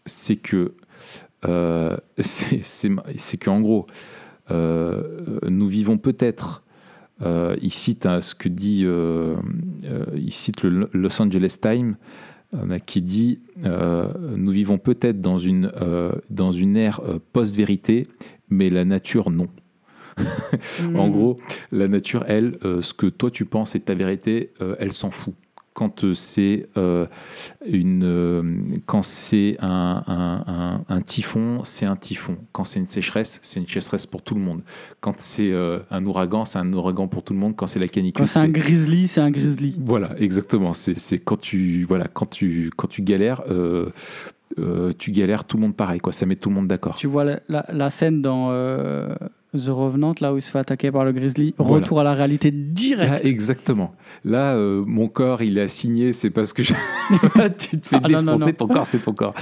c'est 0.06 0.36
que 0.36 0.74
euh, 1.46 1.96
c'est 2.18 3.36
qu'en 3.38 3.60
gros, 3.60 3.86
nous 4.50 5.66
vivons 5.68 5.98
peut-être 5.98 6.64
il 7.22 7.72
cite 7.72 8.06
hein, 8.06 8.20
ce 8.20 8.34
que 8.34 8.48
dit, 8.48 8.84
il 8.84 10.32
cite 10.32 10.62
le 10.62 10.88
Los 10.92 11.22
Angeles 11.22 11.56
Times, 11.60 11.96
qui 12.86 13.02
dit 13.02 13.40
Nous 13.64 14.50
vivons 14.50 14.78
peut-être 14.78 15.20
dans 15.20 15.38
une, 15.38 15.70
dans 16.30 16.52
une 16.52 16.76
ère 16.76 17.00
post-vérité, 17.32 18.08
mais 18.48 18.70
la 18.70 18.84
nature 18.84 19.30
non. 19.30 19.48
en 20.96 21.08
mm. 21.08 21.10
gros, 21.10 21.36
la 21.72 21.88
nature, 21.88 22.24
elle, 22.26 22.56
euh, 22.64 22.82
ce 22.82 22.94
que 22.94 23.06
toi 23.06 23.30
tu 23.30 23.44
penses 23.44 23.74
est 23.74 23.86
ta 23.86 23.94
vérité, 23.94 24.52
euh, 24.60 24.76
elle 24.78 24.92
s'en 24.92 25.10
fout. 25.10 25.34
Quand 25.74 26.04
euh, 26.04 26.14
c'est 26.14 26.66
une, 27.64 28.80
quand 28.86 29.02
c'est 29.02 29.56
un, 29.60 30.82
un, 30.88 31.00
typhon, 31.00 31.60
c'est 31.64 31.86
un 31.86 31.96
typhon. 31.96 32.36
Quand 32.52 32.64
c'est 32.64 32.80
une 32.80 32.86
sécheresse, 32.86 33.38
c'est 33.42 33.60
une 33.60 33.66
sécheresse 33.66 34.06
pour 34.06 34.22
tout 34.22 34.34
le 34.34 34.40
monde. 34.40 34.62
Quand 35.00 35.14
c'est 35.18 35.52
un 35.90 36.06
ouragan, 36.06 36.44
c'est 36.44 36.58
un 36.58 36.72
ouragan 36.72 37.08
pour 37.08 37.22
tout 37.22 37.32
le 37.32 37.38
monde. 37.38 37.54
Quand 37.56 37.66
c'est 37.66 37.78
la 37.78 37.88
canicule, 37.88 38.22
quand 38.24 38.26
c'est 38.26 38.40
un 38.40 38.48
grizzly, 38.48 39.06
c'est 39.08 39.20
un 39.20 39.30
grizzly. 39.30 39.76
Voilà, 39.78 40.10
exactement. 40.18 40.72
C'est 40.72 41.18
quand 41.18 41.40
tu 41.40 41.84
voilà 41.84 42.06
quand 42.08 42.26
tu 42.26 42.70
quand 42.76 42.88
tu 42.88 43.02
galères. 43.02 43.42
tu 44.98 45.12
galères 45.12 45.44
tout 45.44 45.56
le 45.56 45.62
monde 45.62 45.76
pareil, 45.76 46.00
quoi. 46.00 46.12
Ça 46.12 46.26
met 46.26 46.36
tout 46.36 46.48
le 46.48 46.56
monde 46.56 46.68
d'accord. 46.68 46.96
Tu 46.96 47.06
vois 47.06 47.24
la, 47.24 47.40
la, 47.48 47.90
scène 47.90 48.20
dans 48.20 48.50
The 49.56 49.68
Revenant, 49.68 50.14
là 50.20 50.32
où 50.32 50.36
il 50.36 50.42
se 50.42 50.50
fait 50.50 50.60
attaquer 50.60 50.92
par 50.92 51.04
le 51.04 51.12
grizzly, 51.12 51.54
retour 51.58 52.00
à 52.00 52.04
la 52.04 52.12
réalité 52.12 52.52
directe. 52.52 53.26
exactement. 53.26 53.92
Là, 54.24 54.54
euh, 54.54 54.84
mon 54.86 55.08
corps, 55.08 55.42
il 55.42 55.58
est 55.58 55.62
assigné, 55.62 56.12
c'est 56.12 56.30
parce 56.30 56.52
que 56.52 56.62
tu 57.58 57.80
te 57.80 57.88
fais 57.88 57.96
ah, 58.02 58.08
défoncer, 58.08 58.52
ton 58.52 58.68
corps, 58.68 58.86
c'est 58.86 59.00
ton 59.00 59.12
corps. 59.12 59.34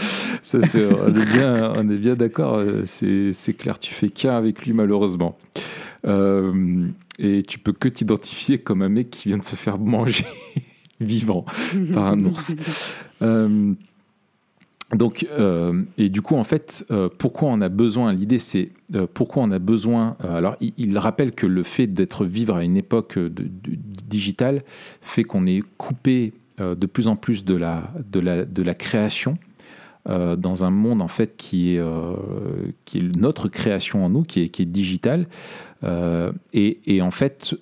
Ça, 0.42 0.58
on 0.58 1.14
est 1.14 1.32
bien, 1.32 1.72
on 1.76 1.90
est 1.90 1.98
bien 1.98 2.14
d'accord, 2.14 2.56
euh, 2.56 2.82
c'est 2.86 3.52
clair, 3.56 3.78
tu 3.78 3.92
fais 3.92 4.08
qu'un 4.08 4.36
avec 4.36 4.64
lui, 4.64 4.72
malheureusement. 4.72 5.36
Euh, 6.06 6.86
et 7.18 7.42
tu 7.42 7.58
peux 7.58 7.72
que 7.72 7.88
t'identifier 7.88 8.58
comme 8.58 8.82
un 8.82 8.88
mec 8.88 9.10
qui 9.10 9.28
vient 9.28 9.38
de 9.38 9.42
se 9.42 9.56
faire 9.56 9.78
manger 9.78 10.24
vivant 11.00 11.44
par 11.92 12.06
un 12.06 12.24
ours. 12.24 12.54
Donc, 14.94 15.26
euh, 15.30 15.82
et 15.98 16.08
du 16.08 16.22
coup, 16.22 16.36
en 16.36 16.44
fait, 16.44 16.86
euh, 16.90 17.10
pourquoi 17.18 17.50
on 17.50 17.60
a 17.60 17.68
besoin 17.68 18.12
L'idée, 18.12 18.38
c'est 18.38 18.70
euh, 18.94 19.06
pourquoi 19.12 19.42
on 19.42 19.50
a 19.50 19.58
besoin. 19.58 20.16
alors, 20.20 20.56
il, 20.60 20.96
rappelle 20.96 21.32
que 21.32 21.46
le 21.46 21.62
fait 21.62 21.86
d'être 21.86 22.24
vivre 22.24 22.56
à 22.56 22.64
une 22.64 22.76
époque 22.76 23.18
de, 23.18 23.44
digitale 24.08 24.62
fait 25.02 25.24
qu'on 25.24 25.46
est 25.46 25.62
coupé 25.76 26.32
de 26.58 26.86
plus 26.86 27.06
en 27.06 27.14
plus 27.14 27.44
de 27.44 27.54
la, 27.54 27.92
de 28.10 28.18
la, 28.18 28.44
de 28.44 28.62
la 28.62 28.74
création 28.74 29.34
dans 30.06 30.64
un 30.64 30.70
monde 30.70 31.02
en 31.02 31.08
fait 31.08 31.36
qui 31.36 31.76
est, 31.76 31.82
qui 32.86 32.98
est 32.98 33.16
notre 33.16 33.48
création 33.48 34.04
en 34.04 34.08
nous, 34.08 34.22
qui 34.22 34.40
est, 34.40 34.48
qui 34.48 34.62
est 34.62 34.66
digital. 34.66 35.28
Et, 35.84 36.80
et, 36.86 37.02
en 37.02 37.10
fait, 37.10 37.54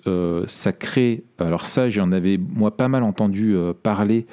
ça 0.47 0.71
crée. 0.71 1.25
Alors 1.37 1.65
ça, 1.65 1.89
j'en 1.89 2.11
avais 2.11 2.37
moi 2.37 2.75
pas 2.75 2.87
mal 2.87 3.03
entendu 3.03 3.55
parler 3.83 4.25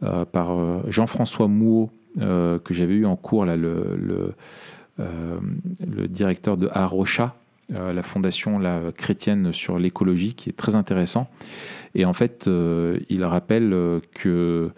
par 0.00 0.90
Jean-François 0.90 1.48
Mouot 1.48 1.90
euh, 2.18 2.58
que 2.58 2.74
j'avais 2.74 2.94
eu 2.94 3.06
en 3.06 3.14
cours, 3.14 3.44
là, 3.44 3.56
le, 3.56 3.96
le, 3.96 4.32
euh, 4.98 5.38
directeur 6.08 6.56
de 6.56 6.68
Arocha, 6.72 7.36
euh, 7.72 7.92
la 7.92 8.02
fondation 8.02 8.60
chrétienne 8.96 9.52
sur 9.52 9.78
l'écologie, 9.78 10.34
qui 10.34 10.50
est 10.50 10.56
très 10.56 10.74
intéressant. 10.74 11.30
Et 11.94 12.04
en 12.04 12.12
fait, 12.12 12.48
il 13.08 13.24
rappelle 13.24 14.00
que 14.14 14.70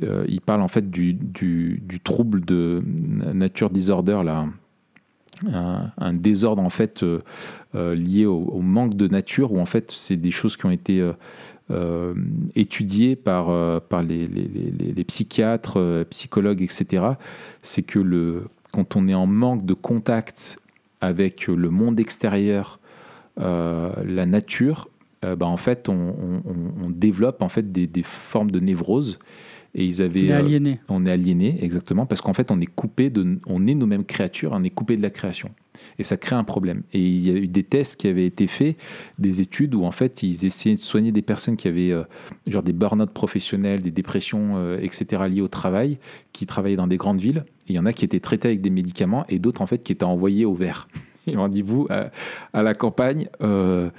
il 0.00 0.40
parle 0.40 0.62
en 0.62 0.68
fait 0.68 0.88
du, 0.90 1.14
du, 1.14 2.00
trouble 2.04 2.44
de 2.44 2.82
nature 3.32 3.70
disorder 3.70 4.20
là, 4.24 4.46
un, 5.52 6.12
désordre 6.12 6.62
en 6.62 6.70
fait 6.70 7.04
lié 7.74 8.26
au, 8.26 8.60
manque 8.60 8.94
de 8.94 9.08
nature 9.08 9.52
où 9.52 9.58
en 9.58 9.66
fait 9.66 9.90
c'est 9.90 10.16
des 10.16 10.30
choses 10.30 10.56
qui 10.56 10.66
ont 10.66 10.70
été 10.70 11.12
euh, 11.70 12.14
étudié 12.54 13.14
par, 13.14 13.50
euh, 13.50 13.78
par 13.78 14.02
les, 14.02 14.26
psychiatres, 15.06 15.78
euh, 15.78 16.04
psychologues, 16.04 16.62
etc., 16.62 17.04
c'est 17.60 17.82
que 17.82 17.98
le, 17.98 18.44
quand 18.72 18.96
on 18.96 19.06
est 19.06 19.14
en 19.14 19.26
manque 19.26 19.66
de 19.66 19.74
contact 19.74 20.58
avec 21.02 21.46
le 21.46 21.68
monde 21.70 22.00
extérieur, 22.00 22.80
la 23.36 24.26
nature, 24.26 24.88
bah, 25.22 25.46
en 25.46 25.56
fait, 25.56 25.88
on, 25.88 26.42
on, 26.82 26.90
développe 26.90 27.40
en 27.40 27.48
fait 27.48 27.70
des, 27.70 27.86
des, 27.86 28.02
formes 28.02 28.50
de 28.50 28.58
névrose. 28.58 29.20
Et 29.78 29.84
ils 29.84 30.02
avaient, 30.02 30.24
on 30.24 30.26
est 30.26 30.32
aliéné. 30.32 30.80
on 30.88 31.06
est 31.06 31.10
aliéné, 31.10 31.56
exactement, 31.62 32.04
parce 32.04 32.20
qu'en 32.20 32.32
fait, 32.32 32.50
on 32.50 32.60
est 32.60 32.66
coupé 32.66 33.10
de, 33.10 33.38
on 33.46 33.64
est 33.68 33.74
nous-mêmes 33.74 34.04
créatures, 34.04 34.50
on 34.52 34.64
est 34.64 34.70
coupé 34.70 34.96
de 34.96 35.02
la 35.02 35.10
création. 35.10 35.50
Et 36.00 36.02
ça 36.02 36.16
crée 36.16 36.34
un 36.34 36.42
problème. 36.42 36.82
Et 36.92 37.00
il 37.00 37.24
y 37.24 37.30
a 37.30 37.34
eu 37.34 37.46
des 37.46 37.62
tests 37.62 37.94
qui 37.94 38.08
avaient 38.08 38.26
été 38.26 38.48
faits, 38.48 38.76
des 39.20 39.40
études 39.40 39.76
où 39.76 39.84
en 39.84 39.92
fait 39.92 40.24
ils 40.24 40.44
essayaient 40.44 40.74
de 40.74 40.80
soigner 40.80 41.12
des 41.12 41.22
personnes 41.22 41.56
qui 41.56 41.68
avaient 41.68 41.92
euh, 41.92 42.02
genre 42.48 42.64
des 42.64 42.72
burn-out 42.72 43.10
professionnels, 43.10 43.80
des 43.80 43.92
dépressions, 43.92 44.56
euh, 44.56 44.80
etc. 44.82 45.22
liées 45.30 45.42
au 45.42 45.48
travail, 45.48 45.98
qui 46.32 46.44
travaillaient 46.44 46.74
dans 46.74 46.88
des 46.88 46.96
grandes 46.96 47.20
villes. 47.20 47.44
il 47.68 47.76
y 47.76 47.78
en 47.78 47.86
a 47.86 47.92
qui 47.92 48.04
étaient 48.04 48.18
traités 48.18 48.48
avec 48.48 48.60
des 48.60 48.70
médicaments 48.70 49.26
et 49.28 49.38
d'autres 49.38 49.62
en 49.62 49.68
fait 49.68 49.78
qui 49.78 49.92
étaient 49.92 50.02
envoyés 50.02 50.44
au 50.44 50.54
vert. 50.54 50.88
Ils 51.28 51.36
m'ont 51.36 51.46
dit 51.46 51.62
vous 51.62 51.86
à, 51.88 52.62
la 52.64 52.74
campagne. 52.74 53.28
Euh, 53.42 53.90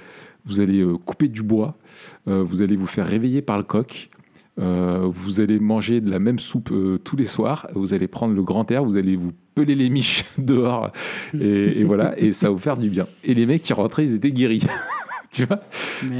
vous 0.44 0.60
allez 0.60 0.84
couper 1.06 1.28
du 1.28 1.42
bois, 1.42 1.76
vous 2.26 2.62
allez 2.62 2.74
vous 2.74 2.86
faire 2.86 3.06
réveiller 3.06 3.42
par 3.42 3.58
le 3.58 3.62
coq, 3.62 4.08
vous 4.60 5.40
allez 5.40 5.58
manger 5.58 6.00
de 6.00 6.10
la 6.10 6.18
même 6.18 6.38
soupe 6.38 6.72
tous 7.04 7.16
les 7.16 7.24
soirs, 7.24 7.66
vous 7.74 7.94
allez 7.94 8.08
prendre 8.08 8.34
le 8.34 8.42
grand 8.42 8.70
air, 8.70 8.84
vous 8.84 8.96
allez 8.96 9.16
vous 9.16 9.32
peler 9.54 9.74
les 9.74 9.90
miches 9.90 10.24
dehors 10.38 10.92
et, 11.38 11.84
voilà, 11.84 12.18
et 12.18 12.32
ça 12.32 12.48
va 12.48 12.52
vous 12.52 12.58
faire 12.58 12.76
du 12.76 12.90
bien. 12.90 13.06
Et 13.24 13.34
les 13.34 13.46
mecs 13.46 13.62
qui 13.62 13.72
rentraient, 13.72 14.04
ils 14.04 14.14
étaient 14.14 14.32
guéris. 14.32 14.66
tu 15.30 15.44
vois? 15.44 15.60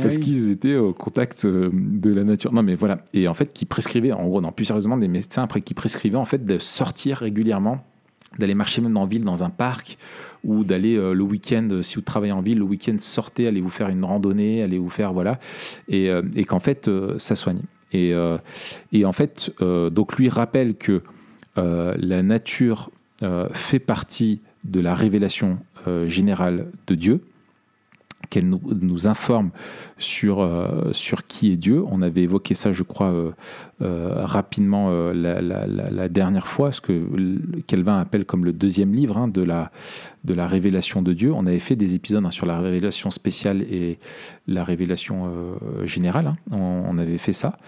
Parce 0.03 0.18
qu'ils 0.18 0.51
étaient 0.51 0.76
au 0.76 0.93
contact 0.93 1.45
euh, 1.45 1.68
de 1.72 2.12
la 2.12 2.24
nature. 2.24 2.53
Non, 2.53 2.62
mais 2.62 2.74
voilà. 2.74 2.99
Et 3.12 3.28
en 3.28 3.34
fait, 3.34 3.53
qui 3.53 3.64
prescrivaient, 3.64 4.12
en 4.12 4.26
gros, 4.26 4.41
non, 4.41 4.53
plus 4.53 4.64
sérieusement, 4.64 4.97
des 4.97 5.09
médecins 5.09 5.43
après 5.43 5.61
qui 5.61 5.74
prescrivaient 5.74 6.16
en 6.16 6.24
fait 6.24 6.45
de 6.45 6.59
sortir 6.59 7.18
régulièrement, 7.18 7.84
d'aller 8.38 8.55
marcher 8.55 8.80
même 8.80 8.97
en 8.97 9.07
ville, 9.07 9.24
dans 9.24 9.43
un 9.43 9.51
parc, 9.51 9.99
ou 10.45 10.64
d'aller 10.64 10.97
euh, 10.97 11.12
le 11.12 11.24
week-end, 11.24 11.68
si 11.82 11.97
vous 11.97 12.03
travaillez 12.03 12.32
en 12.32 12.41
ville, 12.41 12.59
le 12.59 12.64
week-end, 12.64 12.97
sortez, 12.99 13.47
allez 13.47 13.61
vous 13.61 13.70
faire 13.70 13.88
une 13.88 14.05
randonnée, 14.05 14.62
allez 14.62 14.78
vous 14.78 14.91
faire, 14.91 15.12
voilà. 15.12 15.38
Et, 15.88 16.09
euh, 16.09 16.22
et 16.36 16.45
qu'en 16.45 16.61
fait, 16.61 16.88
ça 17.18 17.34
soigne. 17.34 17.61
Et, 17.93 18.12
et 18.93 19.05
en 19.05 19.12
fait, 19.12 19.53
donc 19.61 20.16
lui 20.16 20.28
rappelle 20.28 20.76
que 20.76 21.03
la 21.57 22.22
nature 22.22 22.91
euh, 23.22 23.49
fait 23.53 23.80
partie 23.80 24.41
de 24.64 24.80
la 24.80 24.95
révélation 24.95 25.57
euh, 25.86 26.07
générale 26.07 26.68
de 26.86 26.95
Dieu, 26.95 27.20
qu'elle 28.30 28.48
nous, 28.48 29.06
informe 29.06 29.50
sur, 29.98 30.40
euh, 30.40 30.92
sur 30.92 31.26
qui 31.26 31.52
est 31.52 31.56
Dieu. 31.56 31.84
On 31.86 32.00
avait 32.00 32.22
évoqué 32.22 32.54
ça, 32.54 32.72
je 32.72 32.82
crois, 32.82 33.12
rapidement 33.80 34.90
la, 35.12 36.08
dernière 36.08 36.46
fois, 36.46 36.72
ce 36.72 36.80
que 36.80 37.02
Calvin 37.66 37.98
appelle 37.98 38.24
comme 38.24 38.44
le 38.44 38.52
deuxième 38.52 38.94
livre 38.94 39.18
hein, 39.18 39.28
de, 39.28 39.42
la, 39.42 39.70
de 40.24 40.34
la 40.34 40.46
révélation 40.46 41.02
de 41.02 41.12
Dieu. 41.12 41.32
On 41.32 41.46
avait 41.46 41.58
fait 41.58 41.76
des 41.76 41.94
épisodes 41.94 42.24
hein, 42.24 42.30
sur 42.30 42.46
la 42.46 42.58
révélation 42.58 43.10
spéciale 43.10 43.62
et 43.62 43.98
la 44.46 44.64
révélation 44.64 45.30
générale. 45.84 46.28
Hein. 46.28 46.56
on, 46.56 46.98
avait 46.98 47.18
fait 47.18 47.32
ça. 47.32 47.58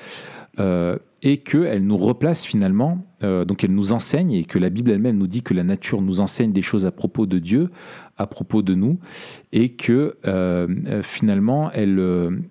Euh, 0.58 0.98
et 1.22 1.38
qu'elle 1.38 1.86
nous 1.86 1.96
replace 1.96 2.44
finalement, 2.44 3.06
euh, 3.22 3.46
donc 3.46 3.64
elle 3.64 3.72
nous 3.72 3.92
enseigne, 3.92 4.32
et 4.32 4.44
que 4.44 4.58
la 4.58 4.68
Bible 4.68 4.90
elle-même 4.90 5.16
nous 5.16 5.26
dit 5.26 5.42
que 5.42 5.54
la 5.54 5.64
nature 5.64 6.02
nous 6.02 6.20
enseigne 6.20 6.52
des 6.52 6.60
choses 6.60 6.84
à 6.84 6.90
propos 6.90 7.24
de 7.24 7.38
Dieu, 7.38 7.70
à 8.18 8.26
propos 8.26 8.60
de 8.60 8.74
nous, 8.74 8.98
et 9.52 9.72
que 9.72 10.18
euh, 10.26 11.02
finalement 11.02 11.70
elle, 11.72 11.98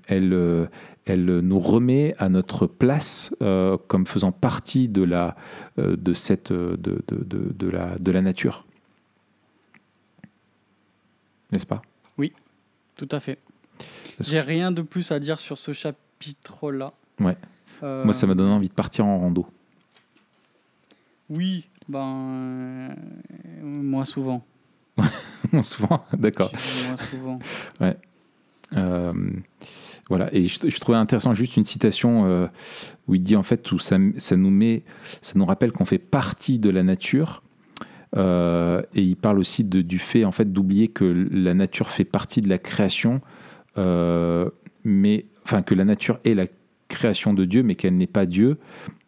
elle, 0.07 0.69
elle 1.05 1.25
nous 1.41 1.59
remet 1.59 2.15
à 2.17 2.27
notre 2.27 2.65
place 2.65 3.35
comme 3.87 4.07
faisant 4.07 4.31
partie 4.31 4.87
de 4.87 5.03
la, 5.03 5.35
de 5.77 6.13
cette, 6.15 6.51
de, 6.51 6.77
de, 6.81 7.03
de, 7.07 7.53
de 7.53 7.69
la, 7.69 7.99
de 7.99 8.11
la 8.11 8.23
nature. 8.23 8.65
N'est-ce 11.51 11.67
pas? 11.67 11.83
Oui, 12.17 12.33
tout 12.95 13.09
à 13.11 13.19
fait. 13.19 13.37
J'ai 14.19 14.39
rien 14.39 14.71
de 14.71 14.81
plus 14.81 15.11
à 15.11 15.19
dire 15.19 15.39
sur 15.39 15.59
ce 15.59 15.71
chapitre-là. 15.71 16.93
Ouais. 17.19 17.37
Moi, 17.81 18.13
ça 18.13 18.27
m'a 18.27 18.35
donné 18.35 18.51
envie 18.51 18.69
de 18.69 18.73
partir 18.73 19.05
en 19.05 19.19
rando. 19.19 19.47
Oui, 21.31 21.69
ben. 21.87 22.89
Euh, 22.89 22.93
moins 23.63 24.05
souvent. 24.05 24.45
moins 25.51 25.63
souvent 25.63 26.03
D'accord. 26.13 26.51
Moins 26.87 26.97
souvent. 26.97 27.39
ouais. 27.79 27.95
Euh, 28.75 29.13
voilà, 30.07 30.33
et 30.33 30.47
je, 30.47 30.79
trouvais 30.79 30.97
intéressant 30.97 31.33
juste 31.33 31.57
une 31.57 31.63
citation 31.63 32.25
euh, 32.25 32.47
où 33.07 33.15
il 33.15 33.21
dit 33.21 33.35
en 33.35 33.43
fait, 33.43 33.69
où 33.71 33.79
ça, 33.79 33.97
ça 34.17 34.35
nous 34.35 34.49
met, 34.49 34.83
ça 35.21 35.33
nous 35.37 35.45
rappelle 35.45 35.71
qu'on 35.71 35.85
fait 35.85 35.97
partie 35.99 36.59
de 36.59 36.69
la 36.69 36.83
nature. 36.83 37.43
et 38.15 39.01
il 39.01 39.15
parle 39.15 39.39
aussi 39.39 39.63
de, 39.63 39.81
du 39.81 39.99
fait 39.99 40.25
en 40.25 40.31
fait 40.31 40.51
d'oublier 40.51 40.89
que 40.89 41.05
la 41.31 41.53
nature 41.53 41.89
fait 41.89 42.05
partie 42.05 42.41
de 42.41 42.49
la 42.49 42.57
création, 42.57 43.21
mais 43.77 45.25
enfin 45.43 45.61
que 45.61 45.75
la 45.75 45.85
nature 45.85 46.19
est 46.25 46.33
la 46.33 46.47
création 46.91 47.33
de 47.33 47.45
Dieu, 47.45 47.63
mais 47.63 47.75
qu'elle 47.75 47.95
n'est 47.95 48.05
pas 48.05 48.25
Dieu, 48.25 48.57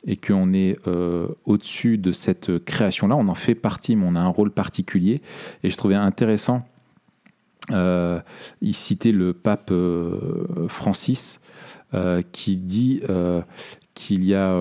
et 0.07 0.17
qu'on 0.17 0.53
est 0.53 0.77
euh, 0.87 1.27
au-dessus 1.45 1.97
de 1.97 2.11
cette 2.11 2.63
création-là. 2.63 3.15
On 3.15 3.27
en 3.27 3.35
fait 3.35 3.55
partie, 3.55 3.95
mais 3.95 4.05
on 4.05 4.15
a 4.15 4.19
un 4.19 4.29
rôle 4.29 4.51
particulier. 4.51 5.21
Et 5.63 5.69
je 5.69 5.77
trouvais 5.77 5.95
intéressant, 5.95 6.65
euh, 7.71 8.19
il 8.61 8.73
citait 8.73 9.11
le 9.11 9.33
pape 9.33 9.69
euh, 9.71 10.67
Francis, 10.67 11.41
qui 12.31 12.57
dit 12.57 13.03
qu'il 13.93 14.25
y 14.25 14.33
a 14.33 14.57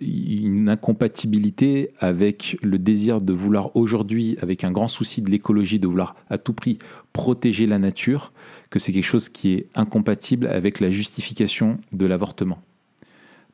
une 0.00 0.68
incompatibilité 0.68 1.90
avec 1.98 2.56
le 2.62 2.78
désir 2.78 3.20
de 3.20 3.32
vouloir 3.32 3.74
aujourd'hui, 3.74 4.36
avec 4.40 4.62
un 4.62 4.70
grand 4.70 4.86
souci 4.86 5.22
de 5.22 5.30
l'écologie, 5.30 5.80
de 5.80 5.88
vouloir 5.88 6.14
à 6.30 6.38
tout 6.38 6.52
prix 6.52 6.78
protéger 7.12 7.66
la 7.66 7.80
nature, 7.80 8.32
que 8.70 8.78
c'est 8.78 8.92
quelque 8.92 9.04
chose 9.04 9.28
qui 9.28 9.54
est 9.54 9.68
incompatible 9.74 10.46
avec 10.46 10.80
la 10.80 10.90
justification 10.90 11.78
de 11.92 12.06
l'avortement. 12.06 12.58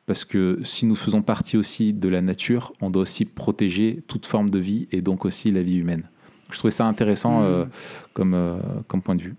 Parce 0.05 0.25
que 0.25 0.59
si 0.63 0.85
nous 0.85 0.95
faisons 0.95 1.21
partie 1.21 1.55
aussi 1.55 1.93
de 1.93 2.09
la 2.09 2.21
nature, 2.21 2.73
on 2.81 2.89
doit 2.89 3.03
aussi 3.03 3.25
protéger 3.25 4.03
toute 4.07 4.25
forme 4.25 4.49
de 4.49 4.59
vie 4.59 4.87
et 4.91 5.01
donc 5.01 5.25
aussi 5.25 5.51
la 5.51 5.61
vie 5.61 5.77
humaine. 5.77 6.09
Je 6.49 6.57
trouvais 6.57 6.71
ça 6.71 6.85
intéressant 6.85 7.41
mmh. 7.41 7.45
euh, 7.45 7.65
comme, 8.13 8.33
euh, 8.33 8.57
comme 8.87 9.01
point 9.01 9.15
de 9.15 9.21
vue. 9.21 9.33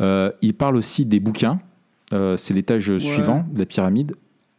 Euh, 0.00 0.32
il 0.42 0.54
parle 0.54 0.76
aussi 0.76 1.04
des 1.04 1.20
bouquins. 1.20 1.58
c'est 2.10 2.54
l'étage 2.54 2.96
suivant 2.98 3.44
de 3.50 3.58
la 3.58 3.66
pyramide. 3.66 4.16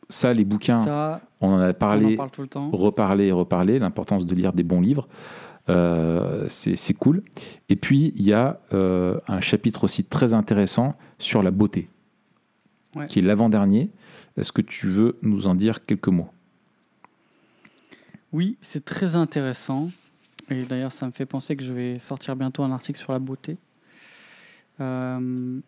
Ça, 0.09 0.33
les 0.33 0.45
bouquins, 0.45 1.19
on 1.41 1.53
en 1.53 1.59
a 1.59 1.73
parlé, 1.73 2.17
reparlé 2.71 3.25
et 3.25 3.31
reparlé, 3.31 3.79
l'importance 3.79 4.25
de 4.25 4.35
lire 4.35 4.53
des 4.53 4.63
bons 4.63 4.81
livres. 4.81 5.07
Euh, 5.69 6.45
c'est 6.49 6.93
cool. 6.93 7.23
Et 7.69 7.75
puis, 7.75 8.13
il 8.15 8.23
y 8.23 8.33
a 8.33 8.59
euh, 8.73 9.19
un 9.27 9.41
chapitre 9.41 9.85
aussi 9.85 10.03
très 10.03 10.33
intéressant 10.33 10.95
sur 11.17 11.41
la 11.41 11.51
beauté, 11.51 11.89
qui 13.09 13.19
est 13.19 13.21
l'avant-dernier. 13.21 13.89
Est-ce 14.37 14.51
que 14.51 14.61
tu 14.61 14.87
veux 14.87 15.17
nous 15.21 15.47
en 15.47 15.55
dire 15.55 15.85
quelques 15.85 16.09
mots? 16.09 16.29
Oui, 18.31 18.57
c'est 18.61 18.83
très 18.83 19.15
intéressant. 19.15 19.89
Et 20.49 20.63
d'ailleurs, 20.63 20.91
ça 20.91 21.07
me 21.07 21.11
fait 21.11 21.25
penser 21.25 21.55
que 21.55 21.63
je 21.63 21.73
vais 21.73 21.99
sortir 21.99 22.35
bientôt 22.35 22.63
un 22.63 22.71
article 22.71 22.99
sur 22.99 23.11
la 23.11 23.19
beauté, 23.19 23.57
euh, 24.79 25.59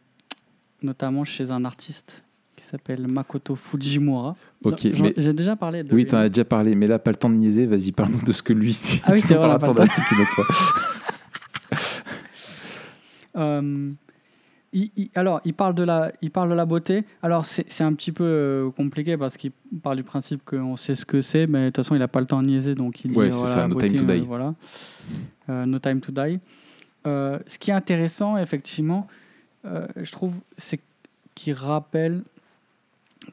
notamment 0.83 1.23
chez 1.23 1.49
un 1.49 1.65
artiste 1.65 2.23
qui 2.57 2.65
s'appelle 2.65 3.07
Makoto 3.07 3.55
Fujimura. 3.55 4.35
Ok, 4.65 4.87
j'ai 5.15 5.33
déjà 5.33 5.55
parlé 5.55 5.83
de. 5.83 5.93
Oui, 5.93 6.05
tu 6.05 6.15
en 6.15 6.17
as 6.17 6.29
déjà 6.29 6.43
parlé, 6.43 6.75
mais 6.75 6.87
là, 6.87 6.99
pas 6.99 7.11
le 7.11 7.15
temps 7.15 7.29
de 7.29 7.35
niaiser. 7.35 7.67
Vas-y, 7.67 7.91
parle-nous 7.91 8.23
de 8.23 8.31
ce 8.33 8.41
que 8.43 8.51
lui. 8.51 8.77
Ah 9.05 9.11
oui, 9.13 9.19
c'est 9.19 9.35
vrai. 9.35 9.57
Pas 9.59 9.73
euh, 13.37 13.91
il, 14.73 14.91
alors, 15.13 15.39
il 15.45 15.53
parle 15.53 15.75
de 15.75 15.83
la, 15.83 16.11
il 16.23 16.31
parle 16.31 16.49
de 16.49 16.55
la 16.55 16.65
beauté. 16.65 17.05
Alors, 17.21 17.45
c'est 17.45 17.83
un 17.83 17.93
petit 17.93 18.11
peu 18.11 18.23
euh, 18.23 18.71
compliqué 18.71 19.17
parce 19.17 19.37
qu'il 19.37 19.51
parle 19.83 19.97
du 19.97 20.03
principe 20.03 20.43
qu'on 20.43 20.75
sait 20.77 20.95
ce 20.95 21.05
que 21.05 21.21
c'est, 21.21 21.45
mais 21.45 21.65
de 21.65 21.67
toute 21.67 21.77
façon, 21.77 21.93
il 21.93 21.99
n'a 21.99 22.07
pas 22.07 22.21
le 22.21 22.25
temps 22.25 22.41
de 22.41 22.47
niaiser, 22.47 22.73
donc 22.73 23.05
il 23.05 23.11
dit. 23.11 23.17
Ouais, 23.17 23.29
c'est 23.29 23.45
ça. 23.45 23.67
No 23.67 23.79
time 23.79 23.97
to 23.99 24.03
die. 24.03 24.21
Euh, 24.21 24.25
voilà. 24.25 24.55
no 25.47 25.77
time 25.77 25.99
to 25.99 26.11
die. 26.11 26.39
ce 27.05 27.57
qui 27.59 27.69
est 27.69 27.75
intéressant, 27.75 28.35
effectivement, 28.35 29.07
je 29.63 30.11
trouve, 30.11 30.41
c'est 30.57 30.79
qu'il 31.35 31.53
rappelle 31.53 32.23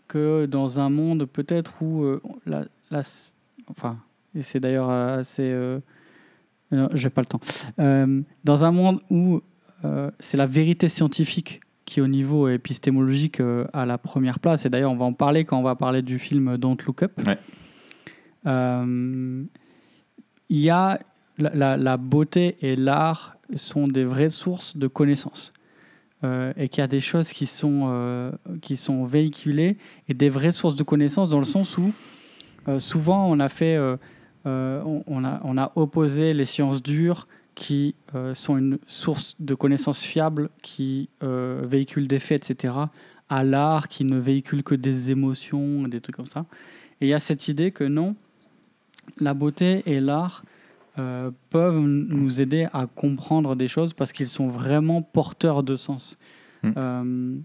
que 0.08 0.46
dans 0.46 0.80
un 0.80 0.88
monde 0.88 1.24
peut-être 1.26 1.82
où 1.82 2.04
euh, 2.04 2.20
la, 2.46 2.64
enfin, 3.68 3.98
et 4.34 4.42
c'est 4.42 4.60
d'ailleurs 4.60 4.90
assez, 4.90 5.42
euh, 5.42 5.80
j'ai 6.92 7.10
pas 7.10 7.22
le 7.22 7.26
temps, 7.26 7.40
euh, 7.78 8.22
dans 8.44 8.64
un 8.64 8.72
monde 8.72 9.00
où 9.10 9.40
c'est 10.18 10.38
la 10.38 10.46
vérité 10.46 10.88
scientifique 10.88 11.60
qui 11.84 12.00
au 12.00 12.06
niveau 12.06 12.48
épistémologique 12.48 13.42
à 13.74 13.84
la 13.84 13.98
première 13.98 14.38
place, 14.38 14.64
et 14.64 14.70
d'ailleurs 14.70 14.90
on 14.90 14.96
va 14.96 15.04
en 15.04 15.12
parler 15.12 15.44
quand 15.44 15.58
on 15.58 15.62
va 15.62 15.74
parler 15.74 16.00
du 16.00 16.18
film 16.18 16.56
Don't 16.56 16.78
Look 16.86 17.02
Up. 17.02 17.12
il 18.46 19.48
y 20.48 20.70
a 20.70 20.98
la, 21.36 21.76
la 21.76 21.96
beauté 21.98 22.56
et 22.62 22.76
l'art 22.76 23.36
sont 23.56 23.86
des 23.86 24.04
vraies 24.04 24.30
sources 24.30 24.78
de 24.78 24.86
connaissances. 24.86 25.52
Euh, 26.24 26.54
et 26.56 26.68
qu'il 26.68 26.80
y 26.80 26.84
a 26.84 26.88
des 26.88 27.00
choses 27.00 27.32
qui 27.32 27.44
sont, 27.44 27.88
euh, 27.88 28.32
qui 28.62 28.78
sont 28.78 29.04
véhiculées 29.04 29.76
et 30.08 30.14
des 30.14 30.30
vraies 30.30 30.52
sources 30.52 30.74
de 30.74 30.82
connaissances 30.82 31.28
dans 31.28 31.38
le 31.38 31.44
sens 31.44 31.76
où 31.76 31.92
euh, 32.66 32.78
souvent 32.78 33.30
on 33.30 33.40
a 33.40 33.50
fait, 33.50 33.78
on, 34.46 35.24
a, 35.24 35.40
on 35.44 35.58
a 35.58 35.72
opposé 35.76 36.32
les 36.32 36.46
sciences 36.46 36.82
dures 36.82 37.28
qui 37.54 37.94
sont 38.34 38.56
une 38.56 38.78
source 38.86 39.36
de 39.38 39.54
connaissances 39.54 40.02
fiables 40.02 40.50
qui 40.62 41.08
véhiculent 41.20 42.08
des 42.08 42.18
faits, 42.18 42.50
etc., 42.50 42.74
à 43.28 43.44
l'art 43.44 43.88
qui 43.88 44.04
ne 44.04 44.18
véhicule 44.18 44.62
que 44.62 44.74
des 44.74 45.10
émotions, 45.10 45.88
des 45.88 46.00
trucs 46.00 46.16
comme 46.16 46.26
ça. 46.26 46.46
Et 47.00 47.06
il 47.06 47.08
y 47.08 47.14
a 47.14 47.20
cette 47.20 47.48
idée 47.48 47.70
que 47.70 47.84
non, 47.84 48.16
la 49.18 49.34
beauté 49.34 49.82
et 49.86 50.00
l'art 50.00 50.44
euh, 50.96 51.32
peuvent 51.50 51.80
nous 51.80 52.40
aider 52.40 52.68
à 52.72 52.86
comprendre 52.86 53.56
des 53.56 53.66
choses 53.66 53.92
parce 53.92 54.12
qu'ils 54.12 54.28
sont 54.28 54.46
vraiment 54.46 55.02
porteurs 55.02 55.64
de 55.64 55.74
sens. 55.74 56.16
Hmm. 56.62 56.72
Euh, 56.76 57.36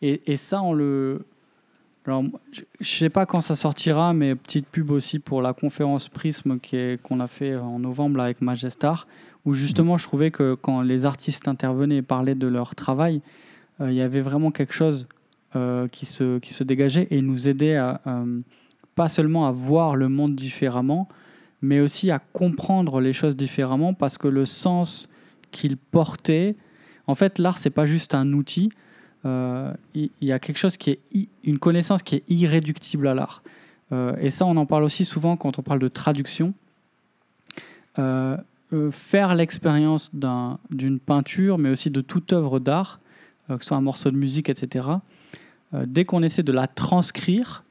et, 0.00 0.36
ça, 0.36 0.62
on 0.62 0.72
le. 0.72 1.24
Alors, 2.06 2.22
je 2.52 2.60
ne 2.60 2.84
sais 2.84 3.08
pas 3.08 3.26
quand 3.26 3.40
ça 3.40 3.56
sortira, 3.56 4.12
mais 4.12 4.34
petite 4.34 4.66
pub 4.66 4.90
aussi 4.90 5.18
pour 5.18 5.42
la 5.42 5.54
conférence 5.54 6.08
Prisme 6.08 6.58
qu'on 7.02 7.20
a 7.20 7.26
fait 7.26 7.56
en 7.56 7.78
novembre 7.78 8.20
avec 8.20 8.42
Majestar, 8.42 9.06
où 9.44 9.54
justement 9.54 9.96
je 9.96 10.04
trouvais 10.04 10.30
que 10.30 10.54
quand 10.54 10.82
les 10.82 11.04
artistes 11.04 11.48
intervenaient 11.48 11.96
et 11.96 12.02
parlaient 12.02 12.34
de 12.34 12.46
leur 12.46 12.74
travail, 12.74 13.22
euh, 13.80 13.90
il 13.90 13.96
y 13.96 14.02
avait 14.02 14.20
vraiment 14.20 14.50
quelque 14.50 14.74
chose 14.74 15.08
qui, 15.92 16.04
se, 16.04 16.40
qui 16.40 16.52
se 16.52 16.64
dégageait 16.64 17.06
et 17.12 17.22
nous 17.22 17.48
aidait 17.48 17.76
à, 17.76 18.00
pas 18.94 19.08
seulement 19.08 19.46
à 19.46 19.52
voir 19.52 19.96
le 19.96 20.08
monde 20.08 20.34
différemment, 20.34 21.08
mais 21.64 21.80
aussi 21.80 22.10
à 22.10 22.18
comprendre 22.18 23.00
les 23.00 23.14
choses 23.14 23.36
différemment 23.36 23.94
parce 23.94 24.18
que 24.18 24.28
le 24.28 24.44
sens 24.44 25.08
qu'il 25.50 25.78
portait, 25.78 26.56
en 27.06 27.14
fait, 27.14 27.38
l'art, 27.38 27.56
c'est 27.56 27.70
pas 27.70 27.86
juste 27.86 28.14
un 28.14 28.32
outil. 28.34 28.70
Euh, 29.24 29.72
il 29.94 30.10
y, 30.20 30.32
a 30.32 30.38
quelque 30.38 30.58
chose 30.58 30.76
qui 30.76 30.90
est 30.90 31.00
une 31.42 31.58
connaissance 31.58 32.02
qui 32.02 32.16
est 32.16 32.24
irréductible 32.28 33.08
à 33.08 33.14
l'art. 33.14 33.42
Euh, 33.92 34.14
et 34.18 34.28
ça, 34.28 34.44
on 34.44 34.56
en 34.56 34.66
parle 34.66 34.84
aussi 34.84 35.06
souvent 35.06 35.38
quand 35.38 35.58
on 35.58 35.62
parle 35.62 35.78
de 35.78 35.88
traduction. 35.88 36.52
Euh, 37.98 38.36
faire 38.90 39.34
l'expérience 39.34 40.10
d'une 40.70 40.98
peinture, 40.98 41.56
mais 41.56 41.70
aussi 41.70 41.90
de 41.90 42.02
toute 42.02 42.32
œuvre 42.34 42.58
d'art, 42.58 43.00
que 43.48 43.58
ce 43.60 43.68
soit 43.68 43.76
un 43.76 43.82
morceau 43.82 44.10
de 44.10 44.16
musique, 44.16 44.48
etc. 44.48 44.88
dès 45.72 46.04
qu'on 46.04 46.22
essaie 46.24 46.42
de 46.42 46.50
la 46.50 46.66
transcrire, 46.66 47.63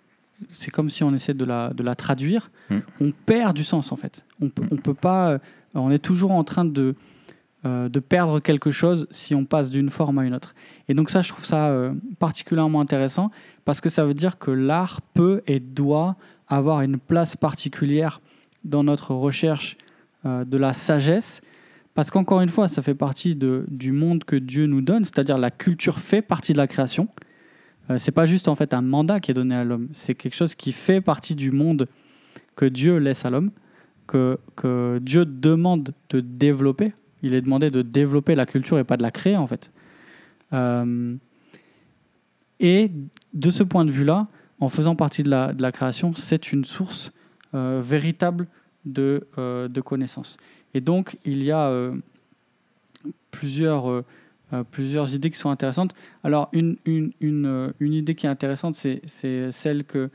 c'est 0.52 0.72
comme 0.72 0.90
si 0.90 1.04
on 1.04 1.14
essaie 1.14 1.34
de 1.34 1.46
la, 1.46 1.74
de 1.74 1.84
la 1.84 1.96
traduire, 1.96 2.52
mm. 2.70 2.78
on 3.02 3.12
perd 3.12 3.56
du 3.56 3.64
sens 3.64 3.92
en 3.92 3.96
fait. 3.96 4.26
On 4.42 4.50
peut, 4.50 4.64
on 4.72 4.78
peut 4.78 4.94
pas, 4.94 5.32
euh, 5.32 5.38
on 5.74 5.92
est 5.92 6.00
toujours 6.00 6.32
en 6.32 6.44
train 6.44 6.66
de, 6.66 6.96
euh, 7.66 7.90
de 7.90 8.00
perdre 8.00 8.40
quelque 8.40 8.72
chose 8.72 9.08
si 9.12 9.36
on 9.36 9.46
passe 9.46 9.72
d'une 9.72 9.90
forme 9.90 10.20
à 10.20 10.26
une 10.26 10.36
autre. 10.36 10.56
Et 10.88 10.94
donc 10.94 11.10
ça, 11.10 11.22
je 11.22 11.30
trouve 11.30 11.46
ça 11.46 11.68
euh, 11.68 11.94
particulièrement 12.20 12.82
intéressant 12.82 13.32
parce 13.66 13.82
que 13.82 13.90
ça 13.90 14.06
veut 14.06 14.14
dire 14.14 14.38
que 14.38 14.52
l'art 14.52 15.02
peut 15.14 15.42
et 15.48 15.60
doit 15.60 16.16
avoir 16.48 16.82
une 16.82 17.00
place 17.00 17.36
particulière 17.36 18.22
dans 18.64 18.84
notre 18.84 19.14
recherche 19.14 19.78
de 20.26 20.58
la 20.58 20.74
sagesse. 20.74 21.42
Parce 21.94 22.12
qu'encore 22.12 22.42
une 22.42 22.50
fois, 22.50 22.68
ça 22.68 22.82
fait 22.82 22.94
partie 22.94 23.36
de, 23.36 23.66
du 23.68 23.92
monde 23.92 24.24
que 24.24 24.36
Dieu 24.36 24.68
nous 24.68 24.82
donne, 24.82 25.04
c'est-à-dire 25.04 25.38
la 25.38 25.52
culture 25.52 26.00
fait 26.00 26.22
partie 26.22 26.54
de 26.54 26.58
la 26.58 26.68
création. 26.68 27.08
Euh, 27.90 27.98
c'est 27.98 28.12
pas 28.12 28.26
juste 28.26 28.48
en 28.48 28.56
fait 28.56 28.74
un 28.74 28.82
mandat 28.82 29.20
qui 29.20 29.32
est 29.32 29.34
donné 29.34 29.56
à 29.56 29.64
l'homme, 29.64 29.90
c'est 29.94 30.16
quelque 30.16 30.36
chose 30.36 30.56
qui 30.56 30.72
fait 30.72 31.02
partie 31.02 31.36
du 31.36 31.52
monde 31.52 31.88
que 32.56 32.66
Dieu 32.66 32.98
laisse 32.98 33.26
à 33.26 33.30
l'homme, 33.30 33.52
que, 34.08 34.40
que 34.56 35.00
Dieu 35.02 35.26
demande 35.26 35.94
de 36.10 36.20
développer. 36.20 36.94
Il 37.24 37.34
est 37.34 37.42
demandé 37.42 37.72
de 37.72 37.82
développer 37.82 38.36
la 38.36 38.46
culture 38.46 38.80
et 38.80 38.84
pas 38.84 38.98
de 38.98 39.04
la 39.04 39.12
créer 39.12 39.38
en 39.38 39.48
fait. 39.48 39.72
Euh, 40.54 41.16
et 42.60 42.92
de 43.34 43.50
ce 43.50 43.64
point 43.64 43.86
de 43.86 43.92
vue-là, 43.92 44.28
en 44.60 44.70
faisant 44.70 44.96
partie 44.96 45.24
de 45.24 45.30
la, 45.30 45.52
de 45.52 45.62
la 45.62 45.72
création, 45.72 46.14
c'est 46.16 46.54
une 46.54 46.64
source 46.64 47.12
euh, 47.54 47.82
véritable 47.84 48.48
de, 48.86 49.28
de 49.38 49.82
connaissances. 49.82 50.38
Et 50.74 50.82
donc, 50.82 51.18
il 51.24 51.44
y 51.44 51.52
a 51.52 51.92
plusieurs 53.32 54.04
euh, 54.52 54.64
plusieurs 54.64 55.16
idées 55.16 55.30
qui 55.30 55.38
sont 55.38 55.50
intéressantes. 55.50 55.96
Alors, 56.24 56.50
une, 56.52 56.78
une, 56.86 57.14
une, 57.22 57.46
euh, 57.46 57.72
idée 57.80 58.14
qui 58.14 58.26
est 58.26 58.30
intéressante, 58.30 58.76
c'est 58.76 59.02
celle 59.52 59.86
que 59.86 60.10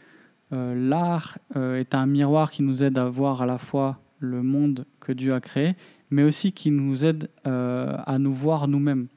euh, 0.52 0.88
l'art 0.88 1.38
est 1.54 1.94
un 1.94 2.06
miroir 2.06 2.50
qui 2.50 2.62
nous 2.62 2.84
aide 2.84 2.98
à 2.98 3.04
voir 3.06 3.42
à 3.42 3.46
la 3.46 3.58
fois 3.58 3.98
le 4.18 4.42
monde 4.42 4.86
que 5.00 5.12
Dieu 5.12 5.34
a 5.34 5.40
créé, 5.40 5.74
mais 6.10 6.22
aussi 6.22 6.52
qui 6.52 6.70
nous 6.70 7.04
aide 7.04 7.28
à 7.44 8.16
nous 8.18 8.32
voir 8.32 8.66
nous-mêmes. 8.66 9.08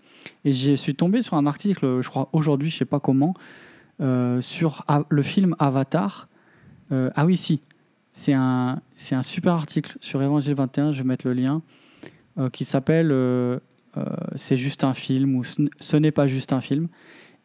Et 0.45 0.51
je 0.51 0.73
suis 0.73 0.93
tombé 0.93 1.21
sur 1.21 1.35
un 1.35 1.45
article, 1.45 2.01
je 2.01 2.09
crois 2.09 2.29
aujourd'hui, 2.33 2.69
je 2.69 2.75
ne 2.75 2.79
sais 2.79 2.85
pas 2.85 2.99
comment, 2.99 3.33
sur 4.41 4.85
le 5.09 5.21
film 5.21 5.55
Avatar. 5.57 6.27
ah 6.91 7.25
oui, 7.25 7.37
si. 7.37 7.61
C'est 8.13 8.33
un, 8.33 8.81
un 9.11 9.23
super 9.23 9.53
article 9.53 9.97
sur 10.01 10.21
Évangile 10.21 10.53
21, 10.53 10.91
je 10.91 11.01
vais 11.01 11.07
mettre 11.07 11.25
le 11.25 11.33
lien, 11.33 11.61
qui 12.51 12.65
s'appelle 12.65 13.11
c'est 14.35 14.57
juste 14.57 14.83
un 14.83 14.93
film 14.93 15.35
ou 15.35 15.43
ce 15.43 15.97
n'est 15.97 16.11
pas 16.11 16.27
juste 16.27 16.53
un 16.53 16.61
film. 16.61 16.87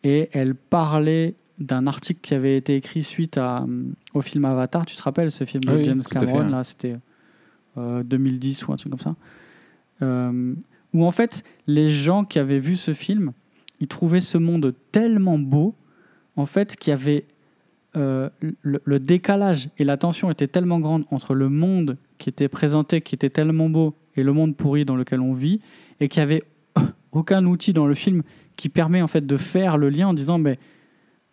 et 0.05 0.29
elle 0.33 0.55
parlait 0.55 1.35
d'un 1.59 1.87
article 1.87 2.21
qui 2.21 2.35
avait 2.35 2.57
été 2.57 2.77
écrit 2.77 3.03
suite 3.03 3.39
à, 3.39 3.63
euh, 3.63 3.85
au 4.15 4.21
film 4.21 4.45
Avatar. 4.45 4.85
Tu 4.87 4.97
te 4.97 5.03
rappelles 5.03 5.31
ce 5.31 5.45
film 5.45 5.65
de 5.65 5.73
Oui, 5.73 5.85
James 5.85 6.03
fait, 6.03 6.19
Cameron 6.19 6.45
ouais. 6.45 6.51
Là, 6.51 6.65
c'était 6.65 6.97
euh, 7.79 8.03
2010 8.03 8.67
ou 8.67 8.73
un 8.73 8.77
truc 8.77 8.91
comme 8.91 9.01
ça. 9.01 9.17
Euh, 10.03 10.55
où 10.93 11.05
en 11.05 11.11
fait, 11.11 11.45
les 11.67 11.89
gens 11.89 12.25
qui 12.25 12.39
avaient 12.39 12.59
vu 12.59 12.77
ce 12.77 12.93
film, 12.93 13.33
ils 13.81 13.89
trouvaient 13.89 14.21
ce 14.21 14.39
monde 14.39 14.75
tellement 14.93 15.39
beau, 15.39 15.75
en 16.37 16.47
fait, 16.47 16.77
qu'il 16.77 16.91
y 16.91 16.95
avait 16.95 17.25
euh, 17.97 18.29
le, 18.41 18.81
le 18.85 19.01
décalage 19.01 19.71
et 19.79 19.85
la 19.85 19.97
tension 19.97 20.31
était 20.31 20.49
tellement 20.49 20.81
grande 20.81 21.05
entre 21.11 21.35
le 21.35 21.49
monde 21.49 21.97
qui 22.19 22.29
était 22.29 22.49
présenté, 22.49 23.01
qui 23.01 23.15
était 23.15 23.31
tellement 23.31 23.71
beau, 23.71 23.95
et 24.17 24.23
le 24.23 24.33
monde 24.33 24.57
pourri 24.57 24.85
dans 24.85 24.97
lequel 24.97 25.21
on 25.21 25.33
vit, 25.33 25.61
et 26.01 26.09
qu'il 26.09 26.21
n'y 26.23 26.31
avait 26.31 26.43
aucun 27.13 27.45
outil 27.47 27.73
dans 27.73 27.87
le 27.87 27.95
film 27.95 28.23
qui 28.57 28.69
permet 28.69 29.03
en 29.03 29.07
fait 29.07 29.27
de 29.27 29.37
faire 29.37 29.79
le 29.79 29.89
lien 29.89 30.09
en 30.09 30.15
disant, 30.15 30.39
mais 30.39 30.59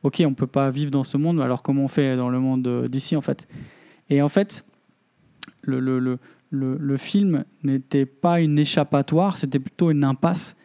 ok, 0.04 0.24
on 0.26 0.34
peut 0.34 0.48
pas 0.48 0.70
vivre 0.70 0.92
dans 0.92 1.04
ce 1.04 1.18
monde, 1.18 1.42
alors 1.42 1.64
comment 1.64 1.84
on 1.84 1.88
fait 1.88 2.16
dans 2.18 2.30
le 2.30 2.40
monde 2.40 2.68
euh, 2.68 2.88
d'ici 2.88 3.16
en 3.16 3.22
fait? 3.22 3.48
Et 4.10 4.22
en 4.22 4.30
fait, 4.30 4.66
le, 5.62 5.80
le, 5.80 6.00
le, 6.00 6.18
le, 6.78 6.98
film 6.98 7.46
n'était 7.64 8.06
pas 8.06 8.42
une 8.42 8.60
échappatoire, 8.60 9.38
c'était 9.38 9.60
plutôt 9.60 9.92
une 9.92 10.04
impasse. 10.04 10.56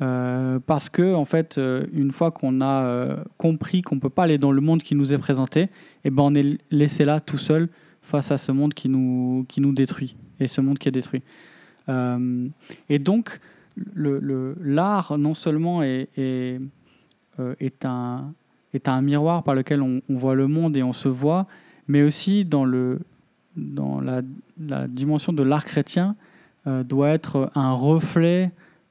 euh, 0.00 0.58
parce 0.66 0.88
que 0.88 1.14
en 1.14 1.24
fait, 1.24 1.58
euh, 1.58 1.86
une 1.92 2.10
fois 2.10 2.30
qu'on 2.30 2.60
a 2.60 3.16
compris 3.36 3.82
qu'on 3.82 3.98
peut 4.00 4.10
pas 4.10 4.24
aller 4.24 4.38
dans 4.38 4.52
le 4.52 4.60
monde 4.60 4.82
qui 4.82 4.94
nous 4.94 5.12
est 5.12 5.18
présenté, 5.18 5.68
et 6.04 6.10
ben 6.10 6.22
on 6.24 6.34
est 6.34 6.58
laissé 6.70 7.04
là 7.04 7.20
tout 7.20 7.38
seul 7.38 7.68
face 8.02 8.30
à 8.30 8.38
ce 8.38 8.52
monde 8.52 8.74
qui 8.74 8.88
nous 8.88 9.44
qui 9.48 9.60
nous 9.60 9.72
détruit 9.72 10.16
et 10.40 10.46
ce 10.46 10.60
monde 10.60 10.78
qui 10.78 10.88
est 10.88 10.92
détruit. 10.92 11.22
Euh, 11.88 12.48
et 12.88 12.98
donc 12.98 13.40
le- 13.94 14.18
le- 14.20 14.56
l'art 14.62 15.18
non 15.18 15.34
seulement 15.34 15.82
est, 15.82 16.08
est, 16.16 16.60
euh, 17.40 17.54
est 17.60 17.84
un 17.84 18.32
est 18.72 18.88
un 18.88 19.02
miroir 19.02 19.42
par 19.44 19.54
lequel 19.54 19.82
on, 19.82 20.00
on 20.08 20.16
voit 20.16 20.34
le 20.34 20.46
monde 20.48 20.76
et 20.76 20.82
on 20.82 20.92
se 20.92 21.08
voit, 21.08 21.46
mais 21.86 22.02
aussi 22.02 22.44
dans 22.44 22.64
le 22.64 23.00
dans 23.56 24.00
la, 24.00 24.22
la 24.58 24.88
dimension 24.88 25.32
de 25.32 25.42
l'art 25.44 25.64
chrétien 25.64 26.16
euh, 26.66 26.82
doit 26.82 27.10
être 27.10 27.50
un 27.54 27.72
reflet 27.72 28.48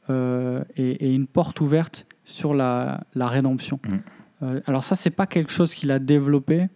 euh, 0.10 0.64
et, 0.78 1.08
et 1.08 1.14
une 1.14 1.28
porte 1.28 1.60
ouverte 1.60 2.06
sur 2.24 2.54
la, 2.54 3.04
la 3.16 3.28
rédemption. 3.28 3.80
Mm. 3.84 3.96
Euh, 4.44 4.62
alors 4.68 4.84
ça, 4.86 4.96
c'est 4.96 5.10
pas 5.10 5.28
quelque 5.28 5.52
chose 5.52 5.74
qu'il 5.74 5.92
a 5.92 6.00
développé, 6.00 6.68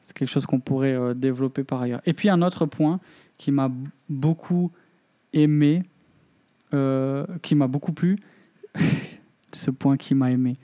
c'est 0.00 0.14
quelque 0.14 0.28
chose 0.30 0.44
qu'on 0.44 0.60
pourrait 0.60 1.14
développer 1.14 1.64
par 1.64 1.80
ailleurs. 1.80 2.02
Et 2.04 2.12
puis 2.12 2.28
un 2.28 2.42
autre 2.42 2.66
point 2.66 3.00
qui 3.38 3.50
m'a 3.50 3.70
beaucoup 4.10 4.70
aimé, 5.32 5.82
euh, 6.74 7.26
qui 7.42 7.54
m'a 7.54 7.66
beaucoup 7.66 7.92
plu, 7.92 8.18
ce 9.52 9.70
point 9.70 9.96
qui 9.96 10.14
m'a 10.14 10.30
aimé, 10.30 10.54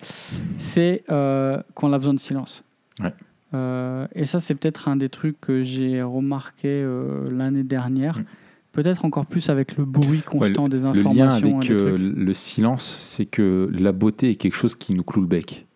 c'est 0.59 1.05
euh, 1.11 1.63
qu'on 1.75 1.93
a 1.93 1.99
besoin 1.99 2.15
de 2.15 2.21
silence. 2.21 2.65
Ouais. 3.03 3.13
Euh, 3.55 4.07
et 4.15 4.27
ça, 4.27 4.39
c'est 4.39 4.55
peut-être 4.55 4.89
un 4.89 4.97
des 4.97 5.09
trucs 5.09 5.41
que 5.41 5.63
j'ai 5.63 6.03
remarqué 6.03 6.69
euh, 6.69 7.25
l'année 7.31 7.63
dernière. 7.63 8.19
Mm. 8.19 8.25
Peut-être 8.73 9.05
encore 9.05 9.27
plus 9.27 9.49
avec 9.49 9.77
le 9.77 9.85
bruit 9.85 10.21
constant 10.21 10.69
des 10.69 10.79
Le 10.79 10.85
lien 10.85 10.91
informations. 10.91 11.59
avec 11.59 11.71
et 11.71 11.75
des 11.75 11.79
trucs. 11.79 11.99
le 11.99 12.35
silence, 12.35 12.85
c'est 12.85 13.27
que 13.27 13.69
la 13.73 13.93
beauté 13.93 14.31
est 14.31 14.37
quelque 14.37 14.55
chose 14.55 14.75
qui 14.75 14.93
nous 14.93 15.03
cloue 15.03 15.23
le 15.23 15.27
bec. 15.27 15.67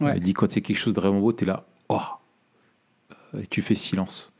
Ouais. 0.00 0.12
Il 0.16 0.22
dit 0.22 0.34
quand 0.34 0.50
c'est 0.50 0.60
quelque 0.60 0.76
chose 0.76 0.94
de 0.94 1.00
vraiment 1.00 1.20
beau, 1.20 1.32
tu 1.32 1.44
es 1.44 1.46
là, 1.46 1.64
oh 1.88 2.00
Et 3.40 3.46
tu 3.46 3.62
fais 3.62 3.74
silence. 3.74 4.30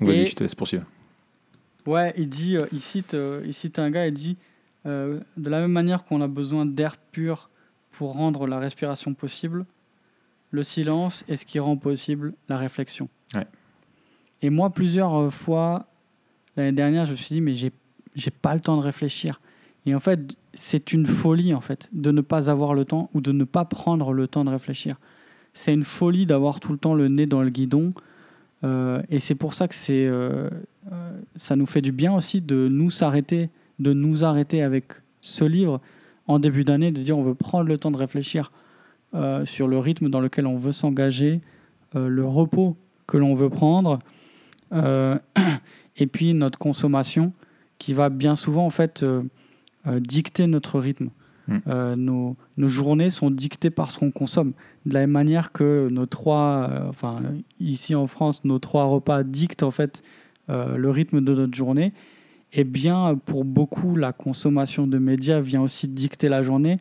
Vas-y, 0.00 0.26
je 0.26 0.34
te 0.34 0.42
laisse 0.42 0.54
poursuivre. 0.54 0.84
Ouais, 1.86 2.14
il 2.16 2.28
dit, 2.28 2.56
euh, 2.56 2.66
il 2.72 2.80
cite, 2.80 3.14
euh, 3.14 3.42
il 3.44 3.54
cite 3.54 3.78
un 3.78 3.90
gars, 3.90 4.06
il 4.06 4.14
dit, 4.14 4.36
euh, 4.86 5.20
de 5.36 5.50
la 5.50 5.60
même 5.60 5.72
manière 5.72 6.04
qu'on 6.04 6.20
a 6.20 6.28
besoin 6.28 6.66
d'air 6.66 6.96
pur 6.96 7.50
pour 7.90 8.12
rendre 8.12 8.46
la 8.46 8.58
respiration 8.58 9.14
possible, 9.14 9.66
le 10.50 10.62
silence 10.62 11.24
est 11.28 11.36
ce 11.36 11.44
qui 11.44 11.58
rend 11.58 11.76
possible 11.76 12.34
la 12.48 12.56
réflexion. 12.56 13.08
Ouais. 13.34 13.46
Et 14.42 14.50
moi, 14.50 14.70
plusieurs 14.70 15.32
fois 15.32 15.86
l'année 16.56 16.72
dernière, 16.72 17.04
je 17.04 17.12
me 17.12 17.16
suis 17.16 17.34
dit, 17.34 17.40
mais 17.40 17.54
j'ai, 17.54 17.72
j'ai 18.14 18.30
pas 18.30 18.54
le 18.54 18.60
temps 18.60 18.76
de 18.76 18.82
réfléchir. 18.82 19.40
Et 19.86 19.94
en 19.94 20.00
fait, 20.00 20.20
c'est 20.52 20.92
une 20.92 21.06
folie 21.06 21.54
en 21.54 21.60
fait 21.60 21.88
de 21.92 22.10
ne 22.10 22.20
pas 22.20 22.50
avoir 22.50 22.74
le 22.74 22.84
temps 22.84 23.10
ou 23.14 23.20
de 23.20 23.32
ne 23.32 23.44
pas 23.44 23.64
prendre 23.64 24.12
le 24.12 24.28
temps 24.28 24.44
de 24.44 24.50
réfléchir. 24.50 24.96
C'est 25.54 25.72
une 25.72 25.84
folie 25.84 26.26
d'avoir 26.26 26.60
tout 26.60 26.72
le 26.72 26.78
temps 26.78 26.94
le 26.94 27.08
nez 27.08 27.26
dans 27.26 27.42
le 27.42 27.50
guidon. 27.50 27.90
Euh, 28.62 29.02
et 29.08 29.18
c'est 29.18 29.34
pour 29.34 29.54
ça 29.54 29.68
que 29.68 29.74
euh, 29.90 30.50
euh, 30.92 31.20
ça 31.34 31.56
nous 31.56 31.66
fait 31.66 31.80
du 31.80 31.92
bien 31.92 32.14
aussi 32.14 32.40
de 32.40 32.68
nous 32.68 32.90
de 33.78 33.92
nous 33.94 34.24
arrêter 34.24 34.62
avec 34.62 34.92
ce 35.22 35.44
livre 35.44 35.80
en 36.26 36.38
début 36.38 36.64
d'année, 36.64 36.90
de 36.90 37.02
dire 37.02 37.16
on 37.16 37.22
veut 37.22 37.34
prendre 37.34 37.68
le 37.68 37.78
temps 37.78 37.90
de 37.90 37.96
réfléchir 37.96 38.50
sur 39.44 39.66
le 39.66 39.78
rythme 39.78 40.08
dans 40.08 40.20
lequel 40.20 40.46
on 40.46 40.56
veut 40.56 40.70
s'engager, 40.70 41.40
le 41.94 42.24
repos 42.24 42.76
que 43.08 43.16
l'on 43.16 43.34
veut 43.34 43.48
prendre, 43.48 43.98
et 44.72 46.06
puis 46.06 46.32
notre 46.34 46.58
consommation 46.60 47.32
qui 47.78 47.92
va 47.92 48.08
bien 48.08 48.36
souvent 48.36 48.66
en 48.66 48.70
fait 48.70 49.04
dicter 49.86 50.46
notre 50.46 50.78
rythme. 50.78 51.10
Mm. 51.50 51.58
Euh, 51.68 51.96
nos, 51.96 52.36
nos 52.56 52.68
journées 52.68 53.10
sont 53.10 53.30
dictées 53.30 53.70
par 53.70 53.90
ce 53.90 53.98
qu'on 53.98 54.10
consomme. 54.10 54.52
De 54.86 54.94
la 54.94 55.00
même 55.00 55.10
manière 55.10 55.52
que 55.52 55.88
nos 55.90 56.06
trois, 56.06 56.68
euh, 56.70 56.88
enfin 56.88 57.20
ici 57.58 57.94
en 57.94 58.06
France, 58.06 58.44
nos 58.44 58.58
trois 58.58 58.84
repas 58.84 59.22
dictent 59.24 59.62
en 59.64 59.70
fait 59.70 60.02
euh, 60.48 60.76
le 60.76 60.90
rythme 60.90 61.20
de 61.20 61.34
notre 61.34 61.54
journée. 61.54 61.92
Et 62.52 62.64
bien 62.64 63.18
pour 63.26 63.44
beaucoup, 63.44 63.96
la 63.96 64.12
consommation 64.12 64.86
de 64.86 64.98
médias 64.98 65.40
vient 65.40 65.62
aussi 65.62 65.86
dicter 65.86 66.28
la 66.28 66.42
journée. 66.42 66.78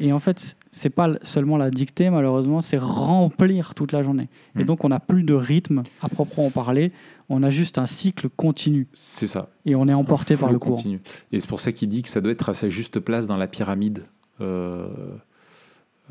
Et 0.00 0.12
en 0.12 0.18
fait, 0.18 0.58
c'est 0.70 0.90
pas 0.90 1.14
seulement 1.22 1.56
la 1.56 1.70
dicter, 1.70 2.10
malheureusement, 2.10 2.60
c'est 2.60 2.76
remplir 2.76 3.74
toute 3.74 3.92
la 3.92 4.02
journée. 4.02 4.28
Et 4.54 4.64
Mm. 4.64 4.66
donc, 4.66 4.84
on 4.84 4.90
n'a 4.90 5.00
plus 5.00 5.22
de 5.22 5.32
rythme 5.32 5.82
à 6.02 6.10
proprement 6.10 6.50
parler. 6.50 6.92
On 7.28 7.42
a 7.42 7.50
juste 7.50 7.78
un 7.78 7.86
cycle 7.86 8.28
continu 8.28 8.86
C'est 8.92 9.26
ça. 9.26 9.50
et 9.64 9.74
on 9.74 9.88
est 9.88 9.92
emporté 9.94 10.34
Un 10.34 10.36
par 10.38 10.52
le 10.52 10.58
courant. 10.58 10.76
continu. 10.76 11.00
Et 11.32 11.40
c'est 11.40 11.48
pour 11.48 11.58
ça 11.60 11.72
qu'il 11.72 11.88
dit 11.88 12.02
que 12.02 12.08
ça 12.08 12.20
doit 12.20 12.32
être 12.32 12.48
à 12.48 12.54
sa 12.54 12.68
juste 12.68 13.00
place 13.00 13.26
dans 13.26 13.36
la 13.36 13.48
pyramide. 13.48 14.04
Euh, 14.40 14.86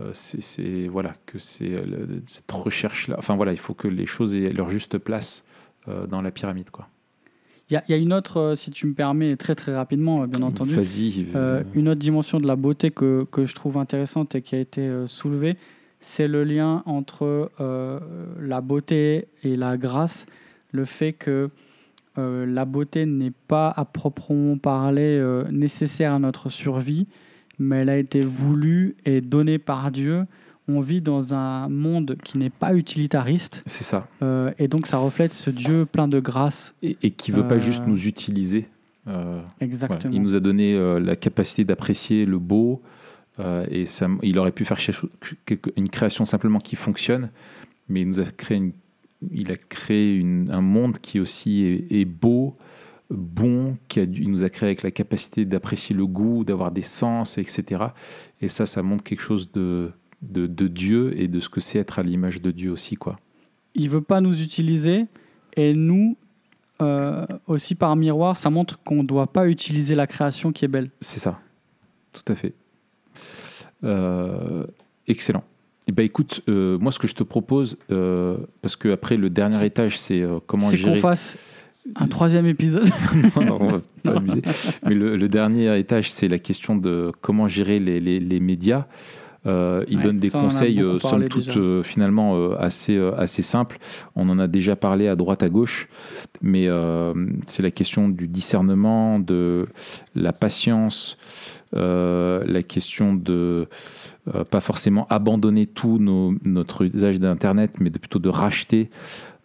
euh, 0.01 0.09
c'est 0.13 0.87
voilà 0.89 1.13
que 1.25 1.39
c'est 1.39 1.71
euh, 1.71 2.19
cette 2.25 2.51
recherche 2.51 3.07
là. 3.07 3.15
Enfin 3.17 3.35
voilà, 3.37 3.53
il 3.53 3.57
faut 3.57 3.73
que 3.73 3.87
les 3.87 4.05
choses 4.05 4.35
aient 4.35 4.51
leur 4.51 4.69
juste 4.69 4.97
place 4.97 5.45
euh, 5.87 6.05
dans 6.05 6.21
la 6.21 6.31
pyramide 6.31 6.69
quoi. 6.69 6.89
Il 7.69 7.73
y, 7.73 7.77
a- 7.77 7.83
il 7.87 7.91
y 7.91 7.95
a 7.95 7.97
une 7.97 8.13
autre, 8.13 8.37
euh, 8.39 8.55
si 8.55 8.69
tu 8.69 8.85
me 8.85 8.93
permets, 8.93 9.35
très 9.37 9.55
très 9.55 9.73
rapidement, 9.75 10.27
bien 10.27 10.43
entendu, 10.43 10.73
Vas-y. 10.75 11.25
une 11.73 11.87
autre 11.89 11.99
dimension 11.99 12.39
de 12.39 12.45
la 12.45 12.55
beauté 12.55 12.91
que, 12.91 13.25
que 13.31 13.45
je 13.45 13.55
trouve 13.55 13.77
intéressante 13.77 14.35
et 14.35 14.41
qui 14.43 14.55
a 14.55 14.59
été 14.59 14.87
soulevée, 15.07 15.55
c'est 15.99 16.27
le 16.27 16.43
lien 16.43 16.83
entre 16.85 17.49
la 18.39 18.61
beauté 18.61 19.29
et 19.43 19.55
la 19.55 19.77
grâce. 19.77 20.25
Le 20.75 20.85
fait 20.85 21.13
que 21.13 21.49
euh, 22.17 22.45
la 22.45 22.65
beauté 22.65 23.05
n'est 23.05 23.33
pas 23.47 23.69
à 23.69 23.85
proprement 23.85 24.57
parler 24.57 25.17
euh, 25.19 25.45
nécessaire 25.51 26.13
à 26.13 26.19
notre 26.19 26.49
survie, 26.49 27.07
mais 27.59 27.77
elle 27.77 27.89
a 27.89 27.97
été 27.97 28.19
voulue 28.21 28.95
et 29.05 29.21
donnée 29.21 29.57
par 29.57 29.89
Dieu. 29.91 30.25
On 30.67 30.81
vit 30.81 31.01
dans 31.01 31.33
un 31.33 31.69
monde 31.69 32.17
qui 32.23 32.37
n'est 32.39 32.49
pas 32.49 32.73
utilitariste, 32.73 33.63
c'est 33.67 33.83
ça. 33.83 34.07
euh, 34.23 34.51
et 34.57 34.67
donc 34.67 34.87
ça 34.87 34.97
reflète 34.97 35.31
ce 35.31 35.49
Dieu 35.51 35.85
plein 35.85 36.07
de 36.07 36.19
grâce. 36.19 36.73
Et, 36.81 36.97
et 37.03 37.11
qui 37.11 37.31
veut 37.31 37.43
Euh, 37.43 37.47
pas 37.47 37.59
juste 37.59 37.85
nous 37.87 38.07
utiliser. 38.07 38.67
Voilà. 39.05 39.45
Exactement. 39.61 40.11
Il 40.13 40.21
nous 40.23 40.35
a 40.35 40.39
donné 40.39 40.75
la 40.99 41.15
capacité 41.15 41.63
d'apprécier 41.63 42.25
le 42.25 42.39
beau. 42.39 42.81
et 43.69 43.85
ça, 43.85 44.07
il 44.23 44.39
aurait 44.39 44.51
pu 44.51 44.65
faire 44.65 44.79
une 45.77 45.89
création 45.89 46.25
simplement 46.25 46.57
qui 46.59 46.75
fonctionne, 46.75 47.29
mais 47.87 48.01
il 48.01 48.07
nous 48.07 48.19
a 48.19 48.23
créé, 48.25 48.57
une- 48.57 48.71
il 49.31 49.51
a 49.51 49.55
créé 49.57 50.15
une- 50.15 50.49
un 50.51 50.61
monde 50.61 50.99
qui 50.99 51.19
aussi 51.19 51.63
est, 51.63 51.91
est 52.01 52.05
beau, 52.05 52.55
bon, 53.09 53.75
qui 53.87 53.99
a, 53.99 54.03
il 54.03 54.29
nous 54.31 54.43
a 54.43 54.49
créé 54.49 54.67
avec 54.69 54.83
la 54.83 54.91
capacité 54.91 55.45
d'apprécier 55.45 55.95
le 55.95 56.05
goût, 56.07 56.43
d'avoir 56.43 56.71
des 56.71 56.81
sens, 56.81 57.37
etc. 57.37 57.85
Et 58.41 58.47
ça, 58.47 58.65
ça 58.65 58.81
montre 58.83 59.03
quelque 59.03 59.21
chose 59.21 59.51
de, 59.51 59.91
de, 60.21 60.47
de 60.47 60.67
Dieu 60.67 61.13
et 61.19 61.27
de 61.27 61.39
ce 61.39 61.49
que 61.49 61.61
c'est 61.61 61.79
être 61.79 61.99
à 61.99 62.03
l'image 62.03 62.41
de 62.41 62.51
Dieu 62.51 62.71
aussi, 62.71 62.95
quoi. 62.95 63.15
il 63.75 63.89
veut 63.89 64.01
pas 64.01 64.21
nous 64.21 64.41
utiliser 64.41 65.05
et 65.55 65.73
nous 65.73 66.17
euh, 66.81 67.25
aussi 67.47 67.73
par 67.75 67.95
miroir 67.95 68.35
ça 68.35 68.49
montre 68.49 68.81
qu'on 68.83 69.03
ne 69.03 69.07
doit 69.07 69.31
pas 69.31 69.47
utiliser 69.47 69.95
la 69.95 70.07
création 70.07 70.51
qui 70.51 70.65
est 70.65 70.67
belle 70.67 70.89
C'est 70.99 71.19
ça, 71.21 71.39
tout 72.11 72.29
à 72.31 72.35
fait. 72.35 72.53
Euh, 73.83 74.65
excellent. 75.07 75.43
Eh 75.87 75.91
ben, 75.91 76.03
écoute, 76.03 76.41
euh, 76.49 76.77
moi 76.79 76.91
ce 76.91 76.99
que 76.99 77.07
je 77.07 77.13
te 77.15 77.23
propose, 77.23 77.77
euh, 77.91 78.37
parce 78.61 78.75
que 78.75 78.89
après 78.91 79.17
le 79.17 79.29
dernier 79.29 79.63
étage, 79.65 79.99
c'est 79.99 80.21
euh, 80.21 80.39
comment 80.47 80.69
c'est 80.69 80.77
qu'on 80.79 80.95
fasse 80.97 81.37
un 81.95 82.07
troisième 82.07 82.47
épisode 82.47 82.89
non, 83.35 83.45
non, 83.45 83.57
on 83.59 83.71
va 83.73 83.81
pas 84.03 84.17
amuser. 84.17 84.41
Mais 84.87 84.95
le, 84.95 85.15
le 85.15 85.29
dernier 85.29 85.77
étage, 85.77 86.09
c'est 86.09 86.27
la 86.27 86.39
question 86.39 86.75
de 86.75 87.11
comment 87.21 87.47
gérer 87.47 87.77
les, 87.79 87.99
les- 87.99 88.19
les 88.19 88.39
médias. 88.39 88.85
Euh, 89.45 89.85
il 89.87 89.97
Ouais, 89.97 90.03
donne 90.05 90.17
des 90.17 90.31
conseils, 90.31 90.81
euh, 90.81 90.97
somme 90.97 91.29
toute, 91.29 91.55
euh, 91.57 91.83
finalement 91.83 92.35
euh, 92.35 92.55
assez, 92.57 92.95
euh, 92.97 93.11
assez 93.15 93.43
simples. 93.43 93.77
On 94.15 94.27
en 94.29 94.39
a 94.39 94.47
déjà 94.47 94.75
parlé 94.75 95.07
à 95.07 95.15
droite, 95.15 95.43
à 95.43 95.49
gauche, 95.49 95.87
mais 96.41 96.65
euh, 96.67 97.13
c'est 97.45 97.61
la 97.61 97.69
question 97.69 98.09
du 98.09 98.27
discernement, 98.27 99.19
de 99.19 99.67
la 100.15 100.33
patience, 100.33 101.15
la 101.73 102.63
question 102.63 103.13
de 103.13 103.67
pas 104.49 104.59
forcément 104.59 105.07
abandonner 105.09 105.67
tout 105.67 105.99
notre 105.99 106.85
usage 106.85 107.19
d'Internet, 107.19 107.79
mais 107.79 107.89
de, 107.89 107.97
plutôt 107.97 108.19
de 108.19 108.29
racheter, 108.29 108.89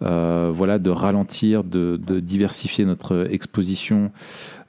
voilà, 0.01 0.79
de 0.79 0.91
ralentir, 0.91 1.65
de, 1.65 1.99
diversifier 2.21 2.85
notre 2.85 3.29
exposition, 3.31 4.13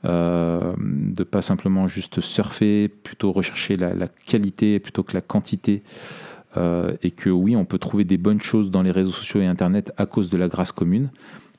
euh, 0.04 0.74
de 0.80 1.24
pas 1.24 1.44
simplement 1.44 1.88
juste 1.88 2.22
surfer, 2.22 2.88
plutôt 2.88 3.32
rechercher 3.32 3.76
la, 3.76 4.08
qualité 4.26 4.80
plutôt 4.80 5.04
que 5.04 5.14
la 5.14 5.22
quantité. 5.22 5.84
Euh, 6.58 6.98
et 7.02 7.12
que 7.12 7.30
oui, 7.30 7.56
on 7.56 7.64
peut 7.64 7.78
trouver 7.78 8.04
des 8.04 8.18
bonnes 8.18 8.42
choses 8.42 8.72
dans 8.72 8.82
les 8.82 8.92
réseaux 8.92 9.12
sociaux 9.12 9.40
et 9.40 9.46
Internet 9.46 9.94
à 9.96 10.06
cause 10.06 10.30
de 10.30 10.38
la 10.38 10.50
grâce 10.50 10.74
commune. 10.74 11.10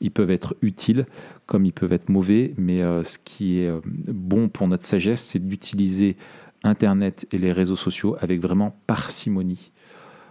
Ils 0.02 0.10
peuvent 0.10 0.30
être 0.30 0.54
utiles 0.60 1.06
comme 1.46 1.64
ils 1.64 1.72
peuvent 1.72 1.92
être 1.92 2.10
mauvais, 2.10 2.52
mais 2.58 2.82
euh, 2.82 3.02
ce 3.04 3.16
qui 3.18 3.60
est 3.60 3.68
euh, 3.68 3.80
bon 3.84 4.48
pour 4.50 4.68
notre 4.68 4.84
sagesse, 4.84 5.22
c'est 5.22 5.38
d'utiliser 5.38 6.16
Internet 6.64 7.26
et 7.32 7.38
les 7.38 7.52
réseaux 7.52 7.76
sociaux 7.76 8.16
avec 8.20 8.40
vraiment 8.40 8.76
parcimonie. 8.86 9.72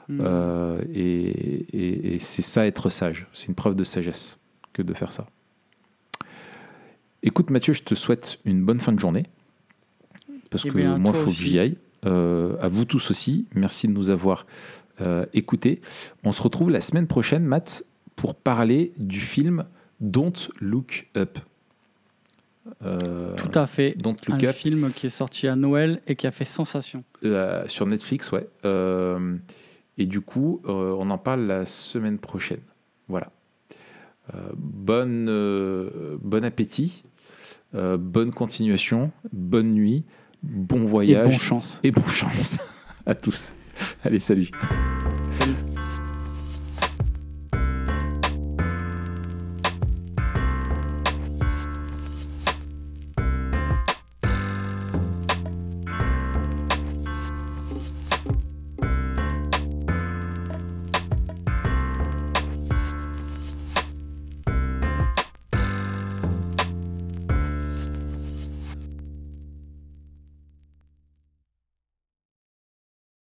Hmm. 0.07 0.21
et, 0.93 2.13
et 2.15 2.19
c'est 2.19 2.41
ça 2.41 2.67
être 2.67 2.89
sage. 2.89 3.27
C'est 3.33 3.47
une 3.47 3.55
preuve 3.55 3.75
de 3.75 3.83
sagesse 3.83 4.37
que 4.73 4.81
de 4.81 4.93
faire 4.93 5.11
ça. 5.11 5.25
Écoute 7.23 7.49
Mathieu, 7.49 7.73
je 7.73 7.83
te 7.83 7.95
souhaite 7.95 8.39
une 8.45 8.63
bonne 8.63 8.79
fin 8.79 8.91
de 8.91 8.99
journée. 8.99 9.25
Parce 10.49 10.65
eh 10.65 10.69
que 10.69 10.97
moi, 10.97 11.13
il 11.15 11.19
faut 11.19 11.25
que 11.27 11.31
j'y 11.31 11.57
aille. 11.57 11.77
Euh, 12.05 12.55
à 12.59 12.67
vous 12.67 12.85
tous 12.85 13.11
aussi. 13.11 13.45
Merci 13.55 13.87
de 13.87 13.93
nous 13.93 14.09
avoir 14.09 14.45
euh, 15.01 15.25
écoutés. 15.33 15.81
On 16.23 16.31
se 16.31 16.41
retrouve 16.41 16.71
la 16.71 16.81
semaine 16.81 17.07
prochaine, 17.07 17.43
Matt, 17.43 17.85
pour 18.21 18.35
parler 18.35 18.93
du 18.97 19.19
film 19.19 19.65
Don't 19.99 20.31
Look 20.59 21.07
Up. 21.17 21.39
Euh, 22.85 23.35
Tout 23.35 23.49
à 23.55 23.65
fait. 23.65 23.97
Don't 23.97 24.15
Look 24.27 24.43
Un 24.43 24.53
film 24.53 24.91
qui 24.91 25.07
est 25.07 25.09
sorti 25.09 25.47
à 25.47 25.55
Noël 25.55 26.01
et 26.05 26.15
qui 26.15 26.27
a 26.27 26.31
fait 26.31 26.45
sensation. 26.45 27.03
sur 27.65 27.87
Netflix, 27.87 28.31
ouais. 28.31 28.47
et 29.97 30.05
du 30.05 30.21
coup, 30.21 30.61
on 30.65 31.09
en 31.09 31.17
parle 31.17 31.47
la 31.47 31.65
semaine 31.65 32.19
prochaine. 32.19 32.61
Voilà. 33.07 33.31
bonne, 34.55 35.25
bon 36.21 36.45
appétit, 36.45 37.03
bonne 37.73 38.31
continuation, 38.31 39.11
bonne 39.33 39.73
nuit. 39.73 40.03
Bon 40.43 40.83
voyage. 40.83 41.25
Et 41.25 41.29
bonne 41.31 41.39
chance. 41.39 41.79
Et 41.83 41.89
bonne 41.89 42.07
chance 42.07 42.59
à 43.07 43.15
tous. 43.15 43.53
Allez, 44.03 44.19
salut. 44.19 44.49
Salut. 45.31 45.70